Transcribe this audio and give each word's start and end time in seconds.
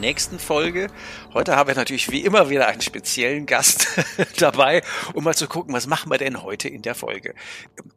nächsten 0.00 0.38
Folge. 0.38 0.88
Heute 1.34 1.56
haben 1.56 1.68
wir 1.68 1.74
natürlich 1.74 2.10
wie 2.10 2.24
immer 2.24 2.48
wieder 2.48 2.66
einen 2.66 2.80
speziellen 2.80 3.46
Gast 3.46 3.86
dabei, 4.38 4.82
um 5.14 5.24
mal 5.24 5.34
zu 5.34 5.46
gucken, 5.46 5.74
was 5.74 5.86
machen 5.86 6.10
wir 6.10 6.18
denn 6.18 6.42
heute 6.42 6.68
in 6.68 6.82
der 6.82 6.94
Folge. 6.94 7.34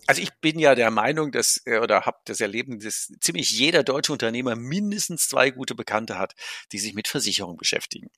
Also 0.06 0.22
ich 0.22 0.34
bin 0.42 0.60
ja 0.60 0.76
der 0.76 0.92
Meinung, 0.92 1.32
dass 1.32 1.62
äh, 1.66 1.80
oder 1.80 2.02
habe 2.02 2.18
das 2.26 2.42
Erleben, 2.42 2.80
dass 2.80 3.12
ziemlich 3.22 3.52
jeder 3.52 3.84
deutsche 3.84 4.12
Unternehmer 4.12 4.56
mindestens 4.56 5.30
zwei 5.30 5.50
gute 5.50 5.76
Bekannte 5.76 6.20
hat, 6.20 6.34
die 6.74 6.80
sich 6.80 6.94
mit 6.94 7.08
Versicherung 7.08 7.58
beschäftigen. 7.58 8.10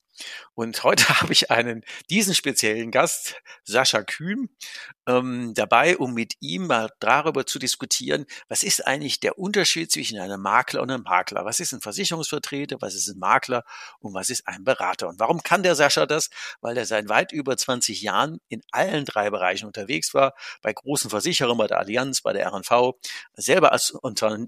Und 0.54 0.84
heute 0.84 1.08
habe 1.22 1.34
ich 1.34 1.52
einen, 1.52 1.84
diesen 2.10 2.34
speziellen 2.34 2.92
Gast, 2.92 3.36
Sascha 3.64 4.02
Kühn, 4.04 4.50
ähm, 5.08 5.54
dabei, 5.54 5.98
um 5.98 6.14
mit 6.14 6.34
ihm 6.40 6.68
mal 6.68 6.90
darüber 7.00 7.46
zu 7.46 7.60
diskutieren, 7.60 8.26
was 8.48 8.64
ist 8.64 8.86
eigentlich 8.88 9.20
der 9.20 9.38
Unterschied 9.38 9.92
zwischen 9.92 10.20
einem 10.20 10.42
Makler 10.42 10.82
und 10.82 10.92
einem 10.92 11.04
Makler? 11.04 11.46
Was 11.46 11.60
ist 11.60 11.74
ein 11.74 11.82
Versicherungsvertreter? 11.82 12.78
Was 12.82 12.96
ist 12.96 13.08
ein 13.08 13.20
Makler? 13.20 13.64
Und 14.00 14.14
was 14.14 14.30
ist 14.30 14.48
ein 14.48 14.64
Berater? 14.64 15.08
Und 15.08 15.20
warum 15.20 15.44
kann 15.44 15.64
der 15.64 15.76
Sascha 15.76 16.06
das? 16.06 16.30
Weil 16.62 16.78
er 16.78 16.86
seit 16.86 17.10
weit 17.10 17.32
über 17.32 17.56
20 17.58 18.02
Jahren 18.02 18.40
in 18.48 18.62
allen 18.72 19.06
drei 19.06 19.30
Bereichen 19.30 19.66
unterwegs 19.66 20.14
war, 20.14 20.34
bei 20.62 20.74
großen 20.74 21.10
Versicherern, 21.10 21.58
bei 21.58 21.68
der 21.68 21.80
Allianz, 21.80 22.22
bei 22.22 22.34
der 22.34 22.48
RNV, 22.48 22.94
selber 23.36 23.72
als, 23.72 23.94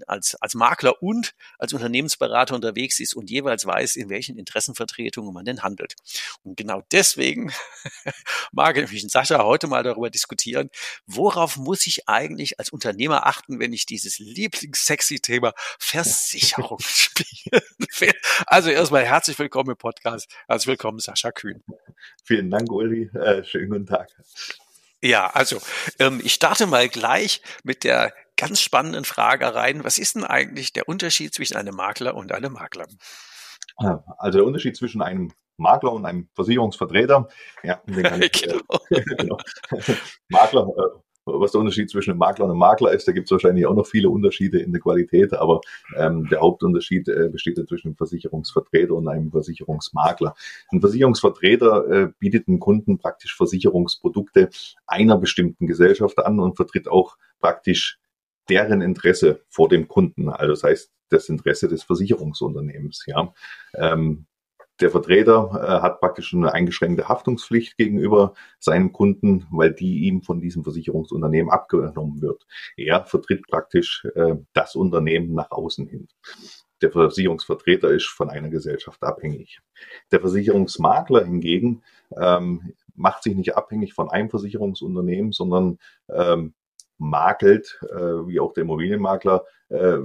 als, 0.06 0.34
als 0.36 0.54
Makler 0.54 1.02
und 1.02 1.34
als 1.58 1.72
Unternehmensberater 1.72 2.54
unterwegs 2.54 3.00
ist 3.00 3.14
und 3.14 3.30
jeweils 3.30 3.66
weiß, 3.66 3.96
in 3.96 4.08
welchen 4.08 4.38
Interessenvertretungen 4.38 5.32
man 5.32 5.44
denn 5.44 5.62
handelt. 5.62 5.94
Und 6.42 6.56
genau 6.56 6.82
deswegen 6.92 7.52
mag 8.52 8.76
ich 8.76 8.90
mit 8.90 9.10
Sascha 9.10 9.44
heute 9.44 9.66
mal 9.66 9.82
darüber 9.82 10.10
diskutieren, 10.10 10.70
worauf 11.06 11.56
muss 11.56 11.86
ich 11.86 12.08
eigentlich 12.08 12.58
als 12.58 12.70
Unternehmer 12.70 13.26
achten, 13.26 13.58
wenn 13.60 13.72
ich 13.72 13.86
dieses 13.86 14.18
lieblingssexy 14.18 15.20
Thema 15.20 15.52
Versicherung 15.78 16.78
spiele. 16.82 18.14
Also 18.46 18.70
erstmal 18.70 19.04
herzlich 19.04 19.17
willkommen 19.26 19.70
im 19.70 19.76
Podcast. 19.76 20.32
Herzlich 20.46 20.68
willkommen, 20.68 21.00
Sascha 21.00 21.32
Kühn. 21.32 21.64
Vielen 22.22 22.50
Dank, 22.50 22.70
Uli. 22.70 23.10
Äh, 23.14 23.42
schönen 23.42 23.68
guten 23.68 23.86
Tag. 23.86 24.08
Ja, 25.02 25.26
also 25.30 25.58
ähm, 25.98 26.20
ich 26.22 26.34
starte 26.34 26.68
mal 26.68 26.88
gleich 26.88 27.42
mit 27.64 27.82
der 27.82 28.12
ganz 28.36 28.60
spannenden 28.60 29.04
Frage 29.04 29.52
rein. 29.56 29.82
Was 29.82 29.98
ist 29.98 30.14
denn 30.14 30.22
eigentlich 30.22 30.72
der 30.72 30.88
Unterschied 30.88 31.34
zwischen 31.34 31.56
einem 31.56 31.74
Makler 31.74 32.14
und 32.14 32.30
einem 32.30 32.52
Makler? 32.52 32.86
Also 33.76 34.38
der 34.38 34.46
Unterschied 34.46 34.76
zwischen 34.76 35.02
einem 35.02 35.32
Makler 35.56 35.92
und 35.92 36.06
einem 36.06 36.28
Versicherungsvertreter. 36.34 37.28
Ja, 37.64 37.82
ich, 38.20 38.42
genau. 38.42 38.62
Äh, 38.90 39.02
genau. 39.18 39.38
Makler, 40.28 40.68
äh, 40.68 41.00
was 41.28 41.52
der 41.52 41.60
Unterschied 41.60 41.90
zwischen 41.90 42.10
einem 42.10 42.18
Makler 42.18 42.44
und 42.44 42.50
einem 42.50 42.60
Makler 42.60 42.92
ist, 42.92 43.06
da 43.06 43.12
gibt 43.12 43.26
es 43.26 43.30
wahrscheinlich 43.30 43.66
auch 43.66 43.74
noch 43.74 43.86
viele 43.86 44.10
Unterschiede 44.10 44.58
in 44.60 44.72
der 44.72 44.80
Qualität, 44.80 45.32
aber 45.34 45.60
ähm, 45.96 46.28
der 46.30 46.40
Hauptunterschied 46.40 47.08
äh, 47.08 47.28
besteht 47.30 47.58
ja 47.58 47.66
zwischen 47.66 47.88
einem 47.88 47.96
Versicherungsvertreter 47.96 48.94
und 48.94 49.08
einem 49.08 49.30
Versicherungsmakler. 49.30 50.34
Ein 50.70 50.80
Versicherungsvertreter 50.80 51.90
äh, 51.90 52.08
bietet 52.18 52.48
dem 52.48 52.60
Kunden 52.60 52.98
praktisch 52.98 53.36
Versicherungsprodukte 53.36 54.50
einer 54.86 55.18
bestimmten 55.18 55.66
Gesellschaft 55.66 56.18
an 56.18 56.40
und 56.40 56.56
vertritt 56.56 56.88
auch 56.88 57.16
praktisch 57.40 57.98
deren 58.48 58.80
Interesse 58.80 59.42
vor 59.48 59.68
dem 59.68 59.88
Kunden. 59.88 60.28
Also 60.28 60.52
das 60.52 60.62
heißt, 60.62 60.90
das 61.10 61.28
Interesse 61.28 61.68
des 61.68 61.82
Versicherungsunternehmens. 61.82 63.04
Ja. 63.06 63.32
Ähm, 63.74 64.26
der 64.80 64.90
Vertreter 64.90 65.50
äh, 65.54 65.82
hat 65.82 66.00
praktisch 66.00 66.32
eine 66.34 66.52
eingeschränkte 66.52 67.08
Haftungspflicht 67.08 67.76
gegenüber 67.76 68.34
seinem 68.58 68.92
Kunden, 68.92 69.46
weil 69.50 69.72
die 69.72 70.00
ihm 70.00 70.22
von 70.22 70.40
diesem 70.40 70.62
Versicherungsunternehmen 70.62 71.50
abgenommen 71.50 72.20
wird. 72.22 72.46
Er 72.76 73.04
vertritt 73.04 73.46
praktisch 73.48 74.06
äh, 74.14 74.36
das 74.52 74.76
Unternehmen 74.76 75.34
nach 75.34 75.50
außen 75.50 75.86
hin. 75.88 76.08
Der 76.80 76.92
Versicherungsvertreter 76.92 77.90
ist 77.90 78.06
von 78.06 78.30
einer 78.30 78.50
Gesellschaft 78.50 79.02
abhängig. 79.02 79.60
Der 80.12 80.20
Versicherungsmakler 80.20 81.24
hingegen 81.24 81.82
ähm, 82.16 82.72
macht 82.94 83.24
sich 83.24 83.34
nicht 83.34 83.56
abhängig 83.56 83.94
von 83.94 84.10
einem 84.10 84.30
Versicherungsunternehmen, 84.30 85.32
sondern 85.32 85.78
ähm, 86.08 86.54
makelt, 86.98 87.80
äh, 87.90 88.26
wie 88.28 88.38
auch 88.38 88.52
der 88.52 88.62
Immobilienmakler, 88.62 89.44
äh, 89.70 89.98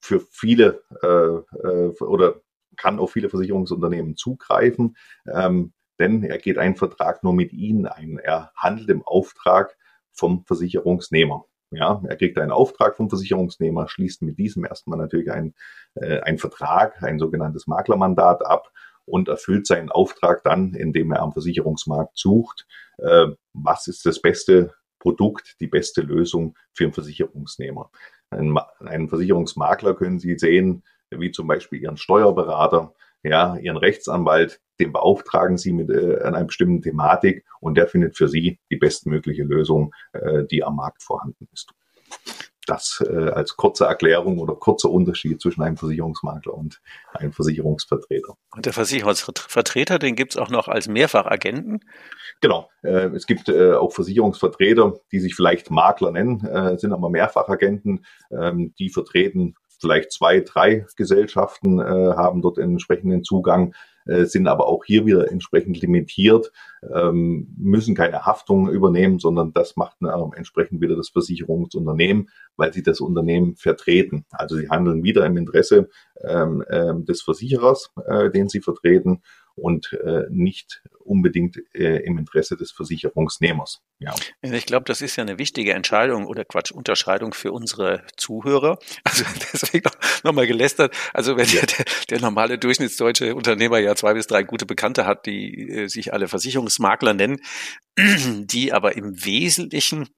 für 0.00 0.20
viele 0.20 0.82
äh, 1.02 1.06
äh, 1.06 2.02
oder 2.02 2.42
kann 2.76 2.98
auf 2.98 3.12
viele 3.12 3.28
Versicherungsunternehmen 3.28 4.16
zugreifen, 4.16 4.96
ähm, 5.32 5.72
denn 5.98 6.24
er 6.24 6.38
geht 6.38 6.58
einen 6.58 6.76
Vertrag 6.76 7.22
nur 7.22 7.34
mit 7.34 7.52
ihnen 7.52 7.86
ein. 7.86 8.18
Er 8.18 8.52
handelt 8.56 8.90
im 8.90 9.02
Auftrag 9.02 9.76
vom 10.12 10.44
Versicherungsnehmer. 10.44 11.44
Ja, 11.70 12.00
er 12.06 12.16
kriegt 12.16 12.38
einen 12.38 12.52
Auftrag 12.52 12.96
vom 12.96 13.08
Versicherungsnehmer, 13.08 13.88
schließt 13.88 14.22
mit 14.22 14.38
diesem 14.38 14.64
erstmal 14.64 14.98
natürlich 14.98 15.30
einen, 15.30 15.54
äh, 15.94 16.20
einen 16.20 16.38
Vertrag, 16.38 17.02
ein 17.02 17.18
sogenanntes 17.18 17.66
Maklermandat 17.66 18.46
ab 18.46 18.70
und 19.06 19.28
erfüllt 19.28 19.66
seinen 19.66 19.90
Auftrag 19.90 20.44
dann, 20.44 20.74
indem 20.74 21.12
er 21.12 21.20
am 21.20 21.32
Versicherungsmarkt 21.32 22.16
sucht, 22.16 22.66
äh, 22.98 23.26
was 23.52 23.88
ist 23.88 24.06
das 24.06 24.20
beste 24.20 24.74
Produkt, 24.98 25.56
die 25.60 25.66
beste 25.66 26.00
Lösung 26.00 26.56
für 26.72 26.84
einen 26.84 26.92
Versicherungsnehmer. 26.92 27.90
Einen, 28.30 28.56
einen 28.80 29.08
Versicherungsmakler 29.08 29.94
können 29.94 30.18
Sie 30.18 30.38
sehen, 30.38 30.82
wie 31.10 31.30
zum 31.30 31.46
Beispiel 31.46 31.82
Ihren 31.82 31.96
Steuerberater, 31.96 32.94
ja, 33.22 33.56
Ihren 33.56 33.76
Rechtsanwalt, 33.76 34.60
den 34.80 34.92
beauftragen 34.92 35.56
Sie 35.56 35.72
mit 35.72 35.90
äh, 35.90 36.20
einer 36.22 36.44
bestimmten 36.44 36.82
Thematik 36.82 37.44
und 37.60 37.76
der 37.76 37.88
findet 37.88 38.16
für 38.16 38.28
Sie 38.28 38.58
die 38.70 38.76
bestmögliche 38.76 39.44
Lösung, 39.44 39.94
äh, 40.12 40.44
die 40.44 40.62
am 40.64 40.76
Markt 40.76 41.02
vorhanden 41.02 41.48
ist. 41.52 41.70
Das 42.66 43.04
äh, 43.06 43.28
als 43.28 43.56
kurze 43.56 43.84
Erklärung 43.84 44.38
oder 44.38 44.54
kurzer 44.54 44.90
Unterschied 44.90 45.40
zwischen 45.40 45.62
einem 45.62 45.76
Versicherungsmakler 45.76 46.54
und 46.54 46.80
einem 47.12 47.32
Versicherungsvertreter. 47.32 48.36
Und 48.52 48.64
der 48.64 48.72
Versicherungsvertreter, 48.72 49.98
den 49.98 50.16
gibt 50.16 50.32
es 50.32 50.38
auch 50.38 50.48
noch 50.48 50.68
als 50.68 50.88
Mehrfachagenten? 50.88 51.80
Genau. 52.40 52.70
Äh, 52.82 53.08
es 53.08 53.26
gibt 53.26 53.50
äh, 53.50 53.74
auch 53.74 53.92
Versicherungsvertreter, 53.92 54.94
die 55.12 55.20
sich 55.20 55.34
vielleicht 55.34 55.70
Makler 55.70 56.10
nennen, 56.10 56.44
äh, 56.46 56.78
sind 56.78 56.92
aber 56.92 57.10
Mehrfachagenten, 57.10 58.06
ähm, 58.30 58.74
die 58.78 58.88
vertreten 58.88 59.56
vielleicht 59.84 60.12
zwei, 60.12 60.40
drei 60.40 60.86
Gesellschaften 60.96 61.78
äh, 61.78 61.82
haben 61.84 62.40
dort 62.40 62.58
entsprechenden 62.58 63.22
Zugang, 63.22 63.74
äh, 64.06 64.24
sind 64.24 64.48
aber 64.48 64.66
auch 64.66 64.84
hier 64.84 65.04
wieder 65.04 65.30
entsprechend 65.30 65.80
limitiert, 65.80 66.52
ähm, 66.94 67.54
müssen 67.58 67.94
keine 67.94 68.24
Haftung 68.24 68.70
übernehmen, 68.70 69.18
sondern 69.18 69.52
das 69.52 69.76
macht 69.76 69.98
äh, 70.02 70.36
entsprechend 70.36 70.80
wieder 70.80 70.96
das 70.96 71.10
Versicherungsunternehmen, 71.10 72.30
weil 72.56 72.72
sie 72.72 72.82
das 72.82 73.00
Unternehmen 73.00 73.56
vertreten. 73.56 74.24
Also 74.30 74.56
sie 74.56 74.70
handeln 74.70 75.04
wieder 75.04 75.26
im 75.26 75.36
Interesse 75.36 75.88
ähm, 76.26 76.64
äh, 76.68 76.94
des 77.04 77.22
Versicherers, 77.22 77.90
äh, 78.06 78.30
den 78.30 78.48
sie 78.48 78.60
vertreten 78.60 79.20
und 79.56 79.92
äh, 80.04 80.24
nicht 80.30 80.82
unbedingt 81.04 81.58
äh, 81.74 82.04
im 82.04 82.18
Interesse 82.18 82.56
des 82.56 82.72
Versicherungsnehmers. 82.72 83.82
Ja. 83.98 84.14
Ich 84.42 84.66
glaube, 84.66 84.84
das 84.86 85.00
ist 85.00 85.16
ja 85.16 85.22
eine 85.22 85.38
wichtige 85.38 85.72
Entscheidung 85.74 86.26
oder 86.26 86.44
Quatsch, 86.44 86.72
Unterscheidung 86.72 87.34
für 87.34 87.52
unsere 87.52 88.02
Zuhörer. 88.16 88.78
Also 89.04 89.24
deswegen 89.52 89.88
nochmal 90.24 90.44
noch 90.44 90.48
gelästert. 90.48 90.96
Also 91.12 91.36
wenn 91.36 91.48
ja. 91.48 91.62
der, 91.62 91.84
der 92.10 92.20
normale 92.20 92.58
durchschnittsdeutsche 92.58 93.34
Unternehmer 93.34 93.78
ja 93.78 93.94
zwei 93.94 94.14
bis 94.14 94.26
drei 94.26 94.42
gute 94.42 94.66
Bekannte 94.66 95.06
hat, 95.06 95.26
die 95.26 95.70
äh, 95.70 95.86
sich 95.88 96.12
alle 96.12 96.28
Versicherungsmakler 96.28 97.14
nennen, 97.14 97.40
die 97.98 98.72
aber 98.72 98.96
im 98.96 99.24
Wesentlichen 99.24 100.08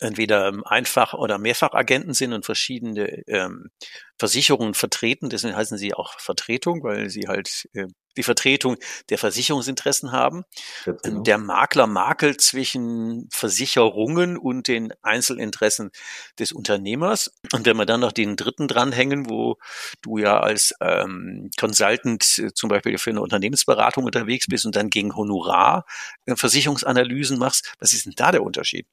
entweder 0.00 0.52
einfach 0.64 1.14
oder 1.14 1.38
Mehrfachagenten 1.38 2.14
sind 2.14 2.32
und 2.32 2.44
verschiedene 2.44 3.22
ähm, 3.26 3.70
Versicherungen 4.18 4.74
vertreten. 4.74 5.30
Deswegen 5.30 5.56
heißen 5.56 5.78
sie 5.78 5.94
auch 5.94 6.18
Vertretung, 6.20 6.82
weil 6.82 7.10
sie 7.10 7.26
halt 7.28 7.68
äh, 7.74 7.86
die 8.16 8.22
Vertretung 8.22 8.76
der 9.08 9.18
Versicherungsinteressen 9.18 10.12
haben. 10.12 10.44
Genau. 10.84 11.22
Der 11.22 11.38
Makler 11.38 11.86
makelt 11.86 12.40
zwischen 12.40 13.28
Versicherungen 13.32 14.36
und 14.36 14.68
den 14.68 14.92
Einzelinteressen 15.02 15.90
des 16.38 16.52
Unternehmers. 16.52 17.32
Und 17.52 17.66
wenn 17.66 17.76
wir 17.76 17.86
dann 17.86 18.00
noch 18.00 18.12
den 18.12 18.36
dritten 18.36 18.68
dranhängen, 18.68 19.28
wo 19.28 19.56
du 20.02 20.18
ja 20.18 20.40
als 20.40 20.74
ähm, 20.80 21.50
Consultant 21.58 22.38
äh, 22.38 22.52
zum 22.54 22.68
Beispiel 22.68 22.98
für 22.98 23.10
eine 23.10 23.22
Unternehmensberatung 23.22 24.04
unterwegs 24.04 24.46
bist 24.46 24.66
und 24.66 24.76
dann 24.76 24.90
gegen 24.90 25.16
Honorar 25.16 25.84
äh, 26.26 26.36
Versicherungsanalysen 26.36 27.38
machst, 27.38 27.74
was 27.78 27.92
ist 27.92 28.06
denn 28.06 28.14
da 28.16 28.30
der 28.30 28.42
Unterschied? 28.42 28.86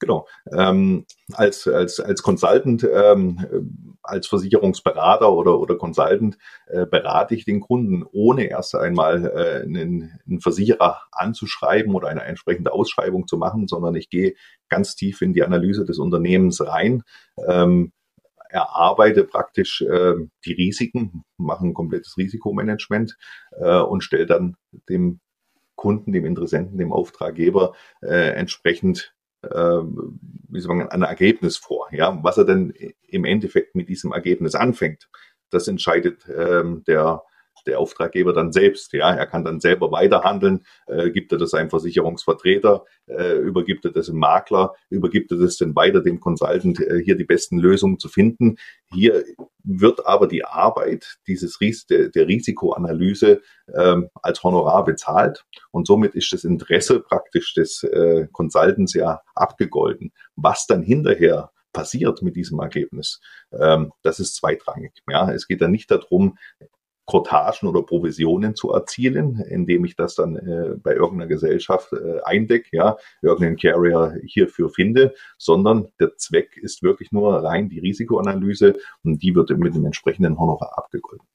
Genau. 0.00 0.26
Ähm, 0.50 1.04
als, 1.34 1.68
als, 1.68 2.00
als 2.00 2.22
Consultant, 2.22 2.88
ähm, 2.90 3.98
als 4.02 4.26
Versicherungsberater 4.26 5.30
oder, 5.30 5.60
oder 5.60 5.76
Consultant 5.76 6.38
äh, 6.66 6.86
berate 6.86 7.34
ich 7.34 7.44
den 7.44 7.60
Kunden, 7.60 8.04
ohne 8.10 8.46
erst 8.46 8.74
einmal 8.74 9.26
äh, 9.26 9.62
einen, 9.62 10.18
einen 10.26 10.40
Versicherer 10.40 11.02
anzuschreiben 11.12 11.94
oder 11.94 12.08
eine 12.08 12.24
entsprechende 12.24 12.72
Ausschreibung 12.72 13.28
zu 13.28 13.36
machen, 13.36 13.68
sondern 13.68 13.94
ich 13.94 14.08
gehe 14.08 14.34
ganz 14.70 14.96
tief 14.96 15.20
in 15.20 15.34
die 15.34 15.42
Analyse 15.42 15.84
des 15.84 15.98
Unternehmens 15.98 16.66
rein. 16.66 17.02
Ähm, 17.46 17.92
erarbeite 18.48 19.24
praktisch 19.24 19.82
äh, 19.82 20.14
die 20.44 20.54
Risiken, 20.54 21.24
mache 21.36 21.66
ein 21.66 21.74
komplettes 21.74 22.16
Risikomanagement 22.16 23.16
äh, 23.52 23.80
und 23.80 24.02
stelle 24.02 24.26
dann 24.26 24.56
dem 24.88 25.20
Kunden, 25.76 26.12
dem 26.12 26.24
Interessenten, 26.26 26.78
dem 26.78 26.92
Auftraggeber 26.92 27.74
äh, 28.02 28.32
entsprechend 28.32 29.14
wie 29.42 30.60
soll 30.60 30.76
man, 30.76 30.88
ein 30.88 31.02
Ergebnis 31.02 31.56
vor. 31.56 31.88
Ja, 31.92 32.18
was 32.22 32.38
er 32.38 32.44
denn 32.44 32.74
im 33.06 33.24
Endeffekt 33.24 33.74
mit 33.74 33.88
diesem 33.88 34.12
Ergebnis 34.12 34.54
anfängt, 34.54 35.08
das 35.50 35.68
entscheidet 35.68 36.26
ähm, 36.28 36.84
der 36.86 37.22
der 37.66 37.78
Auftraggeber 37.78 38.32
dann 38.32 38.52
selbst. 38.52 38.92
Ja, 38.92 39.12
er 39.12 39.26
kann 39.26 39.44
dann 39.44 39.60
selber 39.60 39.92
weiterhandeln, 39.92 40.64
äh, 40.86 41.10
gibt 41.10 41.32
er 41.32 41.38
das 41.38 41.54
einem 41.54 41.70
Versicherungsvertreter, 41.70 42.84
äh, 43.06 43.38
übergibt 43.38 43.84
er 43.84 43.92
das 43.92 44.06
dem 44.06 44.16
Makler, 44.16 44.74
übergibt 44.88 45.30
er 45.32 45.38
das 45.38 45.56
dann 45.56 45.76
weiter 45.76 46.00
dem 46.00 46.20
Consultant, 46.20 46.80
äh, 46.80 47.02
hier 47.04 47.16
die 47.16 47.24
besten 47.24 47.58
Lösungen 47.58 47.98
zu 47.98 48.08
finden. 48.08 48.56
Hier 48.92 49.24
wird 49.62 50.06
aber 50.06 50.26
die 50.26 50.44
Arbeit 50.44 51.18
dieses 51.26 51.60
Ries 51.60 51.86
der, 51.86 52.08
der 52.08 52.26
Risikoanalyse 52.26 53.42
ähm, 53.74 54.08
als 54.22 54.42
Honorar 54.42 54.84
bezahlt 54.84 55.44
und 55.70 55.86
somit 55.86 56.14
ist 56.14 56.32
das 56.32 56.44
Interesse 56.44 57.00
praktisch 57.00 57.54
des 57.54 57.82
äh, 57.84 58.26
Consultants 58.32 58.94
ja 58.94 59.20
abgegolten. 59.34 60.12
Was 60.36 60.66
dann 60.66 60.82
hinterher 60.82 61.50
passiert 61.72 62.22
mit 62.22 62.34
diesem 62.36 62.58
Ergebnis, 62.58 63.20
ähm, 63.52 63.92
das 64.02 64.18
ist 64.18 64.34
zweitrangig. 64.34 64.92
Ja, 65.08 65.30
es 65.30 65.46
geht 65.46 65.60
dann 65.60 65.70
nicht 65.70 65.90
darum, 65.90 66.36
Kortagen 67.10 67.66
oder 67.68 67.82
Provisionen 67.82 68.54
zu 68.54 68.70
erzielen, 68.70 69.42
indem 69.48 69.84
ich 69.84 69.96
das 69.96 70.14
dann 70.14 70.36
äh, 70.36 70.76
bei 70.80 70.94
irgendeiner 70.94 71.26
Gesellschaft 71.26 71.92
äh, 71.92 72.20
eindecke, 72.22 72.68
ja, 72.70 72.96
irgendeinen 73.20 73.56
Carrier 73.56 74.14
hierfür 74.24 74.70
finde, 74.70 75.12
sondern 75.36 75.88
der 75.98 76.16
Zweck 76.16 76.56
ist 76.56 76.84
wirklich 76.84 77.10
nur 77.10 77.34
rein 77.42 77.68
die 77.68 77.80
Risikoanalyse 77.80 78.76
und 79.02 79.24
die 79.24 79.34
wird 79.34 79.50
mit 79.50 79.74
dem 79.74 79.86
entsprechenden 79.86 80.38
Honorar 80.38 80.78
abgegolten. 80.78 81.26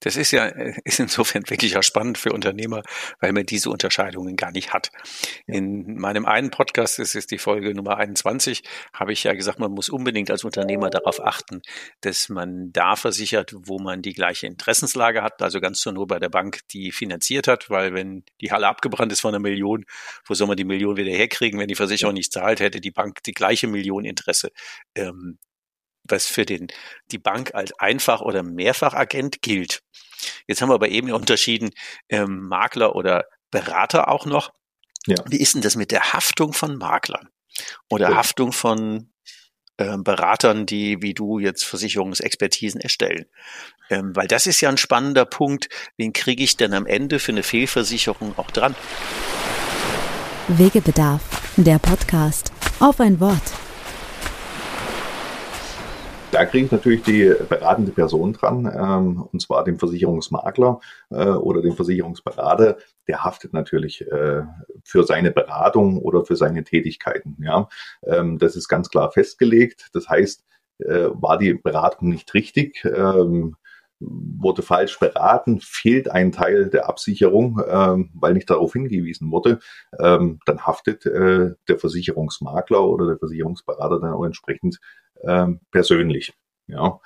Das 0.00 0.16
ist 0.16 0.30
ja, 0.30 0.46
ist 0.84 1.00
insofern 1.00 1.48
wirklich 1.48 1.76
auch 1.76 1.82
spannend 1.82 2.18
für 2.18 2.32
Unternehmer, 2.32 2.82
weil 3.20 3.32
man 3.32 3.46
diese 3.46 3.70
Unterscheidungen 3.70 4.36
gar 4.36 4.50
nicht 4.50 4.72
hat. 4.72 4.90
In 5.46 5.98
meinem 5.98 6.26
einen 6.26 6.50
Podcast, 6.50 6.98
das 6.98 7.14
ist 7.14 7.30
die 7.30 7.38
Folge 7.38 7.74
Nummer 7.74 7.98
21, 7.98 8.62
habe 8.92 9.12
ich 9.12 9.24
ja 9.24 9.34
gesagt, 9.34 9.58
man 9.58 9.72
muss 9.72 9.88
unbedingt 9.88 10.30
als 10.30 10.44
Unternehmer 10.44 10.90
darauf 10.90 11.24
achten, 11.24 11.62
dass 12.00 12.28
man 12.28 12.72
da 12.72 12.96
versichert, 12.96 13.54
wo 13.54 13.78
man 13.78 14.02
die 14.02 14.12
gleiche 14.12 14.46
Interessenslage 14.46 15.22
hat, 15.22 15.40
also 15.42 15.60
ganz 15.60 15.84
nur 15.86 16.06
bei 16.06 16.18
der 16.18 16.28
Bank, 16.28 16.60
die 16.72 16.92
finanziert 16.92 17.48
hat, 17.48 17.70
weil 17.70 17.94
wenn 17.94 18.24
die 18.40 18.52
Halle 18.52 18.68
abgebrannt 18.68 19.12
ist 19.12 19.20
von 19.20 19.34
einer 19.34 19.40
Million, 19.40 19.86
wo 20.26 20.34
soll 20.34 20.46
man 20.46 20.56
die 20.56 20.64
Million 20.64 20.96
wieder 20.96 21.10
herkriegen, 21.10 21.58
wenn 21.58 21.68
die 21.68 21.74
Versicherung 21.74 22.14
nicht 22.14 22.32
zahlt, 22.32 22.60
hätte 22.60 22.80
die 22.80 22.90
Bank 22.90 23.22
die 23.24 23.32
gleiche 23.32 23.66
Million 23.66 24.04
Interesse 24.04 24.50
ähm, 24.94 25.38
was 26.10 26.26
für 26.26 26.46
den, 26.46 26.68
die 27.10 27.18
Bank 27.18 27.54
als 27.54 27.72
Einfach- 27.78 28.20
oder 28.20 28.42
Mehrfachagent 28.42 29.42
gilt. 29.42 29.82
Jetzt 30.46 30.60
haben 30.60 30.68
wir 30.68 30.74
aber 30.74 30.88
eben 30.88 31.10
unterschieden, 31.12 31.70
ähm, 32.08 32.48
Makler 32.48 32.94
oder 32.94 33.24
Berater 33.50 34.08
auch 34.08 34.26
noch. 34.26 34.52
Ja. 35.06 35.16
Wie 35.26 35.40
ist 35.40 35.54
denn 35.54 35.62
das 35.62 35.76
mit 35.76 35.90
der 35.90 36.12
Haftung 36.12 36.52
von 36.52 36.76
Maklern 36.76 37.28
oder 37.88 38.10
ja. 38.10 38.16
Haftung 38.16 38.52
von 38.52 39.10
äh, 39.78 39.96
Beratern, 39.96 40.66
die 40.66 41.00
wie 41.00 41.14
du 41.14 41.38
jetzt 41.38 41.64
Versicherungsexpertisen 41.64 42.80
erstellen? 42.80 43.26
Ähm, 43.88 44.14
weil 44.14 44.28
das 44.28 44.46
ist 44.46 44.60
ja 44.60 44.68
ein 44.68 44.76
spannender 44.76 45.24
Punkt. 45.24 45.68
Wen 45.96 46.12
kriege 46.12 46.44
ich 46.44 46.56
denn 46.56 46.74
am 46.74 46.86
Ende 46.86 47.18
für 47.18 47.32
eine 47.32 47.42
Fehlversicherung 47.42 48.38
auch 48.38 48.50
dran? 48.50 48.74
Wegebedarf, 50.48 51.22
der 51.56 51.78
Podcast. 51.78 52.52
Auf 52.78 53.00
ein 53.00 53.20
Wort. 53.20 53.69
Da 56.32 56.44
kriege 56.44 56.66
ich 56.66 56.72
natürlich 56.72 57.02
die 57.02 57.34
beratende 57.48 57.90
Person 57.90 58.32
dran, 58.32 58.70
ähm, 58.72 59.22
und 59.32 59.42
zwar 59.42 59.64
den 59.64 59.78
Versicherungsmakler 59.78 60.80
äh, 61.10 61.24
oder 61.26 61.60
den 61.60 61.74
Versicherungsberater. 61.74 62.78
Der 63.08 63.24
haftet 63.24 63.52
natürlich 63.52 64.02
äh, 64.02 64.42
für 64.84 65.04
seine 65.04 65.32
Beratung 65.32 65.98
oder 65.98 66.24
für 66.24 66.36
seine 66.36 66.62
Tätigkeiten. 66.62 67.36
Ja, 67.42 67.68
ähm, 68.04 68.38
das 68.38 68.54
ist 68.54 68.68
ganz 68.68 68.90
klar 68.90 69.10
festgelegt. 69.10 69.88
Das 69.92 70.08
heißt, 70.08 70.44
äh, 70.78 71.08
war 71.12 71.36
die 71.36 71.54
Beratung 71.54 72.08
nicht 72.08 72.32
richtig, 72.34 72.84
ähm, 72.84 73.56
wurde 74.00 74.62
falsch 74.62 74.98
beraten, 74.98 75.60
fehlt 75.60 76.10
ein 76.10 76.32
Teil 76.32 76.70
der 76.70 76.88
Absicherung, 76.88 77.62
ähm, 77.68 78.10
weil 78.14 78.32
nicht 78.32 78.48
darauf 78.48 78.72
hingewiesen 78.72 79.30
wurde, 79.30 79.60
ähm, 79.98 80.40
dann 80.46 80.66
haftet 80.66 81.04
äh, 81.06 81.54
der 81.68 81.78
Versicherungsmakler 81.78 82.82
oder 82.82 83.06
der 83.06 83.18
Versicherungsberater 83.18 84.00
dann 84.00 84.12
auch 84.12 84.24
entsprechend 84.24 84.80
ähm, 85.22 85.60
persönlich. 85.70 86.32
Ja, 86.66 87.00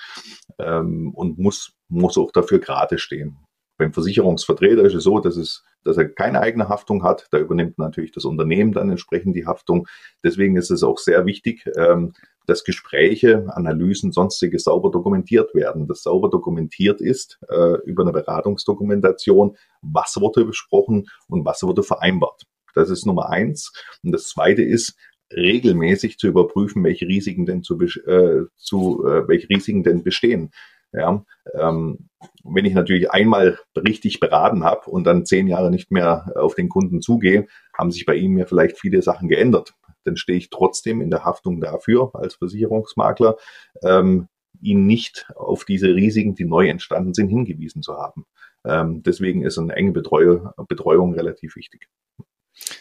ähm, 0.58 1.12
und 1.14 1.38
muss, 1.38 1.72
muss 1.88 2.18
auch 2.18 2.30
dafür 2.32 2.58
gerade 2.58 2.98
stehen. 2.98 3.38
Beim 3.76 3.92
Versicherungsvertreter 3.92 4.82
ist 4.82 4.94
es 4.94 5.04
so, 5.04 5.18
dass, 5.18 5.36
es, 5.36 5.64
dass 5.82 5.96
er 5.96 6.08
keine 6.08 6.40
eigene 6.40 6.68
Haftung 6.68 7.02
hat. 7.02 7.26
Da 7.30 7.38
übernimmt 7.38 7.78
natürlich 7.78 8.12
das 8.12 8.24
Unternehmen 8.24 8.72
dann 8.72 8.90
entsprechend 8.90 9.34
die 9.34 9.46
Haftung. 9.46 9.88
Deswegen 10.22 10.56
ist 10.56 10.70
es 10.70 10.84
auch 10.84 10.98
sehr 10.98 11.26
wichtig, 11.26 11.64
ähm, 11.76 12.12
dass 12.46 12.64
Gespräche, 12.64 13.46
Analysen, 13.48 14.12
sonstige 14.12 14.58
sauber 14.58 14.90
dokumentiert 14.90 15.54
werden. 15.54 15.86
Dass 15.86 16.02
sauber 16.02 16.30
dokumentiert 16.30 17.00
ist 17.00 17.38
äh, 17.48 17.78
über 17.84 18.02
eine 18.02 18.12
Beratungsdokumentation, 18.12 19.56
was 19.82 20.16
wurde 20.20 20.44
besprochen 20.44 21.06
und 21.28 21.44
was 21.44 21.62
wurde 21.62 21.82
vereinbart. 21.82 22.42
Das 22.74 22.90
ist 22.90 23.06
Nummer 23.06 23.30
eins. 23.30 23.72
Und 24.02 24.12
das 24.12 24.28
zweite 24.28 24.62
ist, 24.62 24.96
regelmäßig 25.32 26.18
zu 26.18 26.28
überprüfen, 26.28 26.84
welche 26.84 27.06
Risiken 27.06 27.46
denn 27.46 27.62
zu, 27.62 27.80
äh, 27.80 28.44
zu 28.56 29.04
äh, 29.06 29.26
welche 29.28 29.48
Risiken 29.48 29.82
denn 29.82 30.02
bestehen. 30.02 30.50
Ja, 30.92 31.24
ähm, 31.54 32.08
wenn 32.44 32.64
ich 32.64 32.74
natürlich 32.74 33.10
einmal 33.10 33.58
richtig 33.76 34.20
beraten 34.20 34.62
habe 34.62 34.88
und 34.88 35.04
dann 35.04 35.26
zehn 35.26 35.48
Jahre 35.48 35.72
nicht 35.72 35.90
mehr 35.90 36.32
auf 36.36 36.54
den 36.54 36.68
Kunden 36.68 37.02
zugehe, 37.02 37.48
haben 37.76 37.90
sich 37.90 38.06
bei 38.06 38.14
ihm 38.14 38.38
ja 38.38 38.46
vielleicht 38.46 38.78
viele 38.78 39.02
Sachen 39.02 39.28
geändert. 39.28 39.74
Dann 40.04 40.16
stehe 40.16 40.38
ich 40.38 40.50
trotzdem 40.50 41.00
in 41.00 41.10
der 41.10 41.24
Haftung 41.24 41.60
dafür 41.60 42.10
als 42.14 42.34
Versicherungsmakler, 42.34 43.36
ähm, 43.82 44.28
ihn 44.60 44.86
nicht 44.86 45.26
auf 45.34 45.64
diese 45.64 45.88
Risiken, 45.88 46.34
die 46.34 46.44
neu 46.44 46.68
entstanden 46.68 47.14
sind, 47.14 47.28
hingewiesen 47.28 47.82
zu 47.82 47.96
haben. 47.96 48.26
Ähm, 48.64 49.02
deswegen 49.02 49.42
ist 49.42 49.58
eine 49.58 49.74
enge 49.74 49.92
Betreuung, 49.92 50.50
Betreuung 50.68 51.14
relativ 51.14 51.56
wichtig. 51.56 51.88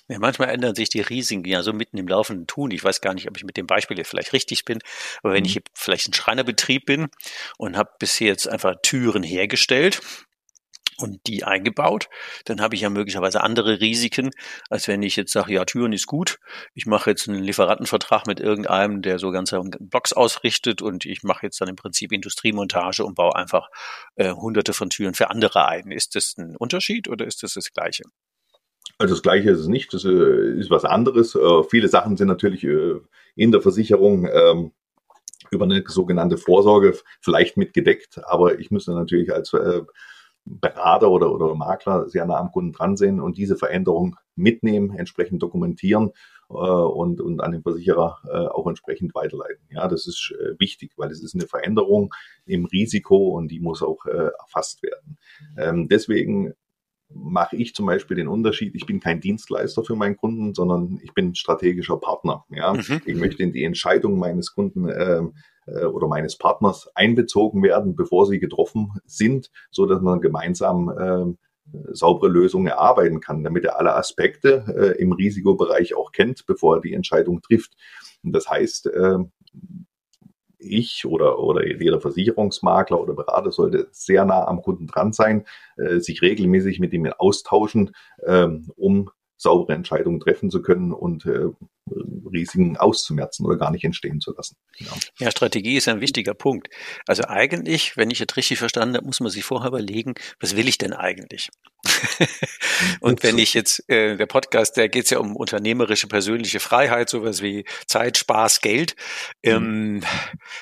Ja, 0.08 0.20
manchmal 0.20 0.50
ändern 0.50 0.76
sich 0.76 0.90
die 0.90 1.02
Risiken 1.02 1.46
ja 1.46 1.64
so 1.64 1.74
mitten 1.74 1.98
im 1.98 2.08
laufenden 2.08 2.46
Tun. 2.46 2.72
Ich 2.72 2.84
weiß 2.84 3.02
gar 3.02 3.14
nicht, 3.14 3.28
ob 3.28 3.38
ich 3.38 3.44
mit 3.44 3.58
dem 3.58 3.68
Beispiel 3.68 3.98
jetzt 3.98 4.10
vielleicht 4.10 4.34
richtig 4.34 4.66
bin, 4.66 4.80
aber 5.24 5.34
wenn 5.34 5.44
mhm. 5.44 5.50
ich 5.50 5.62
vielleicht 5.74 6.08
ein 6.08 6.14
Schreinerbetrieb 6.14 6.86
bin 6.86 7.08
und 7.58 7.76
habe 7.76 7.90
bisher 8.00 8.28
jetzt 8.28 8.48
einfach 8.48 8.76
Türen 8.84 9.24
hergestellt 9.24 10.02
und 11.04 11.28
die 11.28 11.44
eingebaut, 11.44 12.08
dann 12.46 12.62
habe 12.62 12.76
ich 12.76 12.82
ja 12.82 12.90
möglicherweise 12.90 13.42
andere 13.42 13.82
Risiken, 13.82 14.32
als 14.70 14.88
wenn 14.88 15.04
ich 15.04 15.18
jetzt 15.18 15.34
sage, 15.34 15.54
ja, 15.54 15.66
Türen 15.66 15.92
ist 15.92 16.08
gut, 16.08 16.40
ich 16.74 16.86
mache 16.86 17.10
jetzt 17.10 17.28
einen 17.28 17.44
Lieferantenvertrag 17.44 18.26
mit 18.26 18.40
irgendeinem, 18.40 19.02
der 19.02 19.20
so 19.20 19.32
ganze 19.32 19.62
Blocks 19.80 20.14
ausrichtet 20.14 20.82
und 20.82 21.06
ich 21.06 21.24
mache 21.24 21.46
jetzt 21.46 21.60
dann 21.60 21.68
im 21.68 21.76
Prinzip 21.76 22.14
Industriemontage 22.14 23.04
und 23.04 23.16
baue 23.16 23.36
einfach 23.36 23.70
äh, 24.16 24.32
hunderte 24.32 24.72
von 24.74 24.90
Türen 24.90 25.14
für 25.14 25.30
andere 25.30 25.68
ein. 25.68 25.92
Ist 25.92 26.16
das 26.16 26.38
ein 26.38 26.56
Unterschied 26.56 27.10
oder 27.10 27.26
ist 27.28 27.44
das 27.44 27.54
das 27.54 27.72
Gleiche? 27.74 28.04
Also 28.98 29.14
das 29.14 29.24
Gleiche 29.24 29.50
ist 29.50 29.60
es 29.60 29.68
nicht, 29.68 29.94
das 29.94 30.06
äh, 30.06 30.58
ist 30.58 30.70
was 30.70 30.86
anderes. 30.86 31.36
Äh, 31.36 31.64
viele 31.70 31.90
Sachen 31.90 32.16
sind 32.16 32.30
natürlich 32.30 32.64
äh, 32.64 32.96
in 33.36 33.52
der 33.52 33.62
Versicherung 33.62 34.30
ähm, 34.32 34.72
über 35.52 35.66
eine 35.66 35.84
sogenannte 35.86 36.38
Vorsorge 36.38 36.98
vielleicht 37.20 37.58
mitgedeckt, 37.58 38.22
aber 38.24 38.60
ich 38.60 38.72
müsste 38.72 38.94
natürlich 38.94 39.34
als 39.34 39.54
Berater 40.46 41.10
oder, 41.10 41.32
oder 41.32 41.56
Makler 41.56 42.10
sehr 42.10 42.26
nah 42.26 42.38
am 42.38 42.52
Kunden 42.52 42.74
dran 42.74 42.98
sind 42.98 43.20
und 43.20 43.38
diese 43.38 43.56
Veränderung 43.56 44.18
mitnehmen, 44.36 44.96
entsprechend 44.98 45.42
dokumentieren 45.42 46.12
äh, 46.50 46.54
und, 46.54 47.22
und 47.22 47.42
an 47.42 47.52
den 47.52 47.62
Versicherer 47.62 48.20
äh, 48.28 48.48
auch 48.48 48.68
entsprechend 48.68 49.16
weiterleiten. 49.16 49.64
Ja, 49.70 49.88
das 49.88 50.08
ist 50.08 50.34
äh, 50.38 50.60
wichtig, 50.60 50.94
weil 50.98 51.12
es 51.12 51.24
ist 51.24 51.36
eine 51.36 51.48
Veränderung 51.48 52.14
im 52.46 52.66
Risiko 52.66 53.30
und 53.30 53.50
die 53.50 53.60
muss 53.60 53.82
auch 53.82 54.06
äh, 54.06 54.32
erfasst 54.40 54.84
werden. 54.84 55.18
Ähm, 55.58 55.88
deswegen 55.88 56.54
mache 57.14 57.56
ich 57.56 57.74
zum 57.76 57.86
Beispiel 57.86 58.18
den 58.18 58.28
Unterschied, 58.28 58.76
ich 58.76 58.86
bin 58.86 59.00
kein 59.00 59.22
Dienstleister 59.22 59.84
für 59.84 59.96
meinen 59.96 60.18
Kunden, 60.18 60.54
sondern 60.54 61.00
ich 61.04 61.14
bin 61.14 61.36
strategischer 61.36 61.98
Partner. 61.98 62.46
Ja? 62.50 62.74
Mhm. 62.74 63.02
Ich 63.06 63.16
möchte 63.16 63.44
in 63.44 63.54
die 63.54 63.64
Entscheidung 63.64 64.18
meines 64.18 64.54
Kunden 64.54 64.90
ähm, 64.90 65.34
äh, 65.66 65.86
oder 65.86 66.08
meines 66.08 66.38
Partners 66.38 66.90
einbezogen 66.96 67.64
werden, 67.64 67.96
bevor 67.96 68.26
sie 68.26 68.40
getroffen 68.40 68.92
sind, 69.06 69.50
so 69.72 69.86
dass 69.86 70.02
man 70.02 70.22
gemeinsam 70.22 70.90
äh, 70.90 71.36
saubere 71.92 72.30
Lösungen 72.30 72.68
erarbeiten 72.68 73.20
kann, 73.20 73.44
damit 73.44 73.64
er 73.66 73.80
alle 73.80 73.96
Aspekte 73.96 74.66
äh, 74.68 75.02
im 75.02 75.12
Risikobereich 75.14 75.96
auch 75.96 76.12
kennt, 76.12 76.46
bevor 76.46 76.78
er 76.78 76.82
die 76.82 76.94
Entscheidung 76.94 77.42
trifft. 77.42 77.74
Und 78.24 78.34
das 78.34 78.50
heißt, 78.50 78.88
äh, 78.88 79.18
ich 80.64 81.06
oder, 81.06 81.40
oder 81.40 81.66
jeder 81.66 82.02
Versicherungsmakler 82.02 83.00
oder 83.00 83.14
Berater 83.14 83.52
sollte 83.52 83.88
sehr 83.92 84.26
nah 84.26 84.48
am 84.48 84.62
Kunden 84.62 84.88
dran 84.88 85.14
sein, 85.14 85.46
äh, 85.78 86.00
sich 86.00 86.22
regelmäßig 86.22 86.80
mit 86.80 86.94
ihm 86.94 87.06
austauschen, 87.18 87.92
ähm, 88.26 88.72
um 88.76 89.10
saubere 89.38 89.74
Entscheidungen 89.74 90.20
treffen 90.20 90.50
zu 90.50 90.62
können 90.62 90.92
und 90.92 91.26
äh, 91.26 91.50
Risiken 92.34 92.78
auszumerzen 92.78 93.46
oder 93.46 93.58
gar 93.58 93.72
nicht 93.72 93.84
entstehen 93.84 94.20
zu 94.20 94.34
lassen. 94.36 94.56
Ja. 94.78 94.92
ja, 95.20 95.32
Strategie 95.32 95.78
ist 95.78 95.88
ein 95.88 96.02
wichtiger 96.02 96.34
Punkt. 96.34 96.70
Also 97.08 97.24
eigentlich, 97.26 97.96
wenn 97.98 98.10
ich 98.10 98.22
es 98.22 98.36
richtig 98.36 98.60
verstanden 98.60 98.96
habe, 98.96 99.06
muss 99.06 99.20
man 99.20 99.30
sich 99.30 99.44
vorher 99.44 99.70
überlegen, 99.70 100.16
was 100.40 100.56
will 100.56 100.68
ich 100.68 100.78
denn 100.78 100.94
eigentlich? 100.94 101.50
und 103.02 103.24
wenn 103.24 103.38
ich 103.38 103.54
jetzt, 103.54 103.88
äh, 103.90 104.16
der 104.16 104.26
Podcast, 104.26 104.78
der 104.78 104.90
geht 104.90 105.10
ja 105.10 105.20
um 105.20 105.36
unternehmerische 105.36 106.08
persönliche 106.08 106.60
Freiheit, 106.60 107.10
sowas 107.10 107.42
wie 107.42 107.66
Zeit, 107.88 108.18
Spaß, 108.18 108.62
Geld. 108.62 108.96
Ähm, 109.44 109.96
mhm. 109.96 110.04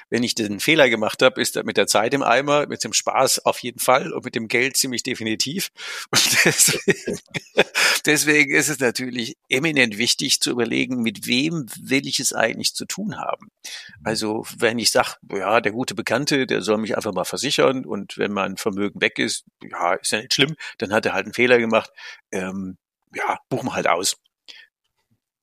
wenn 0.09 0.23
ich 0.23 0.35
den 0.35 0.59
Fehler 0.59 0.89
gemacht 0.89 1.21
habe, 1.21 1.39
ist 1.41 1.61
mit 1.63 1.77
der 1.77 1.87
Zeit 1.87 2.13
im 2.13 2.23
Eimer, 2.23 2.67
mit 2.67 2.83
dem 2.83 2.93
Spaß 2.93 3.45
auf 3.45 3.59
jeden 3.59 3.79
Fall 3.79 4.11
und 4.11 4.25
mit 4.25 4.35
dem 4.35 4.47
Geld 4.47 4.77
ziemlich 4.77 5.03
definitiv. 5.03 5.69
Und 6.09 6.21
deswegen, 6.45 7.19
deswegen 8.05 8.55
ist 8.55 8.69
es 8.69 8.79
natürlich 8.79 9.35
eminent 9.49 9.97
wichtig 9.97 10.41
zu 10.41 10.49
überlegen, 10.49 11.01
mit 11.11 11.27
wem 11.27 11.65
will 11.81 12.07
ich 12.07 12.19
es 12.19 12.33
eigentlich 12.33 12.73
zu 12.73 12.85
tun 12.85 13.17
haben. 13.17 13.47
Mhm. 13.47 14.05
Also 14.05 14.45
wenn 14.57 14.79
ich 14.79 14.91
sage, 14.91 15.15
ja, 15.33 15.59
der 15.59 15.73
gute 15.73 15.93
Bekannte, 15.93 16.47
der 16.47 16.61
soll 16.61 16.77
mich 16.77 16.95
einfach 16.95 17.13
mal 17.13 17.25
versichern 17.25 17.85
und 17.85 18.17
wenn 18.17 18.31
mein 18.31 18.55
Vermögen 18.55 19.01
weg 19.01 19.19
ist, 19.19 19.43
ja, 19.61 19.93
ist 19.95 20.11
ja 20.11 20.19
nicht 20.19 20.33
schlimm, 20.33 20.55
dann 20.77 20.93
hat 20.93 21.05
er 21.05 21.13
halt 21.13 21.25
einen 21.25 21.33
Fehler 21.33 21.57
gemacht, 21.57 21.91
ähm, 22.31 22.77
ja, 23.13 23.37
buchen 23.49 23.67
wir 23.67 23.73
halt 23.73 23.87
aus 23.87 24.15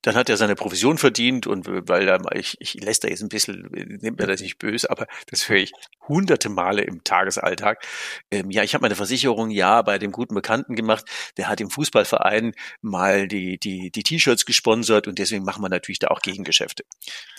dann 0.02 0.14
hat 0.14 0.28
er 0.28 0.36
seine 0.36 0.54
Provision 0.54 0.96
verdient 0.98 1.46
und 1.46 1.66
weil 1.88 2.06
da, 2.06 2.18
ich, 2.34 2.56
ich 2.60 2.74
lässt 2.74 3.04
da 3.04 3.08
jetzt 3.08 3.22
ein 3.22 3.28
bisschen, 3.28 3.68
nimmt 3.70 4.18
mir 4.18 4.26
das 4.26 4.40
nicht 4.40 4.58
böse, 4.58 4.90
aber 4.90 5.06
das 5.26 5.48
höre 5.48 5.58
ich 5.58 5.72
hunderte 6.06 6.48
Male 6.48 6.82
im 6.82 7.02
Tagesalltag. 7.04 7.84
Ähm, 8.30 8.50
ja, 8.50 8.62
ich 8.62 8.74
habe 8.74 8.82
meine 8.82 8.94
Versicherung 8.94 9.50
ja 9.50 9.82
bei 9.82 9.98
dem 9.98 10.12
guten 10.12 10.34
Bekannten 10.34 10.76
gemacht, 10.76 11.04
der 11.36 11.48
hat 11.48 11.60
im 11.60 11.70
Fußballverein 11.70 12.54
mal 12.80 13.28
die, 13.28 13.58
die, 13.58 13.90
die 13.90 14.02
T-Shirts 14.02 14.46
gesponsert 14.46 15.08
und 15.08 15.18
deswegen 15.18 15.44
machen 15.44 15.62
wir 15.62 15.68
natürlich 15.68 15.98
da 15.98 16.08
auch 16.08 16.20
Gegengeschäfte. 16.20 16.84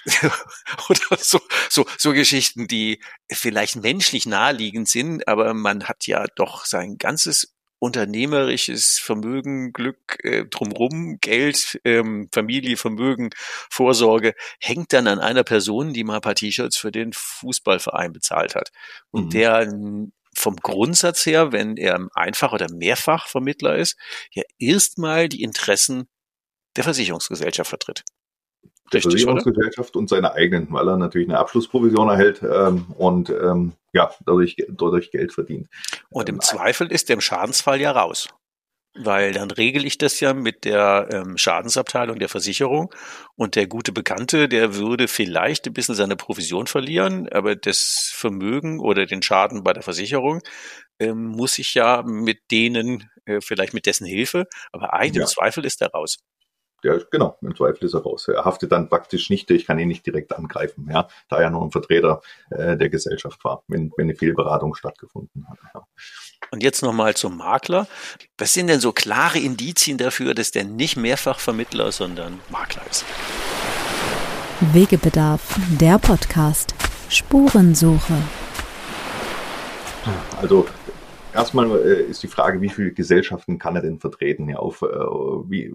Oder 0.90 1.18
so, 1.18 1.40
so, 1.70 1.86
so 1.98 2.14
Geschichten, 2.14 2.68
die 2.68 3.02
vielleicht 3.32 3.78
menschlich 3.78 4.26
naheliegend 4.26 4.90
sind, 4.90 5.28
aber 5.28 5.54
man 5.54 5.86
hat 5.86 6.08
ja 6.08 6.26
doch 6.36 6.66
sein 6.66 6.98
ganzes 6.98 7.54
unternehmerisches 7.80 9.00
Vermögen, 9.00 9.74
Glück 9.74 10.18
äh, 10.24 10.46
drumrum, 10.46 11.18
Geld, 11.22 11.80
ähm, 11.86 12.30
Familie, 12.32 12.78
Vermögen, 12.78 13.30
Vorsorge, 13.70 14.36
hängt 14.60 14.94
dann 14.94 15.08
an 15.08 15.20
einer 15.20 15.44
Person, 15.44 15.94
die 15.94 16.04
mal 16.04 16.16
ein 16.16 16.22
paar 16.22 16.36
T-Shirts 16.36 16.78
für 16.78 16.92
den 16.92 17.14
Fußballverein 17.14 18.12
bezahlt 18.14 18.56
hat. 18.56 18.72
Und 19.12 19.26
mhm. 19.26 19.30
der 19.32 19.74
vom 20.36 20.56
Grundsatz 20.58 21.26
her, 21.26 21.52
wenn 21.52 21.76
er 21.76 22.08
einfach 22.14 22.54
oder 22.54 22.72
mehrfach 22.72 23.28
Vermittler 23.28 23.78
ist, 23.78 23.98
ja 24.32 24.44
erstmal 24.60 25.28
die 25.28 25.42
Interessen 25.42 26.08
der 26.76 26.84
Versicherungsgesellschaft 26.84 27.70
vertritt 27.70 28.04
Versicherungsgesellschaft 28.92 29.96
und 29.96 30.10
seine 30.10 30.34
eigenen, 30.34 30.68
weil 30.72 30.88
er 30.88 30.98
natürlich 30.98 31.30
eine 31.30 31.40
Abschlussprovision 31.40 32.10
erhält 32.10 32.42
ähm, 32.44 32.86
und 32.98 33.30
ähm, 33.30 33.74
ja, 33.94 34.12
dadurch, 34.26 34.56
dadurch 34.70 35.12
Geld 35.12 35.34
verdient. 35.34 35.68
Und 36.10 36.30
im 36.30 36.36
ähm, 36.36 36.42
Zweifel 36.42 36.92
ist 36.92 37.10
der 37.10 37.16
im 37.16 37.22
Schadensfall 37.22 37.80
ja 37.80 37.92
raus. 37.92 38.28
Weil 38.96 39.34
dann 39.34 39.52
regel 39.52 39.86
ich 39.86 40.00
das 40.00 40.20
ja 40.20 40.34
mit 40.34 40.66
der 40.66 41.08
ähm, 41.12 41.38
Schadensabteilung 41.38 42.18
der 42.18 42.28
Versicherung 42.28 42.94
und 43.36 43.56
der 43.56 43.68
gute 43.68 43.92
Bekannte, 43.92 44.50
der 44.50 44.76
würde 44.76 45.08
vielleicht 45.08 45.68
ein 45.68 45.74
bisschen 45.74 45.94
seine 45.94 46.16
Provision 46.16 46.66
verlieren, 46.66 47.30
aber 47.30 47.56
das 47.56 48.12
Vermögen 48.14 48.80
oder 48.80 49.06
den 49.06 49.22
Schaden 49.22 49.64
bei 49.64 49.74
der 49.74 49.84
Versicherung 49.84 50.42
ähm, 51.00 51.24
muss 51.28 51.60
ich 51.60 51.76
ja 51.76 52.02
mit 52.02 52.40
denen, 52.50 53.10
äh, 53.26 53.42
vielleicht 53.42 53.76
mit 53.76 53.86
dessen 53.86 54.08
Hilfe, 54.08 54.48
aber 54.72 54.94
eigentlich 54.94 55.18
ja. 55.18 55.22
im 55.22 55.28
Zweifel 55.28 55.66
ist 55.66 55.82
er 55.84 55.92
raus 55.92 56.18
der, 56.84 57.02
genau, 57.12 57.38
im 57.42 57.56
Zweifel 57.56 57.86
ist 57.86 57.94
er 57.94 58.02
raus. 58.02 58.28
Er 58.28 58.46
haftet 58.46 58.72
dann 58.72 58.90
praktisch 58.90 59.30
nicht, 59.30 59.50
ich 59.52 59.66
kann 59.66 59.80
ihn 59.80 59.88
nicht 59.88 60.06
direkt 60.06 60.36
angreifen, 60.36 60.88
ja, 60.92 61.08
da 61.30 61.40
er 61.40 61.50
nur 61.50 61.64
ein 61.64 61.72
Vertreter 61.72 62.22
äh, 62.50 62.78
der 62.78 62.90
Gesellschaft 62.90 63.44
war, 63.44 63.64
wenn, 63.68 63.92
wenn 63.98 64.06
eine 64.06 64.16
Fehlberatung 64.16 64.76
stattgefunden 64.76 65.48
hat. 65.50 65.58
Ja. 65.74 65.88
Und 66.52 66.64
jetzt 66.64 66.82
nochmal 66.82 67.16
zum 67.16 67.38
Makler. 67.38 67.88
Was 68.38 68.54
sind 68.54 68.68
denn 68.68 68.80
so 68.80 68.92
klare 68.92 69.40
Indizien 69.40 69.98
dafür, 69.98 70.34
dass 70.34 70.52
der 70.52 70.64
nicht 70.64 70.98
Mehrfachvermittler, 70.98 71.92
sondern 71.92 72.40
Makler 72.50 72.82
ist? 72.90 73.06
Wegebedarf, 74.74 75.58
der 75.80 76.00
Podcast. 76.00 76.74
Spurensuche. 77.10 78.14
Also 80.42 80.68
erstmal 81.34 81.72
äh, 81.80 82.04
ist 82.04 82.24
die 82.24 82.28
Frage, 82.28 82.62
wie 82.62 82.70
viele 82.70 82.92
Gesellschaften 82.92 83.58
kann 83.58 83.76
er 83.76 83.82
denn 83.82 84.00
vertreten? 84.00 84.50
Ja, 84.50 84.58
auf, 84.58 84.82
äh, 84.82 84.86
wie, 84.86 85.74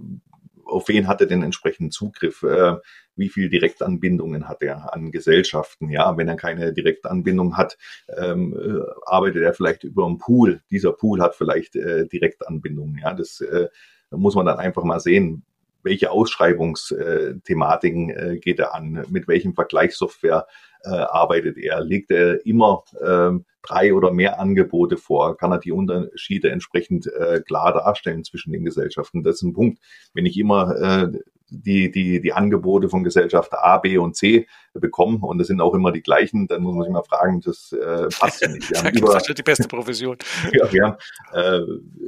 auf 0.67 0.89
wen 0.89 1.09
hat 1.09 1.21
er 1.21 1.27
denn 1.27 1.43
entsprechend 1.43 1.93
Zugriff? 1.93 2.43
Äh, 2.43 2.77
wie 3.17 3.29
viel 3.29 3.49
Direktanbindungen 3.49 4.49
hat 4.49 4.63
er 4.63 4.93
an 4.93 5.13
Gesellschaften? 5.13 5.91
Ja, 5.91 6.17
wenn 6.17 6.29
er 6.29 6.37
keine 6.37 6.73
Direktanbindung 6.73 7.57
hat, 7.57 7.77
ähm, 8.17 8.57
äh, 8.59 8.81
arbeitet 9.07 9.43
er 9.43 9.55
vielleicht 9.55 9.85
über 9.85 10.07
einen 10.07 10.19
Pool. 10.19 10.63
Dieser 10.71 10.93
Pool 10.93 11.21
hat 11.21 11.35
vielleicht 11.35 11.77
äh, 11.77 12.07
Direktanbindungen. 12.07 12.99
Ja, 12.99 13.15
das 13.15 13.41
äh, 13.41 13.69
muss 14.11 14.35
man 14.35 14.47
dann 14.47 14.59
einfach 14.59 14.85
mal 14.85 15.01
sehen. 15.01 15.45
Welche 15.83 16.11
Ausschreibungsthematiken 16.11 18.11
äh, 18.11 18.39
geht 18.39 18.59
er 18.59 18.75
an? 18.75 19.05
Mit 19.11 19.29
welchem 19.29 19.55
Vergleichssoftware 19.55 20.47
äh, 20.83 20.89
arbeitet 20.89 21.59
er? 21.59 21.83
Legt 21.83 22.11
er 22.11 22.45
immer 22.47 22.85
ähm, 23.05 23.45
drei 23.67 23.95
oder 23.95 24.13
mehr 24.13 24.41
Angebote 24.41 24.97
vor? 24.97 25.37
Kann 25.37 25.53
er 25.53 25.59
die 25.59 25.73
Unterschiede 25.73 26.51
entsprechend 26.51 27.07
äh, 27.07 27.41
klar 27.41 27.73
darstellen 27.73 28.25
zwischen 28.25 28.53
den 28.53 28.65
Gesellschaften? 28.65 29.23
Das 29.23 29.37
ist 29.37 29.43
ein 29.43 29.55
Punkt. 29.55 29.81
Wenn 30.13 30.27
ich 30.27 30.39
immer 30.39 30.77
äh, 30.77 31.19
die, 31.63 31.91
die, 31.91 32.21
die 32.21 32.33
Angebote 32.33 32.89
von 32.89 33.05
Gesellschaft 33.05 33.53
A, 33.53 33.79
B 33.79 33.99
und 33.99 34.17
C 34.17 34.47
bekommen 34.73 35.23
und 35.23 35.39
das 35.39 35.47
sind 35.47 35.61
auch 35.61 35.75
immer 35.75 35.93
die 35.93 36.03
gleichen, 36.03 36.47
dann 36.49 36.63
muss 36.63 36.75
man 36.75 36.85
sich 36.85 36.93
mal 36.93 37.05
fragen, 37.05 37.41
das 37.41 37.73
äh, 37.73 38.09
passt 38.19 38.43
ja 38.43 38.49
nicht. 38.49 38.71
Wir 38.71 38.79
haben 38.83 38.97
über, 38.97 39.19
die 39.19 39.43
beste 39.43 39.69
Provision. 39.69 40.17
ja, 40.53 40.73
wir 40.73 40.85
haben 40.85 40.97
äh, 41.33 41.61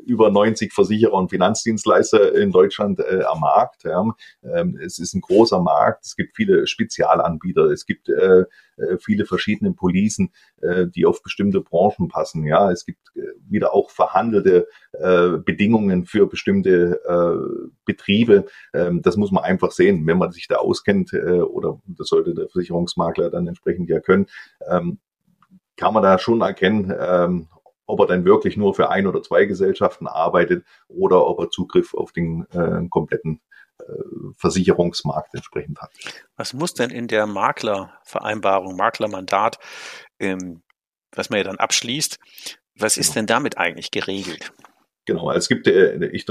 über 0.05 0.31
90 0.31 0.73
Versicherer 0.73 1.15
und 1.15 1.31
Finanzdienstleister 1.31 2.35
in 2.35 2.51
Deutschland 2.51 3.01
äh, 3.01 3.23
am 3.25 3.41
Markt. 3.41 3.85
Ja. 3.85 4.05
Ähm, 4.43 4.79
es 4.83 4.99
ist 4.99 5.15
ein 5.15 5.21
großer 5.21 5.61
Markt, 5.61 6.07
es 6.07 6.17
gibt 6.17 6.35
viele 6.35 6.67
Spezialanbieter, 6.67 7.67
es 7.67 7.87
gibt 7.87 8.09
äh, 8.09 8.41
äh 8.41 8.99
viele 9.01 9.27
verschiedene 9.27 9.73
Policen, 9.73 10.33
äh, 10.63 10.87
die 10.87 11.07
auf 11.07 11.23
bestimmte 11.23 11.61
Branchen 11.61 12.09
passen. 12.09 12.45
Ja, 12.47 12.71
es 12.71 12.87
gibt 12.87 13.01
äh, 13.15 13.21
wieder 13.49 13.75
auch 13.75 13.91
verhandelte 13.91 14.69
äh, 14.93 15.39
Bedingungen 15.39 16.07
für 16.07 16.27
bestimmte 16.27 17.01
äh, 17.07 17.71
Betriebe. 17.85 18.47
Ähm, 18.73 19.03
das 19.03 19.17
muss 19.17 19.33
man 19.33 19.45
einfach 19.45 19.71
sehen, 19.71 20.07
wenn 20.07 20.19
man 20.19 20.33
sich 20.33 20.49
da 20.49 20.57
auskennt 20.57 21.13
äh, 21.13 21.41
oder 21.41 21.81
das 21.87 22.09
sollte 22.09 22.35
der 22.35 22.49
Versicherungsmakler 22.49 23.31
dann 23.31 23.47
entsprechend 23.47 23.91
ja 23.91 24.01
können, 24.01 24.27
ähm, 24.71 24.99
kann 25.77 25.93
man 25.93 26.03
da 26.03 26.19
schon 26.19 26.41
erkennen, 26.41 26.93
ähm, 26.99 27.49
ob 27.87 28.01
er 28.01 28.07
dann 28.07 28.25
wirklich 28.25 28.57
nur 28.57 28.75
für 28.75 28.91
ein 28.91 29.07
oder 29.07 29.23
zwei 29.23 29.45
Gesellschaften 29.45 30.07
arbeitet 30.07 30.65
oder 30.89 31.27
ob 31.27 31.39
er 31.39 31.51
Zugriff 31.51 31.95
auf 31.95 32.13
den 32.13 32.47
äh, 32.53 32.89
kompletten 32.89 33.41
Versicherungsmarkt 34.37 35.35
entsprechend 35.35 35.81
hat. 35.81 35.91
Was 36.37 36.53
muss 36.53 36.75
denn 36.75 36.91
in 36.91 37.09
der 37.09 37.27
Maklervereinbarung, 37.27 38.77
Maklermandat, 38.77 39.59
ähm, 40.19 40.63
was 41.13 41.31
man 41.31 41.39
ja 41.39 41.45
dann 41.45 41.59
abschließt, 41.59 42.19
was 42.79 42.97
ist 42.97 43.09
genau. 43.09 43.15
denn 43.15 43.27
damit 43.27 43.59
eigentlich 43.59 43.91
geregelt? 43.91 44.53
Genau, 45.07 45.31
es 45.31 45.49
gibt, 45.49 45.67
äh, 45.67 46.07
ich 46.09 46.27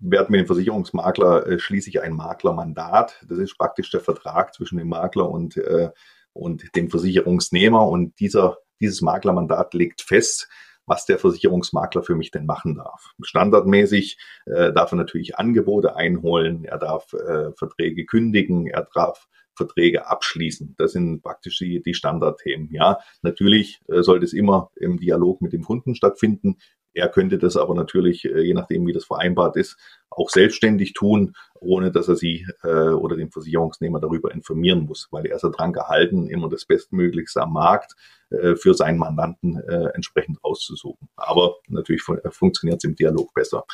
werde 0.00 0.30
mit 0.30 0.40
dem 0.40 0.46
Versicherungsmakler, 0.46 1.46
äh, 1.46 1.58
schließe 1.58 1.88
ich 1.90 2.00
ein 2.00 2.12
Maklermandat. 2.12 3.24
Das 3.28 3.38
ist 3.38 3.56
praktisch 3.56 3.90
der 3.90 4.00
Vertrag 4.00 4.54
zwischen 4.54 4.78
dem 4.78 4.88
Makler 4.88 5.28
und, 5.28 5.56
äh, 5.56 5.90
und 6.32 6.64
dem 6.76 6.90
Versicherungsnehmer. 6.90 7.86
Und 7.88 8.18
dieser, 8.20 8.58
dieses 8.80 9.00
Maklermandat 9.00 9.74
legt 9.74 10.02
fest, 10.02 10.48
was 10.88 11.04
der 11.04 11.18
Versicherungsmakler 11.18 12.02
für 12.02 12.16
mich 12.16 12.30
denn 12.30 12.46
machen 12.46 12.74
darf. 12.74 13.12
Standardmäßig 13.22 14.18
äh, 14.46 14.72
darf 14.72 14.92
er 14.92 14.96
natürlich 14.96 15.36
Angebote 15.36 15.94
einholen, 15.96 16.64
er 16.64 16.78
darf 16.78 17.12
äh, 17.12 17.52
Verträge 17.52 18.06
kündigen, 18.06 18.66
er 18.66 18.88
darf 18.94 19.28
Verträge 19.54 20.06
abschließen. 20.06 20.74
Das 20.78 20.92
sind 20.92 21.20
praktisch 21.20 21.58
die, 21.58 21.82
die 21.82 21.94
Standardthemen. 21.94 22.72
Ja, 22.72 22.98
natürlich 23.22 23.80
äh, 23.88 24.02
sollte 24.02 24.24
es 24.24 24.32
immer 24.32 24.70
im 24.76 24.98
Dialog 24.98 25.42
mit 25.42 25.52
dem 25.52 25.64
Kunden 25.64 25.94
stattfinden. 25.94 26.56
Er 26.94 27.08
könnte 27.08 27.38
das 27.38 27.56
aber 27.56 27.74
natürlich, 27.74 28.24
äh, 28.24 28.40
je 28.40 28.54
nachdem, 28.54 28.86
wie 28.86 28.92
das 28.92 29.04
vereinbart 29.04 29.56
ist, 29.56 29.76
auch 30.10 30.30
selbstständig 30.30 30.94
tun, 30.94 31.34
ohne 31.60 31.92
dass 31.92 32.08
er 32.08 32.16
sie 32.16 32.46
äh, 32.62 32.68
oder 32.68 33.16
den 33.16 33.30
Versicherungsnehmer 33.30 34.00
darüber 34.00 34.32
informieren 34.32 34.84
muss, 34.84 35.08
weil 35.10 35.26
er 35.26 35.36
ist 35.36 35.42
ja 35.42 35.50
dran 35.50 35.72
gehalten, 35.72 36.28
immer 36.28 36.48
das 36.48 36.64
Bestmöglichste 36.64 37.42
am 37.42 37.52
Markt 37.52 37.94
äh, 38.30 38.56
für 38.56 38.74
seinen 38.74 38.98
Mandanten 38.98 39.60
äh, 39.68 39.90
entsprechend 39.94 40.38
auszusuchen. 40.42 41.08
Aber 41.16 41.56
natürlich 41.68 42.02
fun 42.02 42.20
funktioniert 42.30 42.78
es 42.78 42.84
im 42.84 42.96
Dialog 42.96 43.32
besser. 43.34 43.64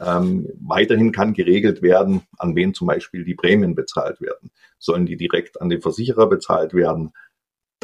Ähm, 0.00 0.48
weiterhin 0.60 1.12
kann 1.12 1.34
geregelt 1.34 1.82
werden, 1.82 2.22
an 2.38 2.56
wen 2.56 2.74
zum 2.74 2.88
Beispiel 2.88 3.24
die 3.24 3.34
Prämien 3.34 3.74
bezahlt 3.74 4.20
werden. 4.20 4.50
Sollen 4.78 5.06
die 5.06 5.16
direkt 5.16 5.60
an 5.60 5.68
den 5.68 5.82
Versicherer 5.82 6.28
bezahlt 6.28 6.74
werden? 6.74 7.12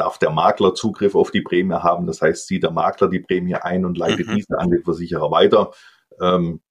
Darf 0.00 0.16
der 0.16 0.30
Makler 0.30 0.74
Zugriff 0.74 1.14
auf 1.14 1.30
die 1.30 1.42
Prämie 1.42 1.74
haben? 1.74 2.06
Das 2.06 2.22
heißt, 2.22 2.46
zieht 2.46 2.62
der 2.62 2.70
Makler 2.70 3.08
die 3.08 3.20
Prämie 3.20 3.56
ein 3.56 3.84
und 3.84 3.98
leitet 3.98 4.28
mhm. 4.28 4.36
diese 4.36 4.58
an 4.58 4.70
den 4.70 4.82
Versicherer 4.82 5.30
weiter. 5.30 5.72
Ähm, 6.22 6.62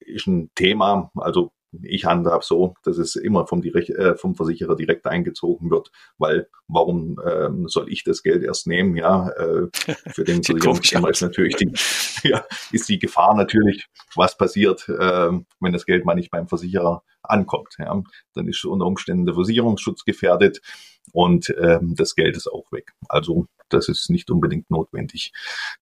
ist 0.00 0.26
ein 0.26 0.50
Thema. 0.54 1.10
Also 1.14 1.52
ich 1.80 2.04
handhabe 2.04 2.44
so, 2.44 2.74
dass 2.82 2.98
es 2.98 3.16
immer 3.16 3.46
vom, 3.46 3.62
direkt, 3.62 3.90
äh, 3.90 4.14
vom 4.16 4.34
Versicherer 4.34 4.76
direkt 4.76 5.06
eingezogen 5.06 5.70
wird, 5.70 5.90
weil 6.18 6.48
warum 6.68 7.20
ähm, 7.26 7.68
soll 7.68 7.90
ich 7.90 8.04
das 8.04 8.22
Geld 8.22 8.42
erst 8.42 8.66
nehmen? 8.66 8.96
Ja, 8.96 9.28
äh, 9.30 9.68
für 10.12 10.24
den 10.24 10.42
Versicherungsnehmer 10.44 11.10
ist 11.10 11.22
natürlich 11.22 11.56
die, 11.56 11.72
ja, 12.28 12.44
ist 12.72 12.88
die 12.88 12.98
Gefahr 12.98 13.34
natürlich, 13.34 13.86
was 14.14 14.36
passiert, 14.36 14.88
äh, 14.88 15.30
wenn 15.60 15.72
das 15.72 15.86
Geld 15.86 16.04
mal 16.04 16.14
nicht 16.14 16.30
beim 16.30 16.48
Versicherer 16.48 17.02
ankommt. 17.22 17.74
Ja, 17.78 18.02
dann 18.34 18.48
ist 18.48 18.64
unter 18.64 18.86
Umständen 18.86 19.26
der 19.26 19.34
Versicherungsschutz 19.34 20.04
gefährdet 20.04 20.60
und 21.12 21.54
ähm, 21.60 21.94
das 21.96 22.14
Geld 22.14 22.36
ist 22.36 22.48
auch 22.48 22.70
weg. 22.70 22.92
Also 23.08 23.46
das 23.72 23.88
ist 23.88 24.10
nicht 24.10 24.30
unbedingt 24.30 24.70
notwendig. 24.70 25.32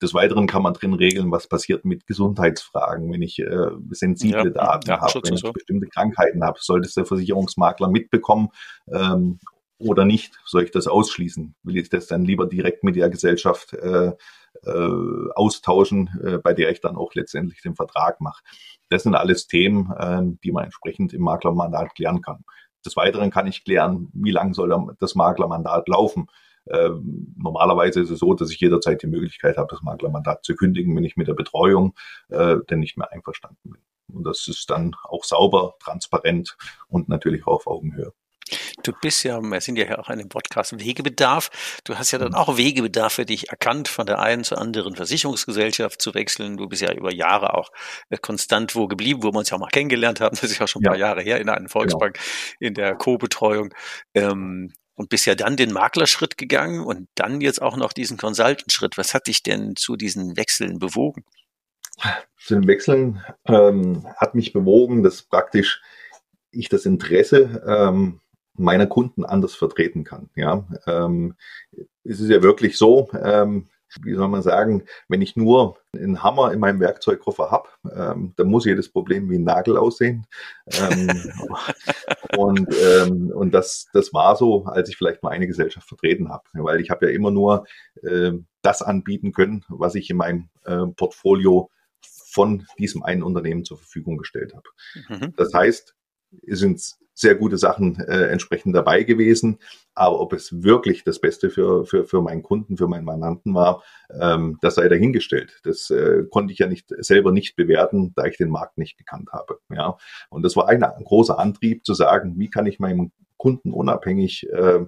Des 0.01 0.15
Weiteren 0.15 0.47
kann 0.47 0.63
man 0.63 0.75
drin 0.75 0.95
regeln, 0.95 1.31
was 1.31 1.49
passiert 1.49 1.85
mit 1.85 2.07
Gesundheitsfragen, 2.07 3.13
wenn 3.13 3.23
ich 3.23 3.39
äh, 3.39 3.71
sensible 3.91 4.47
ja, 4.47 4.51
Daten 4.51 4.91
ja, 4.91 5.01
habe, 5.01 5.21
wenn 5.25 5.35
ich 5.35 5.41
so. 5.41 5.53
bestimmte 5.53 5.87
Krankheiten 5.87 6.45
habe. 6.45 6.59
Sollte 6.61 6.89
es 6.89 6.95
der 6.95 7.07
Versicherungsmakler 7.07 7.89
mitbekommen 7.89 8.49
ähm, 8.93 9.39
oder 9.79 10.05
nicht? 10.05 10.39
Soll 10.45 10.65
ich 10.65 10.71
das 10.71 10.87
ausschließen? 10.87 11.55
Will 11.63 11.77
ich 11.77 11.89
das 11.89 12.07
dann 12.07 12.25
lieber 12.25 12.47
direkt 12.47 12.85
mit 12.85 12.97
der 12.97 13.11
Gesellschaft 13.11 13.73
äh, 13.75 14.13
äh, 14.65 15.31
austauschen, 15.35 16.11
äh, 16.23 16.39
bei 16.39 16.53
der 16.53 16.71
ich 16.71 16.81
dann 16.81 16.97
auch 16.97 17.15
letztendlich 17.15 17.63
den 17.63 17.75
Vertrag 17.75 18.21
mache? 18.21 18.43
Das 18.89 19.05
sind 19.05 19.15
alles 19.15 19.47
Themen, 19.47 19.93
äh, 19.99 20.23
die 20.45 20.53
man 20.53 20.65
entsprechend 20.65 21.13
im 21.13 21.23
Maklermandat 21.23 21.95
klären 21.95 22.21
kann. 22.21 22.45
Des 22.85 22.97
Weiteren 22.97 23.31
kann 23.31 23.47
ich 23.47 23.65
klären, 23.65 24.09
wie 24.15 24.31
lang 24.31 24.55
soll 24.55 24.95
das 24.99 25.15
Maklermandat 25.15 25.89
laufen. 25.89 26.29
Ähm, 26.69 27.35
normalerweise 27.37 28.01
ist 28.01 28.11
es 28.11 28.19
so, 28.19 28.35
dass 28.35 28.51
ich 28.51 28.61
jederzeit 28.61 29.03
die 29.03 29.07
Möglichkeit 29.07 29.57
habe, 29.57 29.69
das 29.71 29.83
Maklermandat 29.83 30.45
zu 30.45 30.55
kündigen, 30.55 30.95
wenn 30.97 31.05
ich 31.05 31.17
mit 31.17 31.29
der 31.29 31.35
Betreuung 31.35 31.95
äh, 32.29 32.57
denn 32.69 32.81
nicht 32.81 32.97
mehr 32.97 33.13
einverstanden 33.13 33.71
bin. 33.71 33.83
Und 34.13 34.25
das 34.25 34.47
ist 34.49 34.71
dann 34.71 34.95
auch 35.05 35.25
sauber, 35.25 35.75
transparent 35.81 36.57
und 36.89 37.09
natürlich 37.09 37.47
auch 37.47 37.55
auf 37.55 37.67
Augenhöhe. 37.67 38.13
Du 38.83 38.93
bist 39.01 39.25
ja, 39.25 39.41
wir 39.41 39.61
sind 39.61 39.77
ja 39.77 39.99
auch 39.99 40.09
in 40.11 40.19
dem 40.19 40.29
Podcast 40.29 40.79
Wegebedarf. 40.79 41.81
Du 41.85 41.97
hast 41.97 42.11
ja 42.11 42.19
dann 42.19 42.31
mhm. 42.31 42.35
auch 42.35 42.57
Wegebedarf 42.57 43.15
für 43.15 43.27
dich 43.27 43.51
erkannt, 43.51 43.89
von 43.89 44.07
der 44.07 44.19
einen 44.19 44.45
zur 44.45 44.59
anderen 44.59 44.97
Versicherungsgesellschaft 44.97 46.01
zu 46.01 46.15
wechseln. 46.15 46.57
Du 46.57 46.69
bist 46.69 46.83
ja 46.83 46.93
über 46.93 47.13
Jahre 47.13 47.55
auch 47.55 47.71
äh, 48.09 48.17
konstant 48.17 48.75
wo 48.75 48.89
geblieben, 48.89 49.23
wo 49.23 49.33
wir 49.33 49.39
uns 49.39 49.51
ja 49.51 49.57
auch 49.57 49.61
mal 49.61 49.69
kennengelernt 49.69 50.21
haben. 50.21 50.37
Das 50.41 50.51
ist 50.51 50.59
ja 50.59 50.67
schon 50.67 50.83
ein 50.83 50.85
ja. 50.85 50.91
paar 50.91 50.99
Jahre 50.99 51.23
her 51.23 51.41
in 51.41 51.49
einer 51.49 51.69
Volksbank 51.69 52.15
genau. 52.15 52.25
in 52.59 52.75
der 52.75 52.95
Co-Betreuung. 52.97 53.75
Ähm, 54.15 54.73
und 55.01 55.09
bist 55.09 55.25
ja 55.25 55.35
dann 55.35 55.57
den 55.57 55.73
Maklerschritt 55.73 56.37
gegangen 56.37 56.81
und 56.81 57.09
dann 57.15 57.41
jetzt 57.41 57.63
auch 57.63 57.79
noch 57.79 57.95
diesen 57.95 58.19
Consultant-Schritt. 58.19 58.99
Was 58.99 59.15
hat 59.15 59.29
dich 59.29 59.43
denn 59.43 59.75
zu 59.75 59.97
diesen 59.97 60.37
Wechseln 60.37 60.79
bewogen? 60.79 61.25
Zu 62.37 62.57
den 62.57 62.67
Wechseln 62.67 63.25
ähm, 63.47 64.07
hat 64.19 64.35
mich 64.35 64.53
bewogen, 64.53 65.03
dass 65.03 65.23
praktisch 65.23 65.81
ich 66.51 66.69
das 66.69 66.85
Interesse 66.85 67.65
ähm, 67.67 68.21
meiner 68.53 68.87
Kunden 68.87 69.25
anders 69.25 69.55
vertreten 69.55 70.05
kann. 70.05 70.29
Ja, 70.35 70.69
ähm, 70.87 71.35
es 72.05 72.21
ist 72.21 72.29
ja 72.29 72.43
wirklich 72.43 72.77
so, 72.77 73.09
ähm, 73.15 73.71
wie 74.03 74.15
soll 74.15 74.29
man 74.29 74.43
sagen, 74.43 74.85
wenn 75.09 75.23
ich 75.23 75.37
nur 75.37 75.79
einen 75.95 76.23
Hammer 76.23 76.53
in 76.53 76.61
meinem 76.61 76.81
Werkzeugkoffer 76.81 77.51
habe, 77.51 77.69
ähm, 77.93 78.33
dann 78.37 78.49
muss 78.49 78.65
jedes 78.65 78.91
Problem 78.91 79.31
wie 79.31 79.37
ein 79.37 79.45
Nagel 79.45 79.77
aussehen. 79.77 80.27
Ähm, 80.67 81.09
und 82.37 82.69
ähm, 82.83 83.31
und 83.31 83.53
das, 83.53 83.89
das 83.93 84.13
war 84.13 84.37
so, 84.37 84.65
als 84.65 84.89
ich 84.89 84.97
vielleicht 84.97 85.23
mal 85.23 85.31
eine 85.31 85.47
Gesellschaft 85.47 85.89
vertreten 85.89 86.29
habe, 86.31 86.45
weil 86.53 86.81
ich 86.81 86.91
habe 86.91 87.07
ja 87.07 87.13
immer 87.13 87.31
nur 87.31 87.67
äh, 88.03 88.33
das 88.63 88.83
anbieten 88.83 89.33
können, 89.33 89.65
was 89.69 89.95
ich 89.95 90.11
in 90.11 90.17
meinem 90.17 90.49
äh, 90.65 90.87
Portfolio 90.97 91.71
von 92.31 92.67
diesem 92.79 93.03
einen 93.03 93.23
Unternehmen 93.23 93.65
zur 93.65 93.79
Verfügung 93.79 94.17
gestellt 94.17 94.55
habe. 94.55 94.69
Mhm. 95.09 95.35
Das 95.37 95.53
heißt, 95.53 95.95
sind 96.47 96.81
sehr 97.21 97.35
gute 97.35 97.59
Sachen 97.59 98.01
äh, 98.01 98.29
entsprechend 98.29 98.75
dabei 98.75 99.03
gewesen. 99.03 99.59
Aber 99.95 100.21
ob 100.21 100.33
es 100.33 100.63
wirklich 100.63 101.05
das 101.05 101.21
Beste 101.21 101.51
für, 101.51 101.85
für, 101.85 102.07
für 102.07 102.23
meinen 102.23 102.43
Kunden, 102.43 102.77
für 102.79 102.89
meinen 102.89 103.05
Mandanten 103.05 103.55
war, 103.55 103.83
ähm, 104.19 104.59
das 104.63 104.77
sei 104.77 104.89
dahingestellt. 104.89 105.61
Das 105.65 105.91
äh, 105.91 106.25
konnte 106.31 106.53
ich 106.53 106.59
ja 106.59 106.67
nicht 106.67 106.87
selber 106.99 107.33
nicht 107.33 107.57
bewerten, 107.57 108.13
da 108.17 108.25
ich 108.25 108.39
den 108.39 108.49
Markt 108.49 108.79
nicht 108.79 108.97
gekannt 108.97 109.31
habe. 109.33 109.59
Ja, 109.69 109.99
und 110.31 110.43
das 110.43 110.57
war 110.57 110.69
ein, 110.69 110.83
ein 110.83 111.05
großer 111.05 111.39
Antrieb 111.39 111.85
zu 111.85 111.95
sagen, 111.95 112.39
wie 112.39 112.49
kann 112.49 112.67
ich 112.67 112.79
meinem 112.79 113.13
Kunden 113.37 113.73
unabhängig 113.73 114.49
äh, 114.51 114.87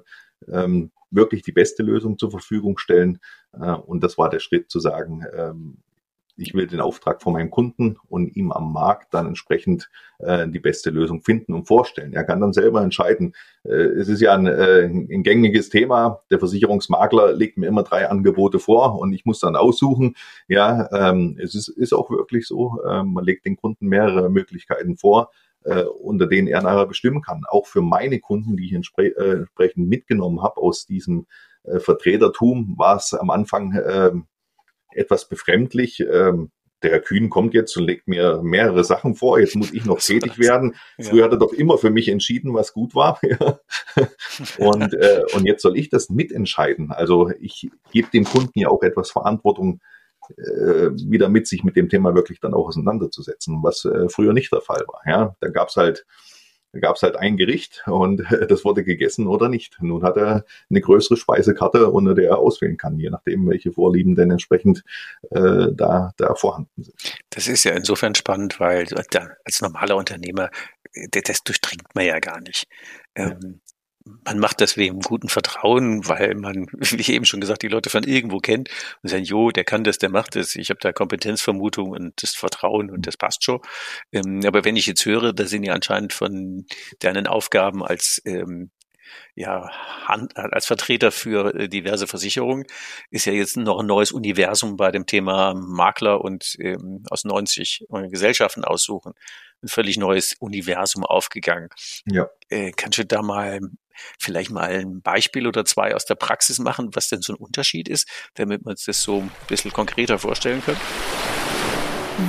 ähm, 0.49 0.91
wirklich 1.11 1.43
die 1.43 1.53
beste 1.53 1.83
Lösung 1.83 2.19
zur 2.19 2.31
Verfügung 2.31 2.79
stellen. 2.79 3.19
Äh, 3.53 3.73
und 3.73 4.03
das 4.03 4.17
war 4.17 4.31
der 4.31 4.41
Schritt 4.41 4.71
zu 4.71 4.81
sagen, 4.81 5.25
ähm, 5.37 5.79
ich 6.37 6.55
will 6.55 6.67
den 6.67 6.81
Auftrag 6.81 7.23
von 7.23 7.35
meinem 7.35 7.51
Kunden 7.51 7.97
und 8.09 8.37
ihm 8.37 8.53
am 8.53 8.73
Markt 8.73 9.13
dann 9.15 9.27
entsprechend 9.27 9.91
äh, 10.19 10.49
die 10.49 10.61
beste 10.61 10.91
Lösung 10.91 11.23
finden 11.23 11.53
und 11.53 11.67
vorstellen. 11.67 12.13
Er 12.13 12.25
kann 12.25 12.41
dann 12.41 12.53
selber 12.53 12.83
entscheiden. 12.83 13.35
Äh, 13.65 13.73
es 13.73 14.09
ist 14.09 14.21
ja 14.21 14.35
ein, 14.35 14.47
äh, 14.47 14.85
ein 14.85 15.23
gängiges 15.23 15.69
Thema. 15.69 16.23
Der 16.31 16.39
Versicherungsmakler 16.39 17.33
legt 17.33 17.59
mir 17.59 17.67
immer 17.67 17.83
drei 17.83 18.09
Angebote 18.09 18.59
vor 18.59 18.99
und 18.99 19.13
ich 19.13 19.25
muss 19.25 19.41
dann 19.41 19.57
aussuchen. 19.57 20.15
Ja, 20.49 20.89
ähm, 20.93 21.39
es 21.41 21.55
ist, 21.55 21.69
ist 21.69 21.93
auch 21.93 22.11
wirklich 22.11 22.47
so. 22.47 22.81
Äh, 22.83 23.03
man 23.03 23.25
legt 23.25 23.45
den 23.45 23.57
Kunden 23.57 23.87
mehrere 23.89 24.31
Möglichkeiten 24.31 24.97
vor 24.97 25.31
äh, 25.65 25.83
unter 25.83 26.27
denen 26.27 26.49
er 26.49 26.63
nachher 26.63 26.87
bestimmen 26.87 27.23
kann. 27.23 27.43
Auch 27.49 27.67
für 27.67 27.83
meine 27.83 28.21
Kunden, 28.21 28.57
die 28.57 28.67
ich 28.67 28.73
entspre 28.73 29.07
äh, 29.07 29.39
entsprechend 29.39 29.89
mitgenommen 29.89 30.43
habe 30.43 30.57
aus 30.57 30.87
diesem 30.87 31.27
äh, 31.65 31.79
Vertretertum, 31.79 32.75
war 32.77 32.97
es 32.97 33.15
am 33.15 33.31
Anfang 33.31 33.73
äh, 33.73 34.13
etwas 34.97 35.29
befremdlich. 35.29 36.01
Ähm, 36.01 36.51
der 36.83 36.91
Herr 36.91 37.01
Kühn 37.01 37.31
kommt 37.31 37.55
jetzt 37.55 37.77
und 37.77 37.85
legt 37.85 38.09
mir 38.09 38.41
mehrere 38.43 38.83
Sachen 38.85 39.15
vor. 39.15 39.39
Jetzt 39.39 39.55
muss 39.55 39.73
ich 39.73 39.85
noch 39.85 39.99
tätig 40.01 40.39
werden. 40.39 40.75
Früher 41.01 41.25
hat 41.25 41.33
er 41.33 41.39
doch 41.39 41.53
immer 41.53 41.79
für 41.79 41.91
mich 41.91 42.09
entschieden, 42.09 42.55
was 42.55 42.73
gut 42.73 42.95
war. 42.95 43.21
und, 44.59 44.95
äh, 44.95 45.23
und 45.35 45.47
jetzt 45.47 45.63
soll 45.63 45.79
ich 45.79 45.91
das 45.91 46.11
mitentscheiden. 46.11 46.91
Also 46.91 47.31
ich 47.41 47.71
gebe 47.93 48.11
dem 48.11 48.25
Kunden 48.25 48.59
ja 48.59 48.69
auch 48.69 48.83
etwas 48.83 49.11
Verantwortung, 49.11 49.81
äh, 50.37 50.91
wieder 51.09 51.29
mit 51.29 51.47
sich 51.47 51.65
mit 51.65 51.77
dem 51.77 51.89
Thema 51.89 52.15
wirklich 52.15 52.41
dann 52.41 52.55
auch 52.55 52.69
auseinanderzusetzen, 52.69 53.63
was 53.63 53.85
äh, 53.85 54.09
früher 54.09 54.33
nicht 54.33 54.53
der 54.53 54.61
Fall 54.61 54.85
war. 54.87 55.01
Ja, 55.07 55.37
da 55.41 55.49
gab's 55.49 55.77
halt 55.77 56.05
da 56.73 56.81
gab 56.81 56.97
es 56.97 57.03
halt 57.03 57.17
ein 57.17 57.37
Gericht 57.37 57.83
und 57.87 58.25
das 58.49 58.65
wurde 58.65 58.85
gegessen 58.85 59.27
oder 59.27 59.49
nicht. 59.49 59.77
Nun 59.81 60.03
hat 60.03 60.17
er 60.17 60.45
eine 60.71 60.81
größere 60.81 61.17
Speisekarte, 61.17 61.91
unter 61.91 62.15
der 62.15 62.31
er 62.31 62.39
auswählen 62.39 62.77
kann, 62.77 62.99
je 62.99 63.11
nachdem, 63.11 63.49
welche 63.49 63.73
Vorlieben 63.73 64.15
denn 64.15 64.31
entsprechend 64.31 64.83
äh, 65.31 65.69
da, 65.73 66.13
da 66.17 66.35
vorhanden 66.35 66.83
sind. 66.83 66.97
Das 67.31 67.49
ist 67.49 67.65
ja 67.65 67.73
insofern 67.73 68.15
spannend, 68.15 68.61
weil 68.61 68.87
als 69.45 69.61
normaler 69.61 69.97
Unternehmer, 69.97 70.51
das, 71.11 71.23
das 71.25 71.45
durchdringt 71.45 71.95
man 71.95 72.05
ja 72.05 72.19
gar 72.19 72.41
nicht. 72.41 72.67
Ähm, 73.15 73.61
man 74.05 74.39
macht 74.39 74.61
das 74.61 74.77
wegen 74.77 75.01
guten 75.01 75.29
Vertrauen, 75.29 76.07
weil 76.09 76.35
man, 76.35 76.67
wie 76.73 77.01
ich 77.01 77.11
eben 77.11 77.25
schon 77.25 77.41
gesagt, 77.41 77.63
die 77.63 77.69
Leute 77.69 77.91
von 77.91 78.05
irgendwo 78.05 78.39
kennt 78.39 78.69
und 79.03 79.09
sagen, 79.09 79.25
jo, 79.25 79.51
der 79.51 79.65
kann 79.65 79.85
das, 79.85 79.99
der 79.99 80.11
macht 80.11 80.37
das, 80.37 80.57
ich 80.57 80.71
habe 80.71 80.81
da 80.81 80.93
Kompetenzvermutung 80.93 81.91
und 81.91 82.23
das 82.23 82.35
Vertrauen 82.35 82.91
und 82.91 83.07
das 83.07 83.17
passt 83.17 83.45
schon. 83.45 83.61
Ähm, 84.13 84.41
aber 84.47 84.65
wenn 84.65 84.77
ich 84.77 84.87
jetzt 84.87 85.05
höre, 85.05 85.33
da 85.33 85.47
sind 85.47 85.65
ja 85.65 85.75
anscheinend 85.75 86.13
von 86.13 86.67
deinen 87.01 87.27
Aufgaben 87.27 87.85
als 87.85 88.21
ähm, 88.25 88.71
ja, 89.35 89.71
als 90.07 90.67
Vertreter 90.67 91.11
für 91.11 91.55
äh, 91.55 91.69
diverse 91.69 92.07
Versicherungen 92.07 92.65
ist 93.11 93.25
ja 93.25 93.33
jetzt 93.33 93.57
noch 93.57 93.79
ein 93.81 93.87
neues 93.87 94.13
Universum 94.13 94.77
bei 94.77 94.91
dem 94.91 95.07
Thema 95.07 95.55
Makler 95.55 96.23
und 96.23 96.57
ähm, 96.59 97.05
aus 97.11 97.25
90 97.25 97.87
äh, 97.93 98.09
Gesellschaften 98.09 98.65
aussuchen. 98.65 99.13
Ein 99.63 99.69
völlig 99.69 99.97
neues 99.97 100.35
Universum 100.39 101.05
aufgegangen. 101.05 101.69
Ja. 102.07 102.29
Äh, 102.49 102.73
kannst 102.73 102.99
du 102.99 103.05
da 103.05 103.23
mal 103.23 103.61
vielleicht 104.19 104.51
mal 104.51 104.69
ein 104.71 105.03
Beispiel 105.03 105.47
oder 105.47 105.65
zwei 105.65 105.95
aus 105.95 106.05
der 106.05 106.15
Praxis 106.15 106.59
machen, 106.59 106.91
was 106.95 107.09
denn 107.09 107.23
so 107.23 107.33
ein 107.33 107.37
Unterschied 107.37 107.89
ist, 107.89 108.09
damit 108.35 108.65
wir 108.65 108.71
uns 108.71 108.85
das 108.85 109.03
so 109.03 109.21
ein 109.21 109.31
bisschen 109.49 109.73
konkreter 109.73 110.19
vorstellen 110.19 110.63
können? 110.65 110.81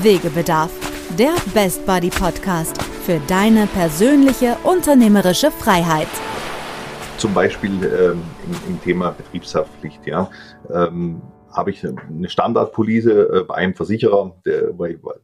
Wegebedarf, 0.02 0.72
der 1.18 1.36
Best 1.54 1.86
Buddy 1.86 2.10
Podcast 2.10 2.82
für 3.06 3.20
deine 3.28 3.68
persönliche 3.68 4.58
unternehmerische 4.64 5.52
Freiheit. 5.52 6.08
Zum 7.18 7.34
Beispiel 7.34 7.72
ähm, 7.84 8.24
im, 8.46 8.74
im, 8.74 8.82
Thema 8.82 9.12
Betriebshaftpflicht, 9.12 10.06
ja. 10.08 10.30
Ähm, 10.74 11.22
habe 11.52 11.72
ich 11.72 11.86
eine 11.86 12.30
Standardpolice 12.30 13.42
äh, 13.42 13.44
bei 13.44 13.56
einem 13.56 13.76
Versicherer, 13.76 14.36
der, 14.46 14.74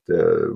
der, 0.08 0.50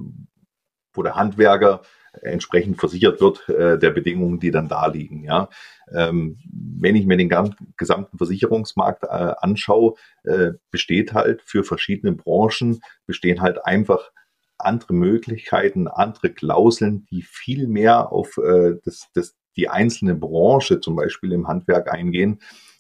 wo 0.94 1.02
der 1.02 1.16
Handwerker 1.16 1.82
entsprechend 2.22 2.80
versichert 2.80 3.22
wird 3.22 3.48
äh, 3.50 3.78
der 3.78 3.92
Bedingungen, 3.92 4.40
die 4.40 4.52
dann 4.52 4.68
da 4.68 4.88
liegen. 4.88 5.24
Ja. 5.24 5.50
Ähm, 5.92 6.38
wenn 6.52 6.96
ich 6.96 7.06
mir 7.06 7.18
den 7.18 7.32
gesamten 7.78 8.18
Versicherungsmarkt 8.18 9.04
äh, 9.04 9.34
anschaue, 9.40 9.96
äh, 10.24 10.52
besteht 10.72 11.14
halt 11.14 11.42
für 11.44 11.64
verschiedene 11.64 12.14
Branchen, 12.14 12.82
bestehen 13.06 13.42
halt 13.42 13.66
einfach 13.66 14.12
andere 14.58 14.94
Möglichkeiten, 14.94 15.88
andere 15.88 16.30
Klauseln, 16.30 17.06
die 17.10 17.22
viel 17.24 17.68
mehr 17.68 18.12
auf 18.12 18.38
äh, 18.38 18.76
das, 18.84 19.08
das, 19.14 19.36
die 19.58 19.70
einzelne 19.70 20.16
Branche 20.16 20.80
zum 20.80 20.96
Beispiel 20.96 21.32
im 21.34 21.48
Handwerk 21.48 21.92
eingehen, 21.92 22.40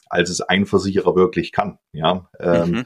als 0.09 0.29
es 0.29 0.41
ein 0.41 0.65
Versicherer 0.65 1.15
wirklich 1.15 1.51
kann. 1.51 1.79
Ja, 1.91 2.29
ähm, 2.39 2.69
mhm. 2.69 2.85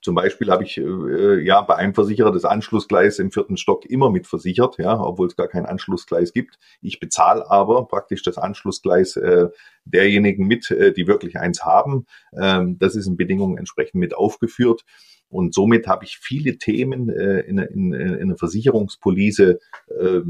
Zum 0.00 0.14
Beispiel 0.14 0.50
habe 0.50 0.62
ich 0.62 0.78
äh, 0.78 1.44
ja 1.44 1.60
bei 1.62 1.74
einem 1.74 1.92
Versicherer 1.92 2.30
das 2.30 2.44
Anschlussgleis 2.44 3.18
im 3.18 3.32
vierten 3.32 3.56
Stock 3.56 3.84
immer 3.84 4.10
mit 4.10 4.26
versichert, 4.26 4.78
ja, 4.78 4.98
obwohl 4.98 5.26
es 5.26 5.36
gar 5.36 5.48
kein 5.48 5.66
Anschlussgleis 5.66 6.32
gibt. 6.32 6.58
Ich 6.80 7.00
bezahle 7.00 7.50
aber 7.50 7.86
praktisch 7.88 8.22
das 8.22 8.38
Anschlussgleis 8.38 9.16
äh, 9.16 9.48
derjenigen 9.84 10.46
mit, 10.46 10.70
äh, 10.70 10.92
die 10.92 11.08
wirklich 11.08 11.38
eins 11.38 11.64
haben. 11.64 12.06
Ähm, 12.40 12.78
das 12.78 12.94
ist 12.94 13.08
in 13.08 13.16
Bedingungen 13.16 13.58
entsprechend 13.58 13.96
mit 13.96 14.16
aufgeführt. 14.16 14.84
Und 15.30 15.52
somit 15.52 15.88
habe 15.88 16.04
ich 16.04 16.18
viele 16.18 16.58
Themen 16.58 17.10
äh, 17.10 17.40
in, 17.40 17.58
in, 17.58 17.92
in 17.92 18.22
einer 18.22 18.36
Versicherungspolice, 18.36 19.58
äh, 19.88 20.20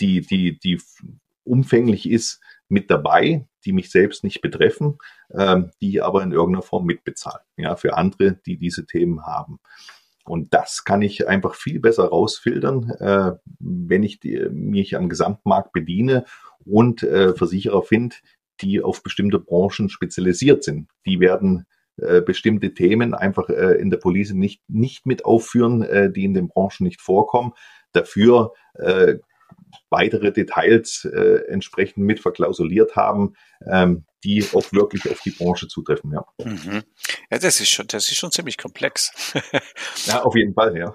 die, 0.00 0.22
die, 0.22 0.58
die 0.58 0.80
umfänglich 1.44 2.10
ist, 2.10 2.40
mit 2.68 2.90
dabei, 2.90 3.46
die 3.64 3.72
mich 3.72 3.90
selbst 3.90 4.24
nicht 4.24 4.40
betreffen, 4.40 4.98
ähm, 5.32 5.70
die 5.80 6.00
aber 6.00 6.22
in 6.22 6.32
irgendeiner 6.32 6.62
Form 6.62 6.86
mitbezahlen, 6.86 7.44
ja, 7.56 7.76
für 7.76 7.96
andere, 7.96 8.38
die 8.46 8.58
diese 8.58 8.86
Themen 8.86 9.24
haben. 9.26 9.58
Und 10.24 10.54
das 10.54 10.84
kann 10.84 11.02
ich 11.02 11.26
einfach 11.26 11.54
viel 11.54 11.80
besser 11.80 12.04
rausfiltern, 12.04 12.90
äh, 13.00 13.32
wenn 13.58 14.02
ich 14.02 14.20
die, 14.20 14.48
mich 14.50 14.96
am 14.96 15.08
Gesamtmarkt 15.08 15.72
bediene 15.72 16.24
und 16.64 17.02
äh, 17.02 17.34
Versicherer 17.34 17.82
finde, 17.82 18.16
die 18.60 18.80
auf 18.80 19.02
bestimmte 19.02 19.40
Branchen 19.40 19.88
spezialisiert 19.88 20.62
sind. 20.62 20.88
Die 21.06 21.18
werden 21.18 21.66
äh, 21.96 22.20
bestimmte 22.20 22.72
Themen 22.74 23.14
einfach 23.14 23.48
äh, 23.48 23.80
in 23.80 23.90
der 23.90 23.98
Police 23.98 24.32
nicht, 24.32 24.62
nicht 24.68 25.06
mit 25.06 25.24
aufführen, 25.24 25.82
äh, 25.82 26.12
die 26.12 26.24
in 26.24 26.34
den 26.34 26.48
Branchen 26.48 26.84
nicht 26.84 27.00
vorkommen. 27.00 27.52
Dafür 27.92 28.52
äh, 28.74 29.16
weitere 29.90 30.32
Details 30.32 31.04
äh, 31.04 31.42
entsprechend 31.48 32.04
mit 32.04 32.20
verklausuliert 32.20 32.96
haben, 32.96 33.34
ähm, 33.66 34.04
die 34.24 34.44
auch 34.52 34.72
wirklich 34.72 35.10
auf 35.10 35.20
die 35.20 35.30
Branche 35.30 35.68
zutreffen. 35.68 36.12
Ja, 36.12 36.24
mhm. 36.44 36.82
ja 37.30 37.38
das, 37.38 37.60
ist 37.60 37.70
schon, 37.70 37.86
das 37.88 38.08
ist 38.08 38.16
schon 38.16 38.30
ziemlich 38.30 38.58
komplex. 38.58 39.34
ja, 40.06 40.22
auf 40.22 40.36
jeden 40.36 40.54
Fall, 40.54 40.76
ja. 40.76 40.94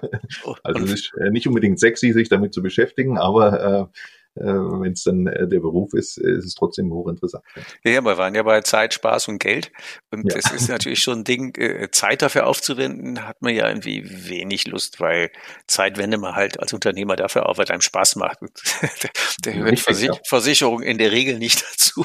Also 0.62 0.84
es 0.84 0.92
ist 0.92 1.12
äh, 1.20 1.30
nicht 1.30 1.46
unbedingt 1.46 1.78
sexy, 1.78 2.12
sich 2.12 2.28
damit 2.28 2.54
zu 2.54 2.62
beschäftigen, 2.62 3.18
aber 3.18 3.90
äh, 3.92 3.98
wenn 4.44 4.92
es 4.92 5.04
dann 5.04 5.26
äh, 5.26 5.48
der 5.48 5.60
Beruf 5.60 5.94
ist, 5.94 6.18
ist 6.18 6.44
es 6.44 6.54
trotzdem 6.54 6.92
hochinteressant. 6.92 7.44
Ja, 7.84 7.92
ja, 7.92 8.00
wir 8.02 8.18
waren 8.18 8.34
ja 8.34 8.42
bei 8.42 8.60
Zeit, 8.62 8.94
Spaß 8.94 9.28
und 9.28 9.38
Geld. 9.38 9.72
Und 10.10 10.30
ja. 10.30 10.38
das 10.38 10.52
ist 10.52 10.68
natürlich 10.68 11.02
schon 11.02 11.20
ein 11.20 11.24
Ding, 11.24 11.54
äh, 11.56 11.90
Zeit 11.90 12.22
dafür 12.22 12.46
aufzuwenden, 12.46 13.26
hat 13.26 13.42
man 13.42 13.54
ja 13.54 13.68
irgendwie 13.68 14.04
wenig 14.28 14.66
Lust, 14.66 15.00
weil 15.00 15.30
Zeit 15.66 15.98
wende 15.98 16.18
man 16.18 16.34
halt 16.34 16.60
als 16.60 16.72
Unternehmer 16.72 17.16
dafür 17.16 17.48
auf, 17.48 17.58
was 17.58 17.70
einem 17.70 17.80
Spaß 17.80 18.16
macht. 18.16 18.38
der 19.44 19.52
gehört 19.54 19.80
Versich 19.80 20.10
Versicherung 20.24 20.82
in 20.82 20.98
der 20.98 21.12
Regel 21.12 21.38
nicht 21.38 21.62
dazu. 21.72 22.04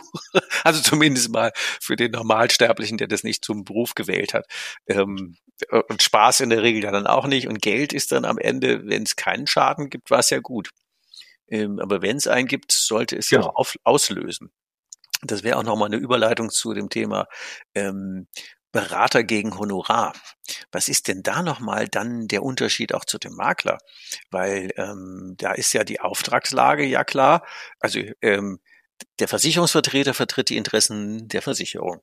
Also 0.64 0.82
zumindest 0.82 1.32
mal 1.32 1.52
für 1.56 1.96
den 1.96 2.12
Normalsterblichen, 2.12 2.98
der 2.98 3.08
das 3.08 3.24
nicht 3.24 3.44
zum 3.44 3.64
Beruf 3.64 3.96
gewählt 3.96 4.34
hat. 4.34 4.46
Ähm, 4.88 5.36
und 5.88 6.02
Spaß 6.02 6.42
in 6.42 6.50
der 6.50 6.64
Regel 6.64 6.84
ja 6.84 6.92
dann 6.92 7.08
auch 7.08 7.28
nicht. 7.28 7.48
Und 7.48 7.62
Geld 7.62 7.94
ist 7.94 8.12
dann 8.12 8.26
am 8.26 8.38
Ende, 8.38 8.86
wenn 8.86 9.04
es 9.04 9.16
keinen 9.16 9.48
Schaden 9.48 9.90
gibt, 9.90 10.10
war 10.12 10.20
es 10.20 10.30
ja 10.30 10.40
gut. 10.40 10.72
Ähm, 11.54 11.80
aber 11.80 12.02
wenn 12.02 12.18
es 12.18 12.28
einen 12.28 12.48
gibt, 12.48 12.72
sollte 12.72 13.16
es 13.16 13.30
genau. 13.30 13.46
ja 13.46 13.50
auf, 13.52 13.76
auslösen. 13.84 14.52
Das 15.22 15.44
wäre 15.44 15.58
auch 15.58 15.64
nochmal 15.64 15.88
eine 15.88 15.98
Überleitung 15.98 16.50
zu 16.50 16.74
dem 16.74 16.90
Thema 16.90 17.28
ähm, 17.76 18.28
Berater 18.72 19.24
gegen 19.24 19.60
Honorar. 19.60 20.14
Was 20.72 20.88
ist 20.88 21.08
denn 21.08 21.22
da 21.22 21.44
nochmal 21.44 21.88
dann 21.88 22.28
der 22.28 22.42
Unterschied 22.42 22.96
auch 22.96 23.06
zu 23.06 23.20
dem 23.20 23.36
Makler? 23.36 23.78
Weil 24.32 24.72
ähm, 24.78 25.36
da 25.38 25.52
ist 25.54 25.74
ja 25.74 25.84
die 25.84 26.02
Auftragslage 26.02 26.84
ja 26.84 27.04
klar. 27.04 27.46
Also 27.80 28.00
ähm, 28.22 28.60
der 29.20 29.28
Versicherungsvertreter 29.28 30.16
vertritt 30.16 30.50
die 30.50 30.58
Interessen 30.58 31.28
der 31.28 31.44
Versicherung. 31.44 32.02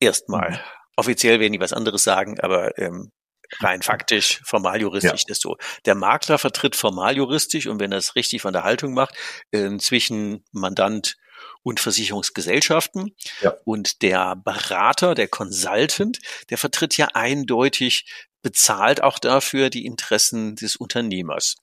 Erstmal. 0.00 0.52
Mhm. 0.52 0.58
Offiziell 0.96 1.40
werden 1.40 1.52
die 1.52 1.60
was 1.60 1.74
anderes 1.74 2.04
sagen, 2.04 2.40
aber 2.40 2.78
ähm, 2.78 3.12
rein 3.60 3.82
faktisch, 3.82 4.40
formal 4.44 4.80
juristisch 4.80 5.24
ja. 5.26 5.32
ist 5.32 5.42
so. 5.42 5.56
Der 5.84 5.94
Makler 5.94 6.38
vertritt 6.38 6.76
formal 6.76 7.16
juristisch 7.16 7.66
und 7.66 7.80
wenn 7.80 7.92
er 7.92 7.98
es 7.98 8.16
richtig 8.16 8.42
von 8.42 8.52
der 8.52 8.64
Haltung 8.64 8.94
macht, 8.94 9.14
äh, 9.50 9.76
zwischen 9.78 10.44
Mandant 10.52 11.16
und 11.62 11.80
Versicherungsgesellschaften. 11.80 13.14
Ja. 13.40 13.54
Und 13.64 14.02
der 14.02 14.36
Berater, 14.36 15.14
der 15.14 15.28
Consultant, 15.28 16.18
der 16.50 16.58
vertritt 16.58 16.96
ja 16.96 17.08
eindeutig 17.14 18.06
bezahlt 18.42 19.02
auch 19.02 19.18
dafür 19.18 19.70
die 19.70 19.86
Interessen 19.86 20.56
des 20.56 20.76
Unternehmers. 20.76 21.56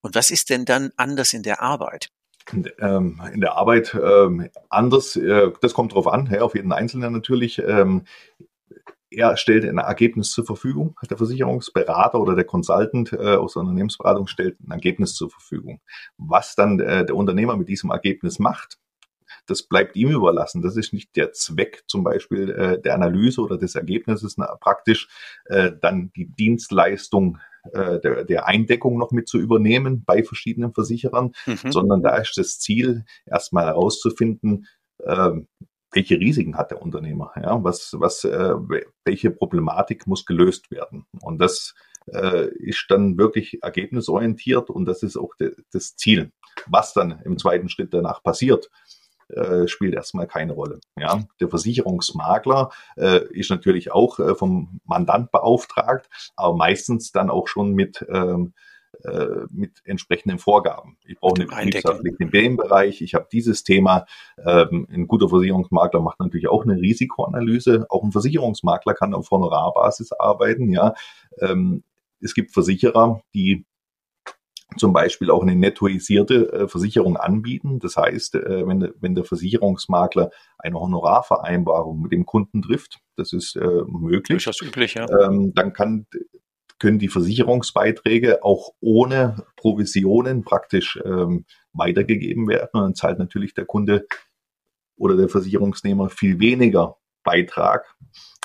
Und 0.00 0.14
was 0.14 0.30
ist 0.30 0.50
denn 0.50 0.64
dann 0.64 0.92
anders 0.96 1.32
in 1.32 1.42
der 1.42 1.60
Arbeit? 1.60 2.10
Ähm, 2.78 3.20
in 3.32 3.40
der 3.40 3.56
Arbeit 3.56 3.94
ähm, 3.94 4.48
anders, 4.68 5.16
äh, 5.16 5.50
das 5.60 5.74
kommt 5.74 5.94
drauf 5.94 6.06
an, 6.06 6.28
ja, 6.32 6.42
auf 6.42 6.54
jeden 6.54 6.72
Einzelnen 6.72 7.12
natürlich. 7.12 7.58
Ähm, 7.58 8.04
er 9.10 9.36
stellt 9.36 9.64
ein 9.64 9.78
Ergebnis 9.78 10.30
zur 10.30 10.46
Verfügung, 10.46 10.96
der 11.08 11.16
Versicherungsberater 11.16 12.20
oder 12.20 12.36
der 12.36 12.44
Consultant 12.44 13.12
äh, 13.12 13.34
aus 13.34 13.54
der 13.54 13.60
Unternehmensberatung 13.62 14.26
stellt 14.26 14.60
ein 14.60 14.70
Ergebnis 14.70 15.14
zur 15.14 15.30
Verfügung. 15.30 15.80
Was 16.16 16.54
dann 16.54 16.78
äh, 16.80 17.04
der 17.04 17.16
Unternehmer 17.16 17.56
mit 17.56 17.68
diesem 17.68 17.90
Ergebnis 17.90 18.38
macht, 18.38 18.78
das 19.46 19.62
bleibt 19.62 19.96
ihm 19.96 20.10
überlassen. 20.10 20.62
Das 20.62 20.76
ist 20.76 20.92
nicht 20.92 21.16
der 21.16 21.32
Zweck 21.32 21.84
zum 21.86 22.04
Beispiel 22.04 22.50
äh, 22.50 22.80
der 22.80 22.94
Analyse 22.94 23.40
oder 23.40 23.58
des 23.58 23.74
Ergebnisses, 23.74 24.36
na, 24.36 24.54
praktisch 24.60 25.08
äh, 25.46 25.72
dann 25.80 26.12
die 26.14 26.26
Dienstleistung 26.26 27.38
äh, 27.72 28.00
der, 28.00 28.24
der 28.24 28.46
Eindeckung 28.46 28.98
noch 28.98 29.10
mit 29.10 29.28
zu 29.28 29.38
übernehmen 29.38 30.04
bei 30.04 30.22
verschiedenen 30.22 30.72
Versicherern, 30.72 31.32
mhm. 31.46 31.72
sondern 31.72 32.02
da 32.02 32.16
ist 32.16 32.36
das 32.36 32.58
Ziel, 32.58 33.04
erstmal 33.26 33.66
herauszufinden, 33.66 34.66
äh, 34.98 35.32
welche 35.92 36.18
Risiken 36.18 36.56
hat 36.56 36.70
der 36.70 36.82
Unternehmer? 36.82 37.32
Ja, 37.36 37.62
was, 37.62 37.94
was, 37.98 38.24
äh, 38.24 38.54
welche 39.04 39.30
Problematik 39.30 40.06
muss 40.06 40.24
gelöst 40.24 40.70
werden? 40.70 41.06
Und 41.20 41.38
das 41.38 41.74
äh, 42.12 42.48
ist 42.58 42.86
dann 42.88 43.18
wirklich 43.18 43.62
ergebnisorientiert 43.62 44.70
und 44.70 44.84
das 44.86 45.02
ist 45.02 45.16
auch 45.16 45.34
de, 45.36 45.54
das 45.72 45.96
Ziel. 45.96 46.32
Was 46.66 46.92
dann 46.92 47.20
im 47.24 47.38
zweiten 47.38 47.68
Schritt 47.68 47.92
danach 47.94 48.22
passiert, 48.22 48.70
äh, 49.28 49.68
spielt 49.68 49.94
erstmal 49.94 50.26
keine 50.26 50.52
Rolle. 50.52 50.80
Ja, 50.98 51.24
der 51.40 51.48
Versicherungsmakler 51.48 52.70
äh, 52.96 53.20
ist 53.32 53.50
natürlich 53.50 53.92
auch 53.92 54.18
äh, 54.18 54.34
vom 54.34 54.80
Mandant 54.84 55.30
beauftragt, 55.30 56.08
aber 56.36 56.56
meistens 56.56 57.12
dann 57.12 57.30
auch 57.30 57.46
schon 57.46 57.72
mit 57.72 58.04
ähm, 58.08 58.54
äh, 59.04 59.46
mit 59.50 59.80
entsprechenden 59.84 60.38
Vorgaben. 60.38 60.96
Ich 61.06 61.18
brauche 61.18 61.36
eine 61.36 61.46
Betriebshaftpflicht 61.46 62.20
in 62.20 62.30
dem 62.30 62.56
Bereich, 62.56 63.02
ich 63.02 63.14
habe 63.14 63.28
dieses 63.30 63.64
Thema. 63.64 64.06
Ähm, 64.44 64.86
ein 64.90 65.06
guter 65.06 65.28
Versicherungsmakler 65.28 66.00
macht 66.00 66.20
natürlich 66.20 66.48
auch 66.48 66.64
eine 66.64 66.80
Risikoanalyse. 66.80 67.86
Auch 67.88 68.02
ein 68.02 68.12
Versicherungsmakler 68.12 68.94
kann 68.94 69.14
auf 69.14 69.30
Honorarbasis 69.30 70.12
arbeiten. 70.12 70.70
Ja, 70.70 70.94
ähm, 71.40 71.82
es 72.20 72.34
gibt 72.34 72.52
Versicherer, 72.52 73.22
die 73.34 73.64
zum 74.76 74.92
Beispiel 74.92 75.30
auch 75.30 75.42
eine 75.42 75.56
nettoisierte 75.56 76.52
äh, 76.52 76.68
Versicherung 76.68 77.16
anbieten. 77.16 77.78
Das 77.80 77.96
heißt, 77.96 78.36
äh, 78.36 78.66
wenn, 78.66 78.80
de, 78.80 78.92
wenn 79.00 79.14
der 79.14 79.24
Versicherungsmakler 79.24 80.30
eine 80.58 80.78
Honorarvereinbarung 80.78 82.00
mit 82.02 82.12
dem 82.12 82.26
Kunden 82.26 82.62
trifft, 82.62 83.00
das 83.16 83.32
ist 83.32 83.56
äh, 83.56 83.82
möglich. 83.86 84.44
Durchaus 84.44 84.62
üblich, 84.62 84.94
ja. 84.94 85.06
Ähm, 85.08 85.52
dann 85.54 85.72
kann 85.72 86.06
können 86.80 86.98
die 86.98 87.08
Versicherungsbeiträge 87.08 88.42
auch 88.42 88.70
ohne 88.80 89.44
Provisionen 89.56 90.42
praktisch 90.42 90.98
ähm, 91.04 91.44
weitergegeben 91.72 92.48
werden. 92.48 92.70
Und 92.72 92.80
dann 92.80 92.94
zahlt 92.94 93.18
natürlich 93.18 93.54
der 93.54 93.66
Kunde 93.66 94.06
oder 94.96 95.16
der 95.16 95.28
Versicherungsnehmer 95.28 96.08
viel 96.08 96.40
weniger 96.40 96.96
Beitrag, 97.22 97.94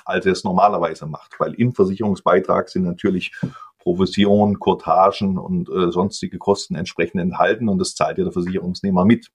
als 0.04 0.26
er 0.26 0.34
es 0.34 0.43
normalerweise 0.43 1.08
macht. 1.08 1.39
Weil 1.39 1.54
im 1.54 1.74
Versicherungsbeitrag 1.74 2.69
sind 2.69 2.84
natürlich 2.84 3.32
Provisionen, 3.80 4.60
Courtagen 4.60 5.38
und 5.38 5.69
äh, 5.69 5.91
sonstige 5.91 6.38
Kosten 6.38 6.76
entsprechend 6.76 7.21
enthalten 7.21 7.69
und 7.69 7.80
das 7.80 7.95
zahlt 7.95 8.17
ja 8.17 8.24
der 8.26 8.34
Versicherungsnehmer 8.34 9.06
mit. 9.06 9.28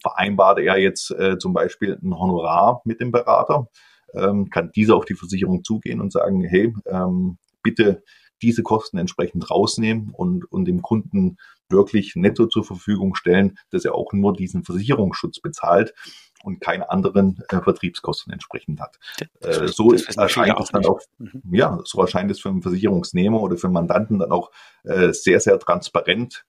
vereinbart 0.00 0.58
er 0.58 0.76
jetzt 0.76 1.12
äh, 1.12 1.38
zum 1.38 1.52
Beispiel 1.52 1.98
ein 2.02 2.18
Honorar 2.18 2.82
mit 2.84 3.00
dem 3.00 3.12
Berater, 3.12 3.68
ähm, 4.14 4.50
kann 4.50 4.72
dieser 4.72 4.96
auf 4.96 5.04
die 5.04 5.14
Versicherung 5.14 5.62
zugehen 5.62 6.00
und 6.00 6.12
sagen, 6.12 6.42
hey, 6.42 6.74
ähm, 6.86 7.38
bitte 7.62 8.02
diese 8.42 8.62
Kosten 8.62 8.98
entsprechend 8.98 9.50
rausnehmen 9.50 10.10
und, 10.10 10.50
und 10.50 10.66
dem 10.66 10.82
Kunden 10.82 11.38
wirklich 11.68 12.16
netto 12.16 12.46
zur 12.46 12.64
Verfügung 12.64 13.14
stellen, 13.14 13.58
dass 13.70 13.84
er 13.84 13.94
auch 13.94 14.12
nur 14.12 14.34
diesen 14.34 14.64
Versicherungsschutz 14.64 15.40
bezahlt 15.40 15.94
und 16.42 16.60
keine 16.60 16.90
anderen 16.90 17.42
äh, 17.48 17.60
Vertriebskosten 17.60 18.32
entsprechend 18.32 18.80
hat. 18.80 18.98
Äh, 19.40 19.68
so 19.68 19.92
ist, 19.92 20.16
erscheint 20.16 20.58
es 20.60 20.68
dann 20.68 20.84
auch, 20.84 21.00
mhm. 21.18 21.42
ja, 21.52 21.78
so 21.84 22.00
erscheint 22.00 22.30
es 22.30 22.40
für 22.40 22.48
einen 22.48 22.62
Versicherungsnehmer 22.62 23.40
oder 23.40 23.56
für 23.56 23.68
einen 23.68 23.74
Mandanten 23.74 24.18
dann 24.18 24.32
auch 24.32 24.50
äh, 24.84 25.12
sehr, 25.12 25.40
sehr 25.40 25.58
transparent, 25.58 26.44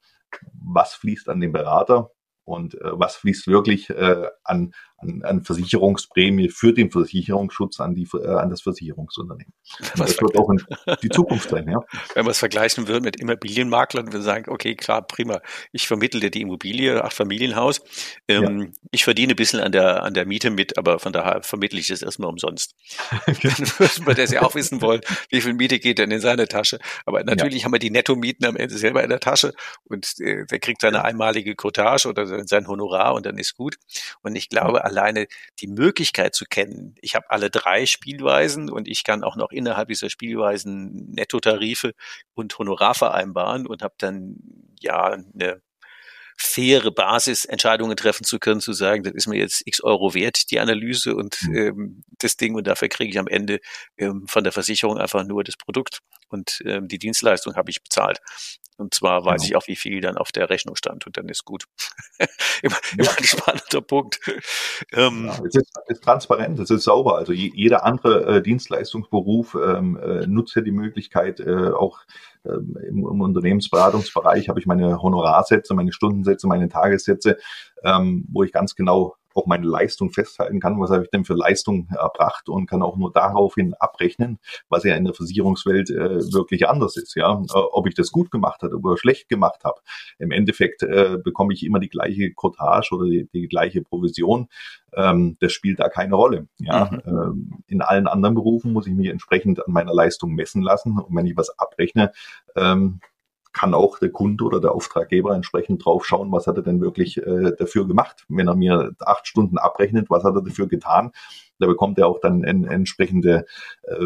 was 0.54 0.96
fließt 0.96 1.30
an 1.30 1.40
den 1.40 1.52
Berater 1.52 2.10
und 2.46 2.76
äh, 2.76 2.80
was 2.84 3.16
fließt 3.16 3.48
wirklich 3.48 3.90
äh, 3.90 4.28
an, 4.44 4.74
an, 4.98 5.22
an 5.24 5.44
Versicherungsprämie 5.44 6.50
für 6.50 6.74
den 6.74 6.92
Versicherungsschutz 6.92 7.80
an, 7.80 7.96
die, 7.96 8.08
äh, 8.14 8.28
an 8.28 8.50
das 8.50 8.62
Versicherungsunternehmen. 8.62 9.54
das 9.96 10.20
wird 10.22 10.38
auch 10.38 10.50
in 10.50 10.62
die 11.02 11.10
Zukunft 11.10 11.50
sein. 11.50 11.68
Ja. 11.70 11.80
Wenn 12.16 12.26
man 12.26 12.32
es 12.32 12.40
vergleichen 12.40 12.88
würde 12.88 13.02
mit 13.02 13.18
Immobilienmaklern, 13.18 14.12
wir 14.12 14.22
sagen, 14.22 14.52
okay, 14.52 14.76
klar, 14.76 15.02
prima, 15.02 15.42
ich 15.72 15.88
vermittle 15.88 16.20
dir 16.20 16.32
die 16.32 16.42
Immobilie, 16.42 17.04
acht 17.04 17.14
Familienhaus, 17.14 17.82
ähm, 18.28 18.62
ja. 18.62 18.68
ich 18.92 19.04
verdiene 19.04 19.34
ein 19.34 19.38
bisschen 19.38 19.60
an 19.60 19.72
der, 19.72 20.04
an 20.04 20.14
der 20.14 20.26
Miete 20.26 20.50
mit, 20.50 20.78
aber 20.78 21.00
von 21.00 21.14
daher 21.14 21.44
vermittle 21.44 21.80
ich 21.80 21.88
das 21.88 22.02
erstmal 22.02 22.30
umsonst. 22.30 22.76
Dann 23.26 23.36
würden 23.78 24.08
wir 24.08 24.16
das 24.16 24.32
ja 24.32 24.42
auch 24.42 24.56
wissen 24.56 24.82
wollen, 24.82 25.02
wie 25.30 25.42
viel 25.42 25.54
Miete 25.54 25.80
geht 25.80 26.00
denn 26.00 26.12
in 26.12 26.20
seine 26.20 26.48
Tasche. 26.48 26.80
Aber 27.06 27.24
natürlich 27.24 27.60
ja. 27.60 27.66
haben 27.66 27.74
wir 27.74 27.80
die 27.80 27.92
Nettomieten 27.92 28.46
am 28.46 28.58
Ende 28.58 28.78
selber 28.78 29.04
in 29.04 29.10
der 29.10 29.20
Tasche 29.20 29.54
und 29.86 30.20
äh, 30.20 30.46
der 30.46 30.60
kriegt 30.60 30.82
seine 30.82 31.04
einmalige 31.04 31.56
Cottage 31.56 32.08
oder 32.10 32.33
sein 32.46 32.68
Honorar 32.68 33.14
und 33.14 33.26
dann 33.26 33.38
ist 33.38 33.56
gut. 33.56 33.78
Und 34.22 34.36
ich 34.36 34.50
glaube, 34.50 34.84
alleine 34.84 35.28
die 35.60 35.68
Möglichkeit 35.68 36.36
zu 36.36 36.46
kennen, 36.46 36.96
ich 37.02 37.16
habe 37.16 37.30
alle 37.30 37.50
drei 37.50 37.86
Spielweisen 37.86 38.70
und 38.70 38.88
ich 38.88 39.04
kann 39.04 39.24
auch 39.24 39.36
noch 39.36 39.52
innerhalb 39.52 39.88
dieser 39.90 40.10
Spielweisen 40.10 41.12
Nettotarife 41.12 41.94
und 42.34 42.58
Honorar 42.58 42.96
vereinbaren 42.96 43.68
und 43.68 43.82
habe 43.84 43.96
dann 43.98 44.38
ja 44.80 45.12
eine 45.12 45.62
faire 46.38 46.92
Basis, 46.92 47.46
Entscheidungen 47.46 47.96
treffen 47.96 48.24
zu 48.24 48.40
können, 48.40 48.60
zu 48.60 48.74
sagen, 48.74 49.04
das 49.04 49.14
ist 49.14 49.28
mir 49.28 49.38
jetzt 49.38 49.62
x 49.66 49.82
Euro 49.84 50.14
wert, 50.14 50.52
die 50.52 50.60
Analyse 50.60 51.16
und 51.16 51.38
mhm. 51.44 51.56
ähm, 51.56 52.04
das 52.20 52.38
Ding 52.38 52.56
und 52.56 52.68
dafür 52.68 52.90
kriege 52.90 53.12
ich 53.12 53.20
am 53.20 53.28
Ende 53.28 53.60
ähm, 53.98 54.26
von 54.28 54.44
der 54.44 54.54
Versicherung 54.54 54.98
einfach 54.98 55.24
nur 55.24 55.44
das 55.44 55.56
Produkt 55.58 56.00
und 56.30 56.62
ähm, 56.66 56.88
die 56.88 56.98
Dienstleistung 56.98 57.56
habe 57.56 57.70
ich 57.70 57.84
bezahlt. 57.84 58.20
Und 58.84 58.94
zwar 58.94 59.24
weiß 59.24 59.44
genau. 59.44 59.46
ich 59.46 59.56
auch, 59.56 59.68
wie 59.70 59.78
viel 59.78 60.02
dann 60.02 60.18
auf 60.18 60.34
der 60.34 60.50
Rechnung 60.50 60.76
stand 60.76 61.08
und 61.08 61.16
dann 61.16 61.30
ist 61.30 61.46
gut. 61.46 61.64
immer, 62.62 62.76
immer 62.98 63.18
ein 63.18 63.24
spannender 63.24 63.82
Punkt. 63.82 64.20
Ähm, 64.92 65.28
ja, 65.28 65.42
es 65.48 65.56
ist, 65.56 65.72
ist, 65.88 66.04
transparent, 66.04 66.60
es 66.60 66.70
ist 66.70 66.84
sauber. 66.84 67.18
Also 67.18 67.32
jeder 67.32 67.86
andere 67.86 68.26
äh, 68.26 68.42
Dienstleistungsberuf 68.42 69.56
ähm, 69.56 69.98
äh, 69.98 70.28
nutzt 70.28 70.54
ja 70.58 70.62
die 70.62 70.72
Möglichkeit, 70.74 71.40
äh, 71.40 71.70
auch 71.70 72.02
ähm, 72.46 72.78
im, 72.86 72.98
im 72.98 73.22
Unternehmensberatungsbereich 73.22 74.50
habe 74.50 74.60
ich 74.60 74.66
meine 74.66 75.02
Honorarsätze, 75.02 75.74
meine 75.74 75.94
Stundensätze, 75.94 76.46
meine 76.48 76.68
Tagessätze, 76.68 77.38
ähm, 77.86 78.26
wo 78.30 78.44
ich 78.44 78.52
ganz 78.52 78.76
genau 78.76 79.16
auch 79.34 79.46
meine 79.46 79.68
Leistung 79.68 80.12
festhalten 80.12 80.60
kann, 80.60 80.80
was 80.80 80.92
habe 80.92 81.04
ich 81.04 81.10
denn 81.10 81.26
für 81.26 81.34
Leistung 81.34 81.88
erbracht 81.92 82.50
und 82.50 82.68
kann 82.68 82.82
auch 82.82 82.98
nur 82.98 83.12
daraufhin 83.12 83.74
abrechnen, 83.76 84.40
was 84.70 84.84
ja 84.84 84.96
in 84.96 85.06
der 85.06 85.14
Versicherungswelt 85.14 85.90
äh, 85.90 86.34
wirklich 86.34 86.68
anders 86.68 86.98
ist, 86.98 87.16
ja, 87.16 87.34
äh, 87.34 87.58
ob 87.58 87.88
ich 87.88 87.96
das 87.96 88.12
gut 88.12 88.32
gemacht 88.32 88.64
habe 88.64 88.78
oder 88.78 88.98
schlecht 88.98 89.30
gemacht 89.30 89.64
habe. 89.64 89.82
Im 90.20 90.32
Endeffekt 90.32 90.84
äh, 90.84 91.18
bekomme 91.24 91.54
ich 91.54 91.66
immer 91.66 91.80
die 91.80 91.90
gleiche 91.90 92.34
Cottage 92.34 92.96
oder 92.96 93.06
die, 93.06 93.28
die 93.34 93.48
gleiche 93.48 93.82
Provision. 93.82 94.48
Ähm, 94.96 95.38
das 95.40 95.52
spielt 95.52 95.80
da 95.80 95.90
keine 95.90 96.16
Rolle. 96.16 96.48
Ja, 96.60 96.90
mhm. 96.92 97.02
ähm, 97.06 97.64
in 97.68 97.82
allen 97.82 98.08
anderen 98.08 98.36
Berufen 98.36 98.74
muss 98.74 98.88
ich 98.88 98.94
mich 98.94 99.08
entsprechend 99.08 99.66
an 99.66 99.74
meiner 99.74 99.94
Leistung 99.94 100.34
messen 100.34 100.62
lassen 100.62 101.00
und 101.00 101.16
wenn 101.16 101.26
ich 101.26 101.38
was 101.38 101.58
abrechne, 101.58 102.12
ähm, 102.56 103.00
kann 103.54 103.74
auch 103.74 104.00
der 104.00 104.10
Kunde 104.10 104.44
oder 104.44 104.60
der 104.60 104.74
Auftraggeber 104.74 105.34
entsprechend 105.34 105.86
drauf 105.86 106.06
schauen, 106.06 106.32
was 106.32 106.48
hat 106.48 106.58
er 106.58 106.64
denn 106.64 106.82
wirklich 106.82 107.18
äh, 107.18 107.52
dafür 107.58 107.88
gemacht. 107.88 108.26
Wenn 108.28 108.48
er 108.48 108.56
mir 108.56 108.94
acht 109.00 109.28
Stunden 109.28 109.58
abrechnet, 109.58 110.10
was 110.10 110.24
hat 110.24 110.36
er 110.36 110.42
dafür 110.42 110.68
getan, 110.68 111.12
da 111.60 111.68
bekommt 111.68 111.98
er 112.00 112.08
auch 112.08 112.20
dann 112.20 112.44
eine 112.44 112.68
entsprechende 112.70 113.46
äh, 113.84 114.06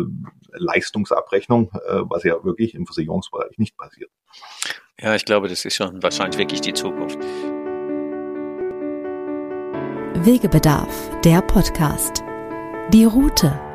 Leistungsabrechnung, 0.52 1.72
äh, 1.74 2.02
was 2.04 2.24
ja 2.24 2.44
wirklich 2.44 2.76
im 2.76 2.86
Versicherungsbereich 2.86 3.58
nicht 3.58 3.78
passiert. 3.78 4.12
Ja, 5.00 5.16
ich 5.16 5.26
glaube, 5.26 5.48
das 5.48 5.64
ist 5.66 5.76
schon 5.76 6.04
wahrscheinlich 6.04 6.38
wirklich 6.38 6.62
die 6.62 6.74
Zukunft. 6.74 7.20
Wegebedarf, 10.26 11.22
der 11.24 11.42
Podcast. 11.42 12.24
Die 12.92 13.06
Route. 13.06 13.66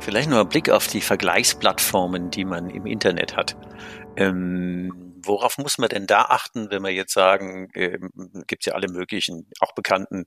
Vielleicht 0.00 0.30
nur 0.30 0.40
ein 0.40 0.48
Blick 0.48 0.70
auf 0.70 0.86
die 0.86 1.00
Vergleichsplattformen, 1.00 2.30
die 2.30 2.44
man 2.44 2.70
im 2.70 2.86
Internet 2.86 3.36
hat. 3.36 3.56
Ähm, 4.16 5.08
worauf 5.22 5.58
muss 5.58 5.78
man 5.78 5.88
denn 5.88 6.06
da 6.06 6.22
achten, 6.22 6.70
wenn 6.70 6.82
wir 6.82 6.90
jetzt 6.90 7.12
sagen, 7.12 7.68
ähm, 7.74 8.10
gibt 8.46 8.62
es 8.62 8.66
ja 8.66 8.74
alle 8.74 8.88
möglichen, 8.88 9.48
auch 9.60 9.74
bekannten 9.74 10.24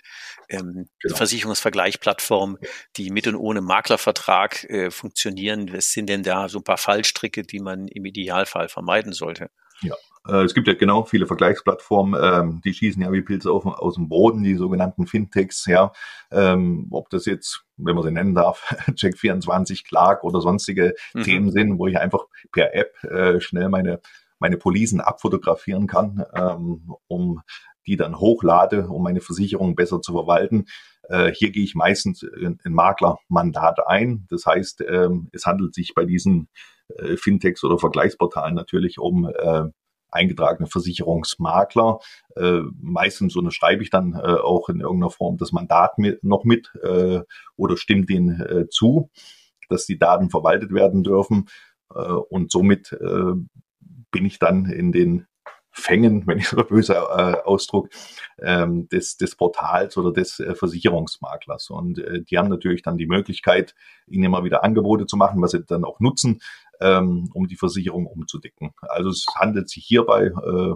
ähm, 0.50 0.90
genau. 1.00 1.16
Versicherungsvergleichplattformen, 1.16 2.58
die 2.98 3.10
mit 3.10 3.28
und 3.28 3.36
ohne 3.36 3.62
Maklervertrag 3.62 4.64
äh, 4.70 4.92
funktionieren. 4.92 5.74
Was 5.74 5.92
sind 5.92 6.08
denn 6.08 6.24
da 6.24 6.50
so 6.50 6.60
ein 6.60 6.64
paar 6.64 6.78
Fallstricke, 6.78 7.44
die 7.44 7.60
man 7.60 7.88
im 7.88 8.06
Idealfall 8.06 8.70
vermeiden 8.70 9.14
sollte? 9.14 9.50
Ja, 9.82 9.96
äh, 10.28 10.44
es 10.44 10.54
gibt 10.54 10.68
ja 10.68 10.74
genau 10.74 11.04
viele 11.04 11.26
Vergleichsplattformen, 11.26 12.20
ähm, 12.22 12.62
die 12.64 12.74
schießen 12.74 13.02
ja 13.02 13.12
wie 13.12 13.22
Pilze 13.22 13.52
auf, 13.52 13.66
aus 13.66 13.96
dem 13.96 14.10
Boden, 14.10 14.44
die 14.44 14.56
sogenannten 14.56 15.08
Fintechs, 15.08 15.66
ja. 15.66 15.92
Ähm, 16.32 16.88
ob 16.92 17.10
das 17.10 17.26
jetzt, 17.26 17.64
wenn 17.78 17.96
man 17.96 18.04
sie 18.04 18.12
nennen 18.12 18.36
darf, 18.36 18.76
Check24, 18.90 19.86
Clark 19.88 20.24
oder 20.24 20.42
sonstige 20.42 20.94
mhm. 21.14 21.24
Themen 21.24 21.52
sind, 21.52 21.80
wo 21.80 21.88
ich 21.88 21.98
einfach 21.98 22.26
per 22.52 22.76
App 22.76 23.04
äh, 23.04 23.42
schnell 23.42 23.70
meine, 23.70 24.00
meine 24.40 24.58
Polisen 24.58 25.02
abfotografieren 25.02 25.88
kann, 25.88 26.24
ähm, 26.34 26.94
um 27.08 27.42
die 27.88 27.98
dann 27.98 28.20
hochlade, 28.20 28.88
um 28.88 29.04
meine 29.04 29.22
Versicherung 29.22 29.76
besser 29.76 30.02
zu 30.02 30.14
verwalten. 30.14 30.66
Äh, 31.10 31.32
hier 31.32 31.50
gehe 31.50 31.64
ich 31.64 31.74
meistens 31.74 32.22
in, 32.22 32.60
in 32.64 32.74
Maklermandat 32.74 33.88
ein. 33.88 34.28
Das 34.30 34.46
heißt, 34.46 34.82
ähm, 34.88 35.30
es 35.34 35.48
handelt 35.48 35.74
sich 35.74 35.94
bei 35.96 36.06
diesen 36.06 36.48
äh, 36.98 37.18
Fintechs 37.18 37.64
oder 37.64 37.80
Vergleichsportalen 37.80 38.54
natürlich 38.54 39.00
um 39.00 39.26
äh, 39.26 39.64
eingetragene 40.12 40.67
Versicherungsmakler. 40.67 42.00
Äh, 42.36 42.62
meistens 42.80 43.36
unterschreibe 43.36 43.84
ich 43.84 43.89
dann 43.89 44.13
äh, 44.13 44.17
auch 44.17 44.69
in 44.69 44.82
irgendeiner 44.82 45.12
Form 45.12 45.38
das 45.38 45.52
Mandat 45.52 45.97
mit, 45.97 46.24
noch 46.24 46.43
mit 46.43 46.71
äh, 46.84 47.21
oder 47.56 47.78
stimme 47.78 48.06
denen 48.06 48.41
äh, 48.41 48.67
zu, 48.69 49.10
dass 49.69 49.86
die 49.86 49.97
Daten 49.97 50.30
verwaltet 50.30 50.74
werden 50.74 51.04
dürfen. 51.04 51.47
Äh, 51.93 52.00
und 52.02 52.52
somit 52.52 52.91
äh, 52.93 53.34
bin 54.12 54.26
ich 54.26 54.39
dann 54.39 54.65
in 54.65 54.91
den 54.91 55.28
Fängen, 55.74 56.28
wenn 56.28 56.38
ich 56.38 56.50
so 56.50 56.58
böse 56.58 56.95
äh, 56.95 57.38
Ausdruck, 57.45 57.89
ähm, 58.39 58.89
des, 58.89 59.15
des 59.15 59.36
Portals 59.36 59.97
oder 59.97 60.12
des 60.12 60.39
äh, 60.39 60.54
Versicherungsmaklers. 60.54 61.69
Und 61.69 62.00
äh, 62.00 62.21
die 62.24 62.38
haben 62.38 62.50
natürlich 62.50 62.82
dann 62.82 62.97
die 62.97 63.08
Möglichkeit, 63.08 63.74
ihnen 64.08 64.26
immer 64.26 64.43
wieder 64.43 64.63
Angebote 64.65 65.06
zu 65.06 65.15
machen, 65.15 65.41
was 65.41 65.52
sie 65.52 65.63
dann 65.63 65.86
auch 65.86 66.02
nutzen, 66.02 66.41
ähm, 66.82 67.30
um 67.34 67.48
die 67.48 67.56
Versicherung 67.56 68.08
umzudecken. 68.08 68.72
Also 68.82 69.10
es 69.10 69.26
handelt 69.36 69.70
sich 69.70 69.86
hierbei 69.86 70.26
äh, 70.26 70.76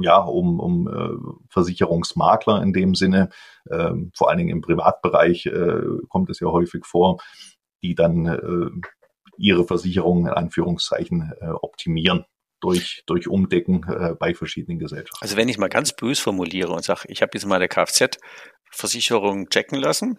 ja, 0.00 0.18
um, 0.18 0.60
um 0.60 0.88
äh, 0.88 1.50
Versicherungsmakler 1.50 2.62
in 2.62 2.72
dem 2.72 2.94
Sinne. 2.94 3.28
Ähm, 3.70 4.10
vor 4.14 4.28
allen 4.28 4.38
Dingen 4.38 4.50
im 4.50 4.62
Privatbereich 4.62 5.46
äh, 5.46 5.82
kommt 6.08 6.30
es 6.30 6.40
ja 6.40 6.48
häufig 6.48 6.86
vor, 6.86 7.18
die 7.82 7.94
dann 7.94 8.26
äh, 8.26 8.88
ihre 9.36 9.64
Versicherung 9.64 10.26
in 10.26 10.32
Anführungszeichen 10.32 11.32
äh, 11.40 11.48
optimieren 11.48 12.24
durch, 12.60 13.02
durch 13.06 13.28
Umdecken 13.28 13.84
äh, 13.88 14.14
bei 14.18 14.34
verschiedenen 14.34 14.78
Gesellschaften. 14.78 15.18
Also 15.22 15.36
wenn 15.36 15.48
ich 15.48 15.58
mal 15.58 15.68
ganz 15.68 15.94
bös 15.94 16.18
formuliere 16.18 16.72
und 16.72 16.82
sage, 16.82 17.02
ich 17.08 17.20
habe 17.20 17.32
jetzt 17.34 17.46
mal 17.46 17.56
eine 17.56 17.68
Kfz 17.68 18.18
Versicherung 18.70 19.48
checken 19.50 19.78
lassen, 19.78 20.18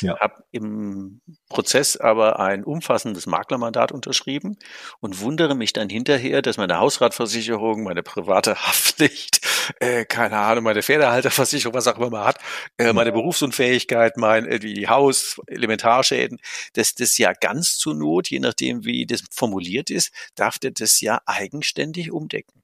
ja. 0.00 0.18
habe 0.18 0.44
im 0.50 1.20
Prozess 1.48 1.96
aber 1.96 2.40
ein 2.40 2.64
umfassendes 2.64 3.26
Maklermandat 3.26 3.92
unterschrieben 3.92 4.58
und 5.00 5.20
wundere 5.20 5.54
mich 5.54 5.72
dann 5.72 5.88
hinterher, 5.88 6.42
dass 6.42 6.56
meine 6.56 6.78
Hausratversicherung, 6.78 7.82
meine 7.82 8.02
private 8.02 8.56
Haftpflicht, 8.56 9.40
äh, 9.80 10.04
keine 10.04 10.38
Ahnung, 10.38 10.64
meine 10.64 10.82
Pferdehalterversicherung, 10.82 11.74
was 11.74 11.88
auch 11.88 11.96
immer 11.98 12.10
man 12.10 12.24
hat, 12.24 12.38
äh, 12.78 12.92
meine 12.92 13.12
Berufsunfähigkeit, 13.12 14.16
mein 14.16 14.46
äh, 14.46 14.58
die 14.58 14.88
Haus, 14.88 15.40
Elementarschäden, 15.46 16.38
dass 16.74 16.94
das 16.94 17.18
ja 17.18 17.32
ganz 17.32 17.76
zur 17.76 17.94
Not, 17.94 18.28
je 18.28 18.40
nachdem 18.40 18.84
wie 18.84 19.06
das 19.06 19.22
formuliert 19.30 19.90
ist, 19.90 20.12
darf 20.34 20.58
der 20.58 20.70
das 20.70 21.00
ja 21.00 21.20
eigenständig 21.26 22.10
umdecken. 22.10 22.62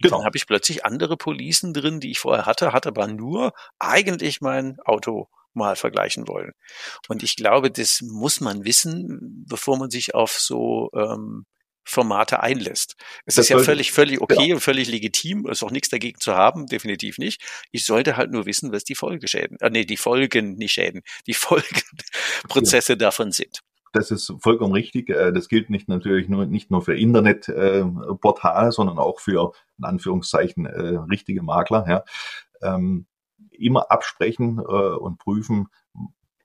Genau. 0.00 0.16
Dann 0.16 0.26
habe 0.26 0.36
ich 0.36 0.46
plötzlich 0.46 0.84
andere 0.84 1.16
Policen 1.16 1.74
drin, 1.74 2.00
die 2.00 2.10
ich 2.10 2.18
vorher 2.18 2.46
hatte, 2.46 2.72
hatte 2.72 2.88
aber 2.88 3.06
nur 3.06 3.52
eigentlich 3.78 4.40
mein 4.40 4.78
Auto 4.80 5.28
mal 5.54 5.76
vergleichen 5.76 6.28
wollen. 6.28 6.52
Und 7.08 7.22
ich 7.22 7.36
glaube, 7.36 7.70
das 7.70 8.00
muss 8.02 8.40
man 8.40 8.64
wissen, 8.64 9.44
bevor 9.48 9.78
man 9.78 9.90
sich 9.90 10.14
auf 10.14 10.32
so 10.32 10.90
ähm, 10.94 11.44
Formate 11.84 12.42
einlässt. 12.42 12.94
Es 13.26 13.34
das 13.34 13.46
ist 13.46 13.48
ja 13.48 13.58
völlig, 13.58 13.92
völlig 13.92 14.20
okay 14.20 14.48
ja. 14.48 14.54
und 14.54 14.60
völlig 14.60 14.88
legitim, 14.88 15.46
ist 15.46 15.62
auch 15.62 15.70
nichts 15.70 15.88
dagegen 15.88 16.20
zu 16.20 16.34
haben, 16.34 16.66
definitiv 16.66 17.18
nicht. 17.18 17.42
Ich 17.72 17.84
sollte 17.84 18.16
halt 18.16 18.30
nur 18.30 18.46
wissen, 18.46 18.72
was 18.72 18.84
die 18.84 18.94
Folgeschäden, 18.94 19.56
äh, 19.60 19.70
nee, 19.70 19.84
die 19.84 19.96
Folgen, 19.96 20.54
nicht 20.54 20.72
Schäden, 20.72 21.02
die 21.26 21.34
Folgenprozesse 21.34 22.92
ja. 22.92 22.96
davon 22.96 23.32
sind. 23.32 23.60
Das 23.92 24.12
ist 24.12 24.32
vollkommen 24.40 24.72
richtig. 24.72 25.10
Äh, 25.10 25.32
das 25.32 25.48
gilt 25.48 25.68
nicht 25.70 25.88
natürlich 25.88 26.28
nur 26.28 26.46
nicht 26.46 26.70
nur 26.70 26.82
für 26.82 26.96
Internetportale, 26.96 28.68
äh, 28.68 28.72
sondern 28.72 28.98
auch 28.98 29.18
für 29.18 29.52
in 29.78 29.84
Anführungszeichen 29.84 30.66
äh, 30.66 30.98
richtige 31.10 31.42
Makler. 31.42 31.86
Ja. 31.88 32.04
Ähm, 32.62 33.06
immer 33.50 33.90
absprechen 33.90 34.58
und 34.58 35.18
prüfen 35.18 35.68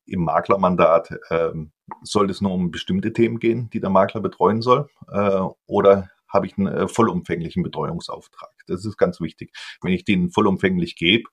im 0.06 0.24
Maklermandat. 0.24 1.18
Ähm, 1.32 1.72
soll 2.04 2.30
es 2.30 2.42
nur 2.42 2.54
um 2.54 2.72
bestimmte 2.72 3.14
Themen 3.14 3.40
gehen, 3.40 3.70
die 3.72 3.80
der 3.80 3.90
Makler 3.90 4.22
betreuen 4.22 4.62
soll, 4.62 4.90
oder 5.68 6.10
habe 6.28 6.48
ich 6.48 6.58
einen 6.58 6.90
vollumfänglichen 6.90 7.64
Betreuungsauftrag? 7.64 8.50
Das 8.68 8.86
ist 8.86 8.98
ganz 8.98 9.22
wichtig. 9.22 9.54
Wenn 9.82 9.94
ich 9.94 10.04
den 10.04 10.32
vollumfänglich 10.32 10.96
gebe, 10.96 11.30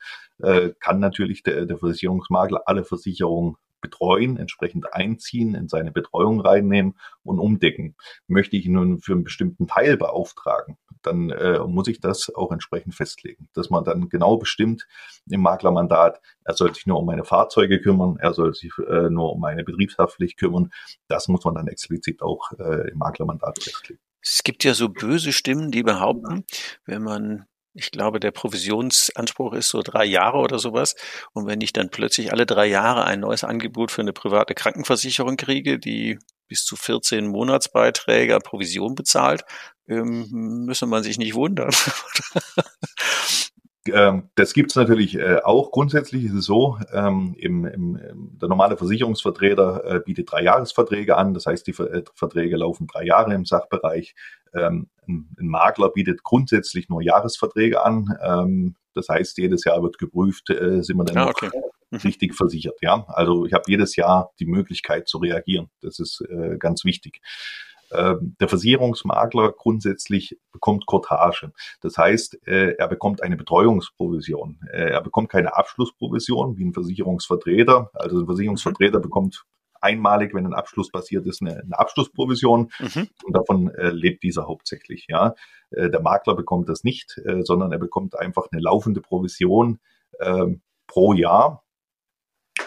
kann 0.78 1.00
natürlich 1.00 1.42
der, 1.42 1.66
der 1.66 1.78
Versicherungsmakler 1.78 2.62
alle 2.66 2.84
Versicherungen 2.84 3.56
betreuen, 3.80 4.36
entsprechend 4.36 4.94
einziehen, 4.94 5.54
in 5.54 5.68
seine 5.68 5.90
Betreuung 5.90 6.40
reinnehmen 6.40 6.94
und 7.24 7.40
umdecken. 7.40 7.96
Möchte 8.28 8.56
ich 8.56 8.66
ihn 8.66 8.74
nun 8.74 9.00
für 9.00 9.12
einen 9.12 9.24
bestimmten 9.24 9.66
Teil 9.66 9.96
beauftragen, 9.96 10.78
dann 11.02 11.30
äh, 11.30 11.58
muss 11.60 11.88
ich 11.88 12.00
das 12.00 12.32
auch 12.34 12.52
entsprechend 12.52 12.94
festlegen, 12.94 13.48
dass 13.54 13.70
man 13.70 13.84
dann 13.84 14.08
genau 14.08 14.36
bestimmt 14.36 14.86
im 15.28 15.42
Maklermandat, 15.42 16.20
er 16.44 16.54
soll 16.54 16.74
sich 16.74 16.86
nur 16.86 16.98
um 16.98 17.06
meine 17.06 17.24
Fahrzeuge 17.24 17.80
kümmern, 17.80 18.16
er 18.20 18.34
soll 18.34 18.54
sich 18.54 18.72
äh, 18.88 19.10
nur 19.10 19.32
um 19.32 19.40
meine 19.40 19.64
Betriebshaftpflicht 19.64 20.38
kümmern. 20.38 20.72
Das 21.08 21.28
muss 21.28 21.44
man 21.44 21.54
dann 21.54 21.68
explizit 21.68 22.22
auch 22.22 22.52
äh, 22.58 22.90
im 22.90 22.98
Maklermandat 22.98 23.62
festlegen. 23.62 24.00
Es 24.20 24.42
gibt 24.44 24.62
ja 24.64 24.74
so 24.74 24.88
böse 24.88 25.32
Stimmen, 25.32 25.70
die 25.70 25.82
behaupten, 25.82 26.44
wenn 26.86 27.02
man 27.02 27.46
ich 27.74 27.90
glaube, 27.90 28.20
der 28.20 28.32
Provisionsanspruch 28.32 29.54
ist 29.54 29.70
so 29.70 29.80
drei 29.82 30.04
Jahre 30.04 30.38
oder 30.38 30.58
sowas. 30.58 30.94
Und 31.32 31.46
wenn 31.46 31.60
ich 31.60 31.72
dann 31.72 31.88
plötzlich 31.88 32.32
alle 32.32 32.44
drei 32.44 32.66
Jahre 32.66 33.04
ein 33.04 33.20
neues 33.20 33.44
Angebot 33.44 33.90
für 33.90 34.02
eine 34.02 34.12
private 34.12 34.54
Krankenversicherung 34.54 35.36
kriege, 35.36 35.78
die 35.78 36.18
bis 36.52 36.66
zu 36.66 36.76
14 36.76 37.26
Monatsbeiträge 37.28 38.38
Provision 38.44 38.94
bezahlt, 38.94 39.42
ähm, 39.88 40.28
müsse 40.66 40.84
man 40.84 41.02
sich 41.02 41.16
nicht 41.16 41.34
wundern. 41.34 41.70
Ähm, 43.92 44.30
das 44.36 44.54
gibt's 44.54 44.76
natürlich 44.76 45.16
äh, 45.16 45.40
auch. 45.42 45.72
Grundsätzlich 45.72 46.26
ist 46.26 46.34
es 46.34 46.44
so, 46.44 46.78
ähm, 46.92 47.34
im, 47.36 47.64
im, 47.64 47.98
der 48.40 48.48
normale 48.48 48.76
Versicherungsvertreter 48.76 49.84
äh, 49.84 49.98
bietet 49.98 50.30
drei 50.30 50.44
Jahresverträge 50.44 51.16
an. 51.16 51.34
Das 51.34 51.46
heißt, 51.46 51.66
die 51.66 51.72
äh, 51.72 52.04
Verträge 52.14 52.56
laufen 52.56 52.86
drei 52.86 53.04
Jahre 53.04 53.34
im 53.34 53.44
Sachbereich. 53.44 54.14
Ähm, 54.54 54.88
ein, 55.08 55.34
ein, 55.36 55.48
Makler 55.48 55.88
bietet 55.88 56.22
grundsätzlich 56.22 56.88
nur 56.90 57.02
Jahresverträge 57.02 57.82
an. 57.84 58.16
Ähm, 58.22 58.76
das 58.94 59.08
heißt, 59.08 59.38
jedes 59.38 59.64
Jahr 59.64 59.82
wird 59.82 59.98
geprüft, 59.98 60.50
äh, 60.50 60.80
sind 60.84 60.96
wir 60.96 61.04
denn 61.04 61.18
ah, 61.18 61.26
okay. 61.26 61.50
Mhm. 61.92 61.98
richtig 61.98 62.34
versichert. 62.34 62.78
Ja, 62.80 63.04
also 63.08 63.44
ich 63.44 63.52
habe 63.52 63.64
jedes 63.66 63.96
Jahr 63.96 64.32
die 64.40 64.46
Möglichkeit 64.46 65.08
zu 65.08 65.18
reagieren. 65.18 65.70
Das 65.82 65.98
ist 65.98 66.24
äh, 66.28 66.56
ganz 66.58 66.84
wichtig. 66.84 67.20
Ähm, 67.92 68.36
der 68.40 68.48
Versicherungsmakler 68.48 69.52
grundsätzlich 69.52 70.38
bekommt 70.50 70.86
Cortage. 70.86 71.52
Das 71.82 71.98
heißt, 71.98 72.46
äh, 72.46 72.74
er 72.78 72.88
bekommt 72.88 73.22
eine 73.22 73.36
Betreuungsprovision. 73.36 74.60
Äh, 74.72 74.90
er 74.90 75.02
bekommt 75.02 75.28
keine 75.28 75.54
Abschlussprovision 75.54 76.56
wie 76.56 76.64
ein 76.64 76.72
Versicherungsvertreter. 76.72 77.90
Also 77.92 78.20
ein 78.20 78.26
Versicherungsvertreter 78.26 78.98
mhm. 78.98 79.02
bekommt 79.02 79.44
einmalig, 79.82 80.32
wenn 80.32 80.46
ein 80.46 80.54
Abschluss 80.54 80.90
passiert 80.90 81.26
ist, 81.26 81.42
eine, 81.42 81.60
eine 81.60 81.78
Abschlussprovision 81.78 82.70
mhm. 82.78 83.08
und 83.24 83.36
davon 83.36 83.68
äh, 83.74 83.90
lebt 83.90 84.22
dieser 84.22 84.46
hauptsächlich. 84.46 85.06
Ja, 85.08 85.34
äh, 85.70 85.90
der 85.90 86.00
Makler 86.00 86.34
bekommt 86.34 86.68
das 86.68 86.84
nicht, 86.84 87.18
äh, 87.26 87.42
sondern 87.42 87.72
er 87.72 87.78
bekommt 87.78 88.18
einfach 88.18 88.46
eine 88.50 88.62
laufende 88.62 89.00
Provision 89.00 89.80
äh, 90.20 90.46
pro 90.86 91.12
Jahr 91.12 91.62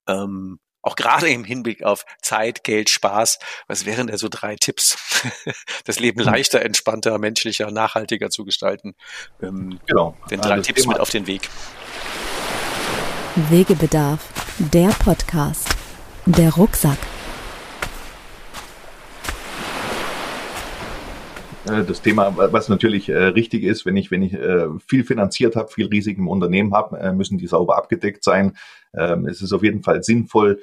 ähm, 0.08 0.60
auch 0.82 0.96
gerade 0.96 1.30
im 1.30 1.44
Hinblick 1.44 1.84
auf 1.84 2.06
Zeit, 2.22 2.64
Geld, 2.64 2.90
Spaß, 2.90 3.40
was 3.68 3.86
wären 3.86 4.08
da 4.08 4.18
so 4.18 4.28
drei 4.30 4.56
Tipps, 4.56 4.98
das 5.86 6.00
Leben 6.00 6.22
hm. 6.22 6.26
leichter, 6.26 6.62
entspannter, 6.64 7.18
menschlicher, 7.20 7.72
nachhaltiger 7.72 8.30
zu 8.30 8.46
gestalten? 8.46 8.96
Ähm, 9.42 9.80
genau. 9.86 10.18
Den 10.30 10.42
drei 10.42 10.56
also 10.56 10.64
Tipps 10.64 10.88
mit 10.88 11.00
auf 11.00 11.10
den 11.10 11.28
Weg. 11.28 11.50
Wegebedarf, 13.36 14.28
der 14.58 14.90
Podcast. 14.90 15.71
Der 16.28 16.54
Rucksack. 16.54 16.98
Äh, 21.66 21.84
das 21.84 22.02
Thema, 22.02 22.36
was 22.38 22.70
natürlich 22.70 23.10
äh, 23.10 23.16
richtig 23.16 23.64
ist, 23.64 23.88
wenn 23.88 23.98
ich, 23.98 24.12
wenn 24.12 24.22
ich 24.22 24.34
äh, 24.34 24.68
viel 24.88 25.04
finanziert 25.04 25.56
habe, 25.56 25.72
viel 25.72 25.88
Risiken 25.88 26.22
im 26.22 26.28
Unternehmen 26.28 26.74
habe, 26.76 27.12
müssen 27.14 27.40
die 27.40 27.48
sauber 27.48 27.76
abgedeckt 27.76 28.24
sein. 28.24 28.56
Ähm, 28.94 29.26
es 29.26 29.42
ist 29.42 29.52
auf 29.52 29.64
jeden 29.64 29.84
Fall 29.84 30.04
sinnvoll, 30.04 30.60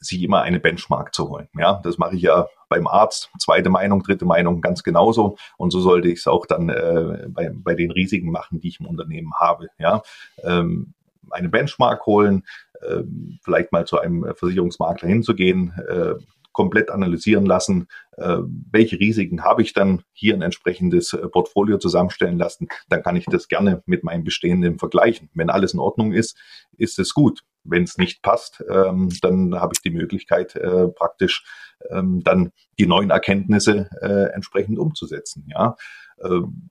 sich 0.00 0.22
immer 0.22 0.40
eine 0.40 0.60
Benchmark 0.60 1.14
zu 1.14 1.28
holen. 1.28 1.48
Ja, 1.58 1.78
das 1.84 1.98
mache 1.98 2.16
ich 2.16 2.22
ja 2.22 2.46
beim 2.70 2.86
Arzt. 2.86 3.28
Zweite 3.38 3.68
Meinung, 3.68 4.02
dritte 4.02 4.24
Meinung 4.24 4.62
ganz 4.62 4.82
genauso. 4.82 5.36
Und 5.58 5.72
so 5.72 5.80
sollte 5.80 6.08
ich 6.08 6.20
es 6.20 6.26
auch 6.26 6.46
dann 6.46 6.68
bei, 6.68 7.50
bei 7.52 7.74
den 7.74 7.90
Risiken 7.90 8.30
machen, 8.30 8.60
die 8.60 8.68
ich 8.68 8.80
im 8.80 8.86
Unternehmen 8.86 9.34
habe. 9.38 9.68
Ja, 9.78 10.00
ähm, 10.42 10.94
eine 11.30 11.48
Benchmark 11.48 12.06
holen, 12.06 12.44
äh, 12.80 13.02
vielleicht 13.42 13.72
mal 13.72 13.86
zu 13.86 13.98
einem 13.98 14.26
Versicherungsmakler 14.34 15.08
hinzugehen, 15.08 15.72
äh, 15.88 16.14
komplett 16.52 16.90
analysieren 16.90 17.46
lassen, 17.46 17.86
äh, 18.16 18.38
welche 18.70 18.98
Risiken 18.98 19.44
habe 19.44 19.62
ich 19.62 19.72
dann, 19.72 20.02
hier 20.12 20.34
ein 20.34 20.42
entsprechendes 20.42 21.16
Portfolio 21.32 21.78
zusammenstellen 21.78 22.38
lassen, 22.38 22.68
dann 22.88 23.02
kann 23.02 23.16
ich 23.16 23.26
das 23.26 23.48
gerne 23.48 23.82
mit 23.86 24.04
meinem 24.04 24.24
Bestehenden 24.24 24.78
vergleichen. 24.78 25.30
Wenn 25.34 25.48
alles 25.50 25.74
in 25.74 25.80
Ordnung 25.80 26.12
ist, 26.12 26.36
ist 26.76 26.98
es 26.98 27.14
gut. 27.14 27.42
Wenn 27.62 27.84
es 27.84 27.98
nicht 27.98 28.22
passt, 28.22 28.64
ähm, 28.68 29.10
dann 29.22 29.54
habe 29.54 29.74
ich 29.74 29.82
die 29.82 29.90
Möglichkeit, 29.90 30.56
äh, 30.56 30.88
praktisch 30.88 31.44
ähm, 31.90 32.22
dann 32.24 32.52
die 32.78 32.86
neuen 32.86 33.10
Erkenntnisse 33.10 33.88
äh, 34.00 34.32
entsprechend 34.34 34.78
umzusetzen. 34.78 35.46
Ja? 35.48 35.76
Ähm, 36.22 36.70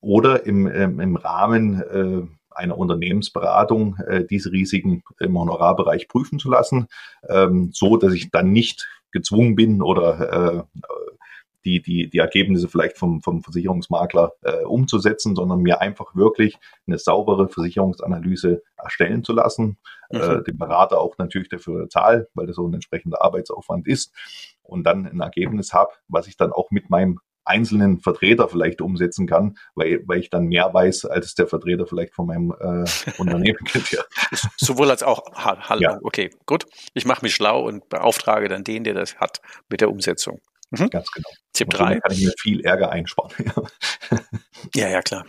oder 0.00 0.46
im, 0.46 0.66
im 0.66 1.14
Rahmen 1.14 1.80
einer 2.54 2.78
Unternehmensberatung 2.78 3.96
äh, 4.06 4.24
diese 4.24 4.52
Risiken 4.52 5.02
im 5.20 5.38
Honorarbereich 5.38 6.08
prüfen 6.08 6.38
zu 6.38 6.50
lassen, 6.50 6.86
ähm, 7.28 7.70
so 7.72 7.96
dass 7.96 8.12
ich 8.14 8.30
dann 8.30 8.52
nicht 8.52 8.88
gezwungen 9.12 9.54
bin 9.56 9.82
oder 9.82 10.66
äh, 10.80 10.82
die, 11.64 11.80
die, 11.80 12.10
die 12.10 12.18
Ergebnisse 12.18 12.68
vielleicht 12.68 12.98
vom, 12.98 13.22
vom 13.22 13.42
Versicherungsmakler 13.42 14.32
äh, 14.42 14.64
umzusetzen, 14.64 15.36
sondern 15.36 15.60
mir 15.60 15.80
einfach 15.80 16.14
wirklich 16.14 16.58
eine 16.86 16.98
saubere 16.98 17.48
Versicherungsanalyse 17.48 18.62
erstellen 18.76 19.22
zu 19.22 19.32
lassen, 19.32 19.78
äh, 20.10 20.16
mhm. 20.16 20.40
äh, 20.40 20.42
den 20.42 20.58
Berater 20.58 21.00
auch 21.00 21.16
natürlich 21.18 21.48
dafür 21.48 21.88
zahlen, 21.88 22.26
weil 22.34 22.46
das 22.46 22.56
so 22.56 22.66
ein 22.66 22.74
entsprechender 22.74 23.22
Arbeitsaufwand 23.22 23.86
ist 23.86 24.12
und 24.62 24.84
dann 24.84 25.06
ein 25.06 25.20
Ergebnis 25.20 25.72
habe, 25.72 25.92
was 26.08 26.26
ich 26.26 26.36
dann 26.36 26.52
auch 26.52 26.70
mit 26.70 26.90
meinem 26.90 27.20
einzelnen 27.44 28.00
Vertreter 28.00 28.48
vielleicht 28.48 28.80
umsetzen 28.80 29.26
kann, 29.26 29.56
weil, 29.74 30.02
weil 30.06 30.20
ich 30.20 30.30
dann 30.30 30.46
mehr 30.46 30.72
weiß, 30.72 31.06
als 31.06 31.34
der 31.34 31.46
Vertreter 31.46 31.86
vielleicht 31.86 32.14
von 32.14 32.26
meinem 32.26 32.52
äh, 32.58 32.84
Unternehmen 33.18 33.58
kennt. 33.64 33.90
Ja. 33.90 34.02
Sowohl 34.56 34.90
als 34.90 35.02
auch 35.02 35.22
Hallo. 35.34 35.80
Ja. 35.80 35.98
Okay, 36.02 36.30
gut. 36.46 36.66
Ich 36.94 37.04
mache 37.04 37.24
mich 37.24 37.34
schlau 37.34 37.66
und 37.66 37.88
beauftrage 37.88 38.48
dann 38.48 38.64
den, 38.64 38.84
der 38.84 38.94
das 38.94 39.16
hat, 39.16 39.40
mit 39.68 39.80
der 39.80 39.90
Umsetzung. 39.90 40.40
Mhm. 40.70 40.90
Ganz 40.90 41.10
genau. 41.10 41.28
Tipp 41.52 41.70
3. 41.70 42.00
kann 42.00 42.12
ich 42.12 42.24
mir 42.24 42.32
viel 42.38 42.60
Ärger 42.64 42.90
einsparen. 42.90 43.32
ja, 44.74 44.88
ja, 44.88 45.02
klar. 45.02 45.26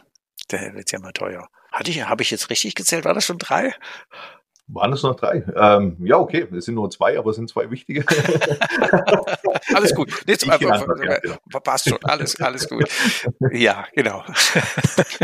Der 0.51 0.74
wird 0.74 0.91
ja 0.91 0.99
mal 0.99 1.11
teuer. 1.11 1.47
Hatte 1.72 1.89
ich, 1.89 2.07
habe 2.07 2.22
ich 2.22 2.32
jetzt 2.32 2.49
richtig 2.49 2.76
gezählt? 2.76 3.05
War 3.05 3.14
das 3.14 3.26
schon 3.26 3.39
drei? 3.39 3.74
Waren 4.74 4.92
es 4.94 5.04
noch 5.04 5.16
drei? 5.16 5.44
Ähm, 5.56 5.98
ja, 6.04 6.18
okay, 6.18 6.48
es 6.56 6.66
sind 6.66 6.76
nur 6.76 6.90
zwei, 6.90 7.18
aber 7.18 7.30
es 7.30 7.36
sind 7.36 7.50
zwei 7.50 7.70
wichtige. 7.70 8.04
alles 9.76 9.94
gut. 9.94 10.12
Nee, 10.26 10.36
zum, 10.36 10.50
äh, 10.50 11.20
passt 11.64 11.90
schon, 11.90 12.00
alles, 12.04 12.40
alles 12.42 12.68
gut. 12.68 12.90
Ja, 13.52 13.86
genau. 13.94 14.24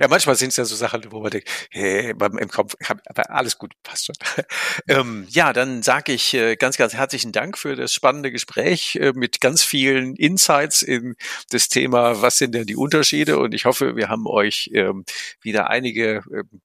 ja, 0.00 0.08
manchmal 0.08 0.34
sind 0.34 0.48
es 0.48 0.56
ja 0.56 0.64
so 0.64 0.74
Sachen, 0.74 1.04
wo 1.10 1.20
man 1.20 1.30
denkt, 1.30 1.48
hey, 1.70 2.10
im 2.10 2.48
Kopf, 2.48 2.74
aber 3.06 3.30
alles 3.30 3.56
gut, 3.56 3.72
passt 3.82 4.06
schon. 4.06 4.16
Ähm, 4.88 5.26
ja, 5.30 5.52
dann 5.52 5.82
sage 5.82 6.12
ich 6.12 6.34
äh, 6.34 6.56
ganz, 6.56 6.76
ganz 6.76 6.94
herzlichen 6.94 7.32
Dank 7.32 7.58
für 7.58 7.76
das 7.76 7.92
spannende 7.92 8.30
Gespräch 8.30 8.96
äh, 8.96 9.12
mit 9.14 9.40
ganz 9.40 9.64
vielen 9.64 10.14
Insights 10.14 10.82
in 10.82 11.16
das 11.50 11.68
Thema, 11.68 12.22
was 12.22 12.38
sind 12.38 12.54
denn 12.54 12.66
die 12.66 12.76
Unterschiede? 12.76 13.38
Und 13.38 13.52
ich 13.52 13.64
hoffe, 13.64 13.96
wir 13.96 14.08
haben 14.08 14.26
euch 14.26 14.70
ähm, 14.74 15.04
wieder 15.40 15.70
einige 15.70 16.22
ähm, 16.32 16.60